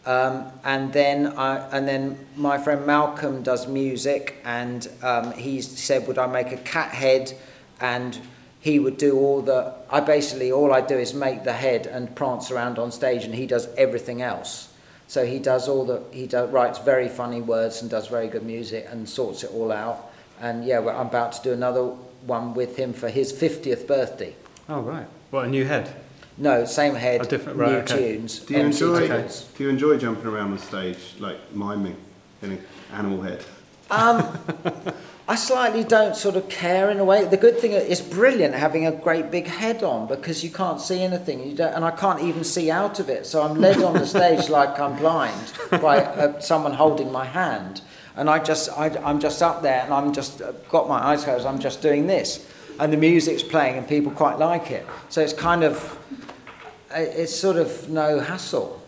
Um, 0.07 0.53
and 0.65 0.93
then 0.93 1.27
I, 1.27 1.59
and 1.77 1.87
then 1.87 2.17
my 2.37 2.59
friend 2.59 2.87
Malcolm 2.87 3.43
does 3.43 3.67
music, 3.67 4.37
and 4.45 4.89
um, 5.03 5.33
he 5.33 5.61
said, 5.61 6.07
"Would 6.07 6.17
I 6.17 6.29
make 6.29 6.53
a 6.53 6.59
cat 6.59 6.93
head?" 6.93 7.37
And 7.81 8.17
he 8.61 8.79
would 8.79 8.99
do 8.99 9.19
all 9.19 9.43
the. 9.43 9.75
I 9.91 9.99
basically 9.99 10.53
all 10.53 10.73
I 10.73 10.81
do 10.81 10.97
is 10.97 11.13
make 11.13 11.43
the 11.43 11.53
head 11.53 11.89
and 11.89 12.15
prance 12.15 12.53
around 12.53 12.79
on 12.79 12.93
stage, 12.93 13.25
and 13.25 13.35
he 13.35 13.49
does 13.49 13.67
everything 13.75 14.23
else. 14.23 14.73
So 15.09 15.27
he 15.27 15.41
does 15.41 15.69
all 15.69 15.85
the. 15.85 16.05
He 16.13 16.29
does, 16.29 16.51
writes 16.51 16.79
very 16.79 17.09
funny 17.09 17.41
words 17.41 17.83
and 17.83 17.91
does 17.91 18.07
very 18.07 18.29
good 18.29 18.45
music 18.45 18.87
and 18.89 19.09
sorts 19.09 19.43
it 19.43 19.51
all 19.51 19.73
out. 19.73 20.13
And 20.41 20.65
yeah, 20.65 20.79
well, 20.79 21.01
I'm 21.01 21.09
about 21.09 21.33
to 21.33 21.43
do 21.43 21.53
another 21.53 21.93
one 22.27 22.55
with 22.55 22.77
him 22.77 22.93
for 22.93 23.09
his 23.09 23.33
50th 23.33 23.87
birthday. 23.87 24.35
Oh, 24.69 24.81
right. 24.81 25.07
What, 25.31 25.47
a 25.47 25.49
new 25.49 25.65
head? 25.65 25.95
No, 26.39 26.65
same 26.65 26.95
head, 26.95 27.23
Oh, 27.23 27.25
different- 27.25 27.59
new 27.59 27.65
right, 27.65 27.91
okay. 27.91 28.17
tunes. 28.17 28.41
Do 28.41 28.55
you 28.55 28.61
MC 28.61 28.85
enjoy? 28.85 29.01
Tiddles. 29.09 29.49
Do 29.57 29.65
you 29.65 29.71
enjoy 29.71 29.97
jumping 29.99 30.27
around 30.27 30.53
the 30.53 30.59
stage 30.59 30.99
like 31.19 31.39
miming 31.55 31.97
in 32.43 32.53
an 32.53 32.65
animal 32.93 33.23
head? 33.23 33.43
Um, 33.91 34.37
I 35.29 35.35
slightly 35.35 35.83
don't 35.83 36.15
sort 36.15 36.37
of 36.37 36.49
care 36.49 36.91
in 36.91 36.99
a 36.99 37.05
way. 37.05 37.25
The 37.25 37.37
good 37.37 37.59
thing 37.59 37.73
is 37.73 37.99
it's 37.99 38.01
brilliant 38.07 38.55
having 38.55 38.87
a 38.87 38.93
great 38.93 39.31
big 39.31 39.47
head 39.47 39.83
on 39.83 40.07
because 40.07 40.45
you 40.45 40.51
can't 40.51 40.81
see 40.81 41.03
anything. 41.03 41.49
You 41.49 41.57
don't, 41.57 41.73
and 41.73 41.85
I 41.85 41.91
can't 41.91 42.21
even 42.23 42.45
see 42.45 42.71
out 42.71 43.01
of 43.01 43.09
it. 43.09 43.27
So 43.27 43.43
I'm 43.43 43.57
led 43.59 43.83
on 43.83 43.95
the 43.95 44.07
stage 44.07 44.49
like 44.59 44.79
I'm 44.79 44.97
blind 44.97 45.53
by 45.71 45.99
uh, 46.05 46.39
someone 46.41 46.75
holding 46.75 47.11
my 47.11 47.25
hand. 47.25 47.81
And 48.17 48.31
I 48.31 48.39
just, 48.39 48.71
I, 48.71 48.87
I'm 49.05 49.21
just 49.21 49.43
up 49.43 49.63
there 49.63 49.83
and 49.83 49.93
I'm 49.93 50.13
just 50.13 50.41
uh, 50.41 50.53
got 50.71 50.89
my 50.89 50.99
eyes 50.99 51.25
closed. 51.25 51.47
I'm 51.47 51.59
just 51.59 51.83
doing 51.83 52.07
this, 52.07 52.51
and 52.81 52.93
the 52.93 52.97
music's 52.97 53.43
playing 53.43 53.77
and 53.77 53.87
people 53.87 54.11
quite 54.11 54.39
like 54.39 54.71
it. 54.71 54.87
So 55.11 55.21
it's 55.21 55.35
kind 55.35 55.63
of, 55.63 55.99
uh, 56.91 57.01
it's 57.01 57.35
sort 57.35 57.57
of 57.57 57.91
no 57.91 58.21
hassle. 58.21 58.83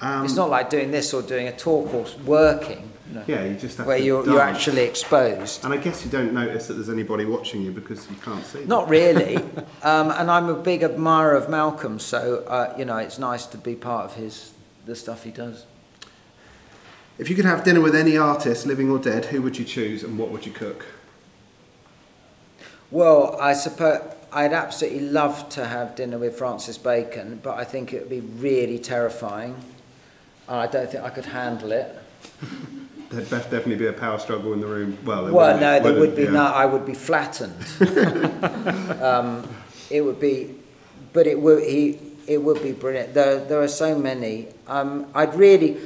Um, 0.00 0.26
it's 0.26 0.34
not 0.34 0.50
like 0.50 0.68
doing 0.68 0.90
this 0.90 1.14
or 1.14 1.22
doing 1.22 1.48
a 1.48 1.56
talk 1.56 1.92
or 1.94 2.06
working. 2.24 2.92
Know, 3.10 3.22
Yeah, 3.26 3.44
you 3.44 3.54
just 3.54 3.78
have 3.78 3.86
where 3.86 3.98
you're, 3.98 4.24
you're 4.26 4.40
actually 4.40 4.82
exposed. 4.82 5.64
And 5.64 5.72
I 5.72 5.76
guess 5.76 6.04
you 6.04 6.10
don't 6.10 6.32
notice 6.34 6.66
that 6.66 6.74
there's 6.74 6.90
anybody 6.90 7.24
watching 7.24 7.62
you 7.62 7.70
because 7.70 8.08
you 8.10 8.16
can't 8.16 8.44
see. 8.44 8.58
them. 8.58 8.68
Not 8.68 8.88
really. 8.90 9.36
um, 9.82 10.10
and 10.10 10.30
I'm 10.30 10.48
a 10.48 10.54
big 10.54 10.82
admirer 10.82 11.34
of 11.34 11.48
Malcolm, 11.48 11.98
so 11.98 12.44
uh, 12.48 12.74
you 12.76 12.84
know 12.84 12.98
it's 12.98 13.18
nice 13.18 13.46
to 13.46 13.58
be 13.58 13.74
part 13.74 14.04
of 14.04 14.16
his 14.16 14.52
the 14.84 14.96
stuff 14.96 15.24
he 15.24 15.30
does. 15.30 15.64
If 17.18 17.30
you 17.30 17.36
could 17.36 17.46
have 17.46 17.64
dinner 17.64 17.80
with 17.80 17.94
any 17.94 18.16
artist, 18.16 18.66
living 18.66 18.90
or 18.90 18.98
dead, 18.98 19.26
who 19.26 19.40
would 19.42 19.58
you 19.58 19.64
choose 19.64 20.02
and 20.02 20.18
what 20.18 20.30
would 20.30 20.44
you 20.44 20.52
cook? 20.52 20.84
Well, 22.90 23.36
I 23.40 23.54
suppose 23.54 24.02
I'd 24.32 24.52
absolutely 24.52 25.00
love 25.00 25.48
to 25.50 25.64
have 25.66 25.96
dinner 25.96 26.18
with 26.18 26.36
Francis 26.36 26.76
Bacon, 26.76 27.40
but 27.42 27.56
I 27.56 27.64
think 27.64 27.92
it 27.92 28.00
would 28.00 28.10
be 28.10 28.20
really 28.20 28.78
terrifying. 28.78 29.56
I 30.48 30.66
don't 30.66 30.90
think 30.90 31.02
I 31.02 31.10
could 31.10 31.24
handle 31.24 31.72
it. 31.72 31.96
There'd 33.10 33.30
definitely 33.30 33.76
be 33.76 33.86
a 33.86 33.92
power 33.92 34.18
struggle 34.18 34.52
in 34.52 34.60
the 34.60 34.66
room. 34.66 34.98
Well, 35.04 35.24
there 35.24 35.32
Well, 35.32 35.60
no, 35.60 35.80
there 35.80 35.98
would 35.98 36.16
be 36.16 36.24
yeah. 36.24 36.30
no. 36.30 36.44
I 36.44 36.66
would 36.66 36.84
be 36.84 36.94
flattened. 36.94 37.54
um, 39.02 39.48
it 39.90 40.00
would 40.02 40.20
be, 40.20 40.54
but 41.12 41.26
it 41.26 41.40
would 41.40 41.62
he. 41.62 42.00
It 42.26 42.42
would 42.42 42.60
be 42.60 42.72
brilliant. 42.72 43.14
There, 43.14 43.38
there 43.38 43.62
are 43.62 43.68
so 43.68 43.96
many. 43.96 44.48
Um, 44.66 45.06
I'd 45.14 45.34
really, 45.36 45.76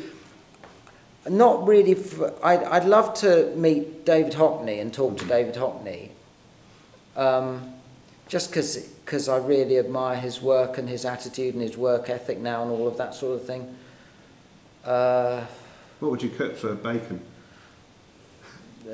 not 1.28 1.66
really. 1.66 1.92
f- 1.92 2.20
I'd, 2.42 2.62
I'd 2.64 2.84
love 2.84 3.14
to 3.14 3.52
meet 3.56 4.04
David 4.04 4.32
Hockney 4.34 4.80
and 4.80 4.92
talk 4.92 5.18
to 5.18 5.24
David 5.26 5.54
Hockney. 5.54 6.10
Um, 7.16 7.74
just 8.28 8.50
because 8.50 9.28
I 9.28 9.38
really 9.38 9.76
admire 9.78 10.16
his 10.16 10.40
work 10.40 10.78
and 10.78 10.88
his 10.88 11.04
attitude 11.04 11.54
and 11.54 11.62
his 11.62 11.76
work 11.76 12.08
ethic 12.08 12.38
now 12.38 12.62
and 12.62 12.70
all 12.70 12.86
of 12.86 12.96
that 12.98 13.14
sort 13.14 13.40
of 13.40 13.44
thing. 13.46 13.76
Uh, 14.84 15.44
What 15.98 16.12
would 16.12 16.22
you 16.22 16.30
cook 16.30 16.56
for 16.56 16.74
bacon? 16.76 17.20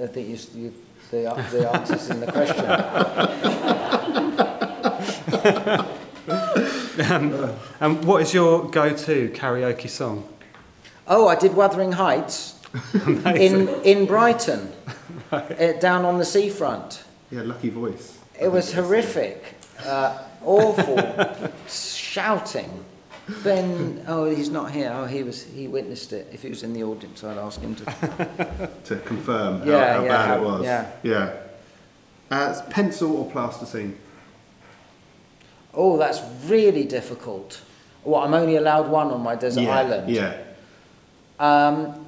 I 0.03 0.07
think 0.07 0.29
you, 0.29 0.39
you, 0.63 0.75
the, 1.11 1.23
the 1.53 1.71
answer's 1.71 2.09
in 2.11 2.21
the 2.21 2.33
question. 2.33 2.65
And 7.81 8.05
what 8.07 8.23
is 8.23 8.33
your 8.35 8.69
go-to 8.71 9.29
karaoke 9.35 9.89
song? 9.89 10.27
Oh, 11.09 11.29
I 11.29 11.37
did 11.37 11.55
Wuthering 11.55 11.93
Heights 11.93 12.55
in 13.25 13.69
in 13.85 14.07
Brighton, 14.07 14.73
uh, 15.33 15.73
down 15.81 16.05
on 16.05 16.19
the 16.19 16.25
seafront. 16.25 17.05
Yeah, 17.31 17.43
lucky 17.43 17.71
voice. 17.71 18.19
It 18.41 18.49
was 18.49 18.73
horrific, 18.73 19.43
uh, 19.85 20.19
awful, 20.45 21.51
shouting. 21.69 22.85
Ben, 23.43 24.05
oh, 24.07 24.27
he's 24.27 24.51
not 24.51 24.71
here. 24.71 24.93
Oh, 24.95 25.07
he 25.07 25.23
was. 25.25 25.43
He 25.43 25.67
witnessed 25.69 26.13
it. 26.13 26.29
If 26.33 26.43
he 26.43 26.49
was 26.49 26.63
in 26.63 26.73
the 26.73 26.85
audience, 26.85 27.25
I'd 27.25 27.39
ask 27.39 27.61
him 27.61 27.75
to. 27.77 27.85
To 28.85 28.97
confirm 29.05 29.61
how, 29.61 29.65
Yeah, 29.65 29.95
how 29.95 30.03
yeah, 30.03 30.09
bad 30.09 30.27
how- 30.29 30.37
it 30.37 30.43
was. 30.43 30.65
yeah. 30.65 30.91
Yeah. 31.03 31.37
Uh, 32.31 32.61
pencil 32.71 33.17
or 33.17 33.31
plasticine? 33.31 33.97
Oh, 35.75 35.97
that's 35.97 36.21
really 36.47 36.85
difficult. 36.85 37.61
Well, 38.05 38.23
I'm 38.23 38.35
only 38.35 38.57
allowed 38.57 38.89
one 38.89 39.09
on 39.09 39.23
my 39.23 39.35
desert 39.37 39.63
yeah. 39.63 39.79
island. 39.79 40.09
Yeah. 40.11 40.37
Um, 41.39 42.07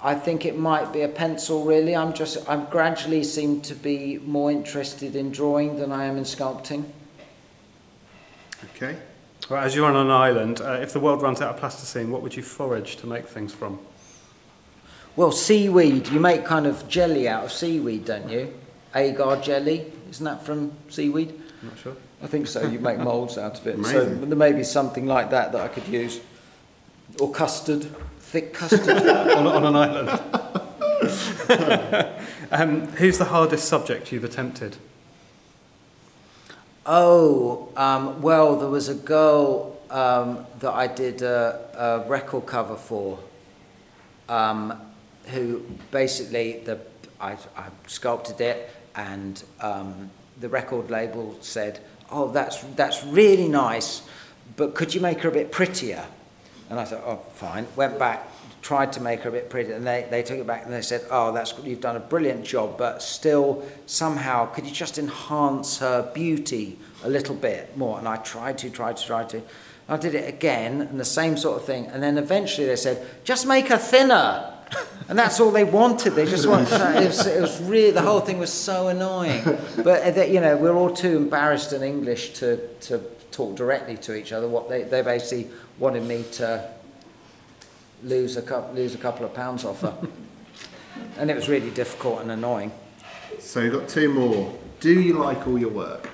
I 0.00 0.14
think 0.14 0.44
it 0.44 0.58
might 0.58 0.92
be 0.92 1.02
a 1.02 1.08
pencil. 1.08 1.64
Really, 1.64 1.94
I'm 1.94 2.12
just. 2.12 2.48
I've 2.48 2.70
gradually 2.70 3.22
seemed 3.22 3.64
to 3.64 3.74
be 3.74 4.18
more 4.18 4.50
interested 4.50 5.14
in 5.14 5.30
drawing 5.30 5.78
than 5.78 5.92
I 5.92 6.06
am 6.06 6.16
in 6.16 6.24
sculpting. 6.24 6.84
Okay. 8.74 8.96
Well, 9.48 9.62
as 9.62 9.74
you're 9.74 9.86
on 9.86 9.96
an 9.96 10.10
island, 10.10 10.60
uh, 10.60 10.78
if 10.80 10.92
the 10.92 11.00
world 11.00 11.22
runs 11.22 11.40
out 11.40 11.54
of 11.54 11.60
plasticine, 11.60 12.10
what 12.10 12.22
would 12.22 12.36
you 12.36 12.42
forage 12.42 12.96
to 12.96 13.06
make 13.06 13.28
things 13.28 13.52
from? 13.52 13.78
Well, 15.14 15.30
seaweed. 15.30 16.08
You 16.08 16.20
make 16.20 16.44
kind 16.44 16.66
of 16.66 16.88
jelly 16.88 17.28
out 17.28 17.44
of 17.44 17.52
seaweed, 17.52 18.04
don't 18.04 18.28
you? 18.28 18.54
Agar 18.94 19.36
jelly. 19.40 19.92
Isn't 20.10 20.24
that 20.24 20.44
from 20.44 20.72
seaweed? 20.88 21.38
I'm 21.60 21.68
not 21.68 21.78
sure. 21.78 21.96
I 22.22 22.26
think 22.26 22.46
so. 22.46 22.66
You 22.66 22.78
make 22.78 22.98
moulds 23.10 23.36
out 23.36 23.58
of 23.60 23.66
it. 23.66 23.74
Amazing. 23.74 24.20
So 24.20 24.26
there 24.26 24.36
may 24.36 24.52
be 24.52 24.64
something 24.64 25.06
like 25.06 25.30
that 25.30 25.52
that 25.52 25.60
I 25.60 25.68
could 25.68 25.86
use. 25.86 26.20
Or 27.20 27.30
custard. 27.30 27.86
Thick 28.18 28.54
custard. 28.54 28.88
on, 28.88 29.46
on 29.46 29.64
an 29.64 29.76
island. 29.76 30.08
um, 32.50 32.86
who's 32.92 33.18
the 33.18 33.26
hardest 33.26 33.66
subject 33.66 34.12
you've 34.12 34.24
attempted? 34.24 34.76
Oh, 36.84 37.68
um, 37.76 38.22
well, 38.22 38.56
there 38.56 38.68
was 38.68 38.88
a 38.88 38.94
girl 38.94 39.78
um, 39.90 40.46
that 40.60 40.72
I 40.72 40.86
did 40.86 41.22
a, 41.22 42.02
a 42.04 42.08
record 42.08 42.46
cover 42.46 42.76
for, 42.76 43.18
um, 44.28 44.80
who 45.26 45.64
basically 45.90 46.60
the 46.64 46.80
I, 47.20 47.32
I 47.56 47.66
sculpted 47.86 48.40
it, 48.40 48.70
and 48.96 49.42
um, 49.60 50.10
the 50.40 50.48
record 50.48 50.90
label 50.90 51.36
said, 51.40 51.80
"Oh, 52.10 52.32
that's 52.32 52.62
that's 52.74 53.04
really 53.04 53.48
nice, 53.48 54.02
but 54.56 54.74
could 54.74 54.94
you 54.94 55.00
make 55.00 55.20
her 55.20 55.28
a 55.28 55.32
bit 55.32 55.52
prettier?" 55.52 56.04
And 56.72 56.80
I 56.80 56.84
thought, 56.84 57.02
"Oh, 57.06 57.20
fine." 57.34 57.66
Went 57.76 57.98
back, 57.98 58.28
tried 58.62 58.94
to 58.94 59.00
make 59.02 59.20
her 59.20 59.28
a 59.28 59.32
bit 59.32 59.50
prettier, 59.50 59.74
and 59.74 59.86
they, 59.86 60.06
they 60.10 60.22
took 60.22 60.38
it 60.38 60.46
back 60.46 60.64
and 60.64 60.72
they 60.72 60.80
said, 60.80 61.02
"Oh, 61.10 61.30
that's 61.30 61.52
you've 61.62 61.82
done 61.82 61.96
a 61.96 62.00
brilliant 62.00 62.46
job, 62.46 62.78
but 62.78 63.02
still 63.02 63.62
somehow 63.84 64.46
could 64.46 64.64
you 64.64 64.72
just 64.72 64.98
enhance 64.98 65.78
her 65.80 66.10
beauty 66.14 66.78
a 67.04 67.10
little 67.10 67.34
bit 67.34 67.76
more?" 67.76 67.98
And 67.98 68.08
I 68.08 68.16
tried 68.16 68.56
to, 68.58 68.70
tried 68.70 68.96
to, 68.96 69.06
tried 69.06 69.28
to. 69.28 69.42
I 69.86 69.98
did 69.98 70.14
it 70.14 70.26
again, 70.26 70.80
and 70.80 70.98
the 70.98 71.04
same 71.04 71.36
sort 71.36 71.60
of 71.60 71.66
thing. 71.66 71.86
And 71.88 72.02
then 72.02 72.16
eventually 72.16 72.66
they 72.66 72.76
said, 72.76 73.06
"Just 73.22 73.46
make 73.46 73.68
her 73.68 73.78
thinner." 73.78 74.48
And 75.10 75.18
that's 75.18 75.38
all 75.40 75.50
they 75.50 75.64
wanted. 75.64 76.14
They 76.14 76.24
just 76.24 76.46
wanted. 76.46 76.80
It 77.02 77.08
was, 77.08 77.26
it 77.26 77.42
was 77.42 77.60
really 77.60 77.90
the 77.90 78.00
whole 78.00 78.20
thing 78.20 78.38
was 78.38 78.50
so 78.50 78.88
annoying. 78.88 79.44
But 79.76 80.16
uh, 80.16 80.22
you 80.22 80.40
know, 80.40 80.56
we're 80.56 80.74
all 80.74 80.94
too 80.94 81.18
embarrassed 81.18 81.74
in 81.74 81.82
English 81.82 82.32
to, 82.34 82.66
to 82.88 83.02
talk 83.32 83.56
directly 83.56 83.96
to 83.98 84.14
each 84.14 84.32
other. 84.32 84.48
What 84.48 84.68
they, 84.68 84.82
they 84.82 85.02
basically 85.02 85.50
wanted 85.78 86.04
me 86.04 86.24
to 86.32 86.70
lose 88.02 88.36
a 88.36 88.42
couple 88.42 88.74
lose 88.74 88.94
a 88.94 88.98
couple 88.98 89.24
of 89.24 89.34
pounds 89.34 89.64
off 89.64 89.80
her, 89.80 89.96
and 91.18 91.30
it 91.30 91.36
was 91.36 91.48
really 91.48 91.70
difficult 91.70 92.20
and 92.20 92.30
annoying. 92.30 92.72
So 93.38 93.60
you've 93.60 93.72
got 93.72 93.88
two 93.88 94.12
more. 94.12 94.54
Do 94.80 95.00
you 95.00 95.14
like 95.14 95.46
all 95.46 95.58
your 95.58 95.70
work? 95.70 96.10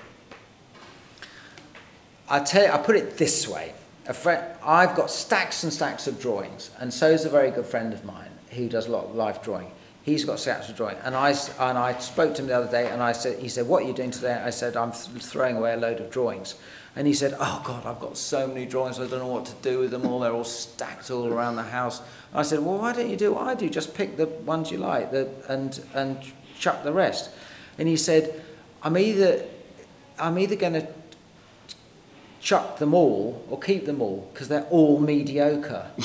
I 2.28 2.40
tell 2.40 2.64
you, 2.64 2.70
I 2.70 2.78
put 2.78 2.96
it 2.96 3.16
this 3.16 3.48
way. 3.48 3.72
A 4.06 4.14
friend, 4.14 4.44
I've 4.62 4.94
got 4.94 5.10
stacks 5.10 5.64
and 5.64 5.72
stacks 5.72 6.06
of 6.06 6.20
drawings, 6.20 6.70
and 6.78 6.92
so 6.92 7.10
is 7.10 7.24
a 7.24 7.30
very 7.30 7.50
good 7.50 7.66
friend 7.66 7.92
of 7.92 8.04
mine 8.04 8.30
who 8.50 8.68
does 8.68 8.86
a 8.86 8.90
lot 8.90 9.06
of 9.06 9.14
life 9.14 9.42
drawing. 9.42 9.70
He's 10.02 10.24
got 10.24 10.38
stacks 10.38 10.68
of 10.68 10.76
drawing, 10.76 10.96
and 11.04 11.14
I 11.14 11.30
and 11.58 11.76
I 11.76 11.98
spoke 11.98 12.34
to 12.34 12.42
him 12.42 12.48
the 12.48 12.56
other 12.56 12.70
day, 12.70 12.88
and 12.88 13.02
I 13.02 13.12
said, 13.12 13.38
he 13.38 13.48
said, 13.48 13.66
"What 13.66 13.82
are 13.82 13.86
you 13.86 13.92
doing 13.92 14.10
today?" 14.10 14.32
I 14.32 14.50
said, 14.50 14.76
"I'm 14.76 14.92
th- 14.92 15.22
throwing 15.22 15.56
away 15.56 15.74
a 15.74 15.76
load 15.76 16.00
of 16.00 16.10
drawings," 16.10 16.54
and 16.96 17.06
he 17.06 17.14
said, 17.14 17.34
"Oh 17.38 17.62
God, 17.64 17.86
I've 17.86 18.00
got 18.00 18.16
so 18.16 18.46
many 18.46 18.66
drawings, 18.66 18.98
I 18.98 19.06
don't 19.06 19.20
know 19.20 19.26
what 19.26 19.46
to 19.46 19.54
do 19.62 19.78
with 19.78 19.90
them 19.90 20.06
all. 20.06 20.20
They're 20.20 20.32
all 20.32 20.44
stacked 20.44 21.10
all 21.10 21.26
around 21.26 21.56
the 21.56 21.62
house." 21.62 22.02
I 22.34 22.42
said, 22.42 22.60
"Well, 22.60 22.78
why 22.78 22.92
don't 22.92 23.10
you 23.10 23.16
do 23.16 23.34
what 23.34 23.46
I 23.46 23.54
do? 23.54 23.68
Just 23.68 23.94
pick 23.94 24.16
the 24.16 24.26
ones 24.26 24.70
you 24.70 24.78
like, 24.78 25.10
the, 25.10 25.28
and 25.48 25.80
and 25.94 26.18
chuck 26.58 26.84
the 26.84 26.92
rest." 26.92 27.30
And 27.78 27.88
he 27.88 27.96
said, 27.96 28.42
"I'm 28.82 28.96
either 28.96 29.44
I'm 30.18 30.38
either 30.38 30.56
going 30.56 30.74
to 30.74 30.86
chuck 32.40 32.78
them 32.78 32.94
all 32.94 33.44
or 33.50 33.58
keep 33.58 33.84
them 33.84 34.00
all 34.00 34.28
because 34.32 34.48
they're 34.48 34.66
all 34.70 35.00
mediocre. 35.00 35.86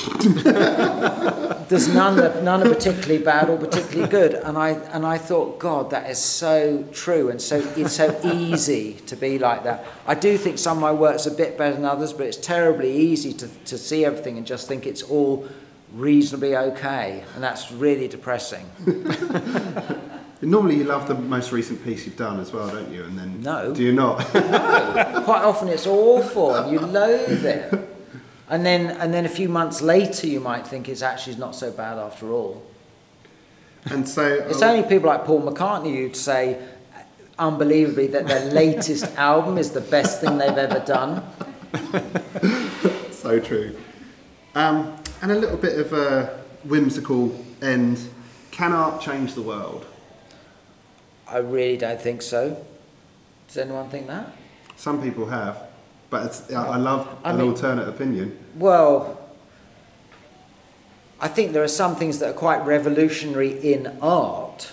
There's 1.68 1.88
none 1.88 2.16
that 2.16 2.42
none 2.42 2.62
are 2.62 2.74
particularly 2.74 3.22
bad 3.22 3.48
or 3.48 3.56
particularly 3.56 4.08
good, 4.10 4.34
and 4.34 4.58
I 4.58 4.70
and 4.70 5.06
I 5.06 5.18
thought, 5.18 5.58
God, 5.58 5.90
that 5.90 6.10
is 6.10 6.18
so 6.18 6.84
true 6.92 7.30
and 7.30 7.40
so 7.40 7.56
it's 7.76 7.94
so 7.94 8.18
easy 8.24 8.94
to 9.06 9.16
be 9.16 9.38
like 9.38 9.64
that. 9.64 9.84
I 10.06 10.14
do 10.14 10.36
think 10.36 10.58
some 10.58 10.78
of 10.78 10.82
my 10.82 10.92
work's 10.92 11.26
a 11.26 11.30
bit 11.30 11.56
better 11.56 11.74
than 11.74 11.84
others, 11.84 12.12
but 12.12 12.26
it's 12.26 12.36
terribly 12.36 12.94
easy 12.94 13.32
to, 13.34 13.48
to 13.66 13.78
see 13.78 14.04
everything 14.04 14.36
and 14.36 14.46
just 14.46 14.68
think 14.68 14.86
it's 14.86 15.02
all 15.02 15.48
reasonably 15.92 16.56
okay, 16.56 17.24
and 17.34 17.42
that's 17.42 17.70
really 17.70 18.08
depressing. 18.08 18.66
Normally, 20.44 20.76
you 20.76 20.84
love 20.84 21.08
the 21.08 21.14
most 21.14 21.52
recent 21.52 21.82
piece 21.84 22.04
you've 22.06 22.16
done 22.16 22.38
as 22.40 22.52
well, 22.52 22.68
don't 22.68 22.90
you? 22.92 23.04
And 23.04 23.18
then 23.18 23.40
No. 23.40 23.72
do 23.74 23.82
you 23.82 23.92
not? 23.92 24.18
Quite 24.26 25.42
often 25.42 25.68
it's 25.68 25.86
awful 25.86 26.54
and 26.54 26.72
you 26.72 26.80
loathe 26.80 27.44
it. 27.44 27.72
And 28.48 28.64
then, 28.64 28.88
and 28.98 29.12
then 29.14 29.24
a 29.24 29.28
few 29.28 29.48
months 29.48 29.80
later, 29.80 30.26
you 30.26 30.38
might 30.40 30.66
think 30.66 30.88
it's 30.88 31.02
actually 31.02 31.36
not 31.36 31.54
so 31.56 31.70
bad 31.70 31.96
after 31.98 32.30
all. 32.30 32.62
and 33.86 34.06
so 34.08 34.22
It's 34.26 34.60
oh, 34.62 34.68
only 34.68 34.86
people 34.86 35.08
like 35.08 35.24
Paul 35.24 35.42
McCartney 35.42 35.94
who'd 35.96 36.14
say, 36.16 36.58
unbelievably, 37.38 38.08
that 38.08 38.26
their 38.26 38.50
latest 38.52 39.04
album 39.16 39.56
is 39.56 39.70
the 39.70 39.80
best 39.80 40.20
thing 40.20 40.36
they've 40.38 40.58
ever 40.58 40.80
done. 40.80 41.22
so 43.10 43.40
true. 43.40 43.76
Um, 44.54 44.94
and 45.22 45.32
a 45.32 45.34
little 45.34 45.56
bit 45.56 45.78
of 45.78 45.92
a 45.94 46.38
whimsical 46.64 47.34
end. 47.62 47.98
Can 48.50 48.72
art 48.72 49.00
change 49.00 49.34
the 49.34 49.42
world? 49.42 49.86
I 51.28 51.38
really 51.38 51.76
don't 51.76 52.00
think 52.00 52.22
so. 52.22 52.64
Does 53.48 53.56
anyone 53.58 53.88
think 53.88 54.06
that? 54.08 54.32
Some 54.76 55.02
people 55.02 55.26
have, 55.26 55.58
but 56.10 56.26
it's, 56.26 56.52
I 56.52 56.66
I 56.66 56.76
love 56.76 57.08
I 57.24 57.30
an 57.30 57.38
mean- 57.38 57.48
alternate 57.50 57.88
opinion. 57.88 58.36
Well, 58.56 59.20
I 61.20 61.28
think 61.28 61.52
there 61.52 61.62
are 61.62 61.68
some 61.68 61.96
things 61.96 62.18
that 62.18 62.30
are 62.30 62.38
quite 62.38 62.64
revolutionary 62.66 63.52
in 63.72 63.96
art. 64.02 64.72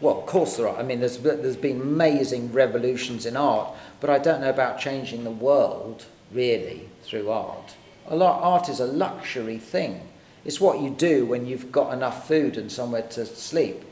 Well, 0.00 0.20
of 0.20 0.26
course 0.26 0.56
there 0.56 0.68
are. 0.68 0.78
I 0.78 0.82
mean, 0.82 1.00
there's, 1.00 1.18
there's 1.18 1.56
been 1.56 1.80
amazing 1.80 2.52
revolutions 2.52 3.26
in 3.26 3.36
art, 3.36 3.70
but 4.00 4.08
I 4.08 4.18
don't 4.18 4.40
know 4.40 4.50
about 4.50 4.78
changing 4.78 5.24
the 5.24 5.30
world, 5.30 6.06
really, 6.32 6.88
through 7.02 7.30
art. 7.30 7.74
A 8.08 8.16
lot, 8.16 8.40
art 8.42 8.68
is 8.68 8.80
a 8.80 8.86
luxury 8.86 9.58
thing. 9.58 10.00
It's 10.44 10.60
what 10.60 10.80
you 10.80 10.90
do 10.90 11.26
when 11.26 11.44
you've 11.46 11.70
got 11.70 11.92
enough 11.92 12.26
food 12.26 12.56
and 12.56 12.70
somewhere 12.72 13.02
to 13.02 13.26
sleep. 13.26 13.82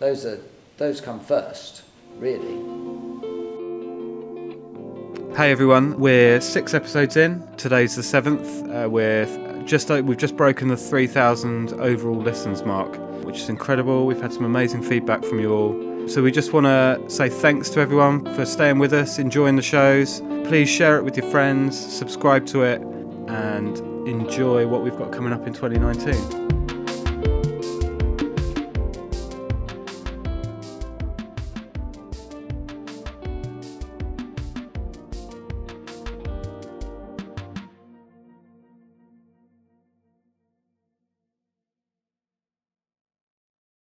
Those, 0.00 0.24
are, 0.26 0.40
those 0.76 1.00
come 1.00 1.20
first, 1.20 1.82
really. 2.18 2.62
Hey 5.36 5.50
everyone, 5.50 5.98
we're 5.98 6.40
six 6.40 6.74
episodes 6.74 7.16
in. 7.16 7.44
Today's 7.56 7.96
the 7.96 8.02
seventh. 8.02 8.46
Uh, 8.70 8.88
we're 8.88 9.26
just 9.64 9.90
o- 9.90 10.00
we've 10.02 10.16
just 10.18 10.36
broken 10.36 10.68
the 10.68 10.76
three 10.76 11.06
thousand 11.08 11.72
overall 11.74 12.16
listens 12.16 12.62
mark, 12.64 12.96
which 13.24 13.38
is 13.38 13.48
incredible. 13.48 14.06
We've 14.06 14.20
had 14.20 14.32
some 14.32 14.44
amazing 14.44 14.82
feedback 14.82 15.24
from 15.24 15.40
you 15.40 15.52
all. 15.52 16.08
So 16.08 16.22
we 16.22 16.30
just 16.30 16.52
want 16.52 16.66
to 16.66 17.02
say 17.08 17.28
thanks 17.28 17.70
to 17.70 17.80
everyone 17.80 18.32
for 18.34 18.44
staying 18.44 18.78
with 18.78 18.92
us, 18.92 19.18
enjoying 19.18 19.56
the 19.56 19.62
shows. 19.62 20.20
Please 20.44 20.68
share 20.68 20.98
it 20.98 21.02
with 21.02 21.16
your 21.16 21.28
friends, 21.30 21.78
subscribe 21.78 22.46
to 22.46 22.62
it, 22.62 22.80
and 23.26 23.78
enjoy 24.06 24.66
what 24.68 24.82
we've 24.82 24.96
got 24.96 25.10
coming 25.12 25.32
up 25.32 25.46
in 25.46 25.54
2019. 25.54 26.53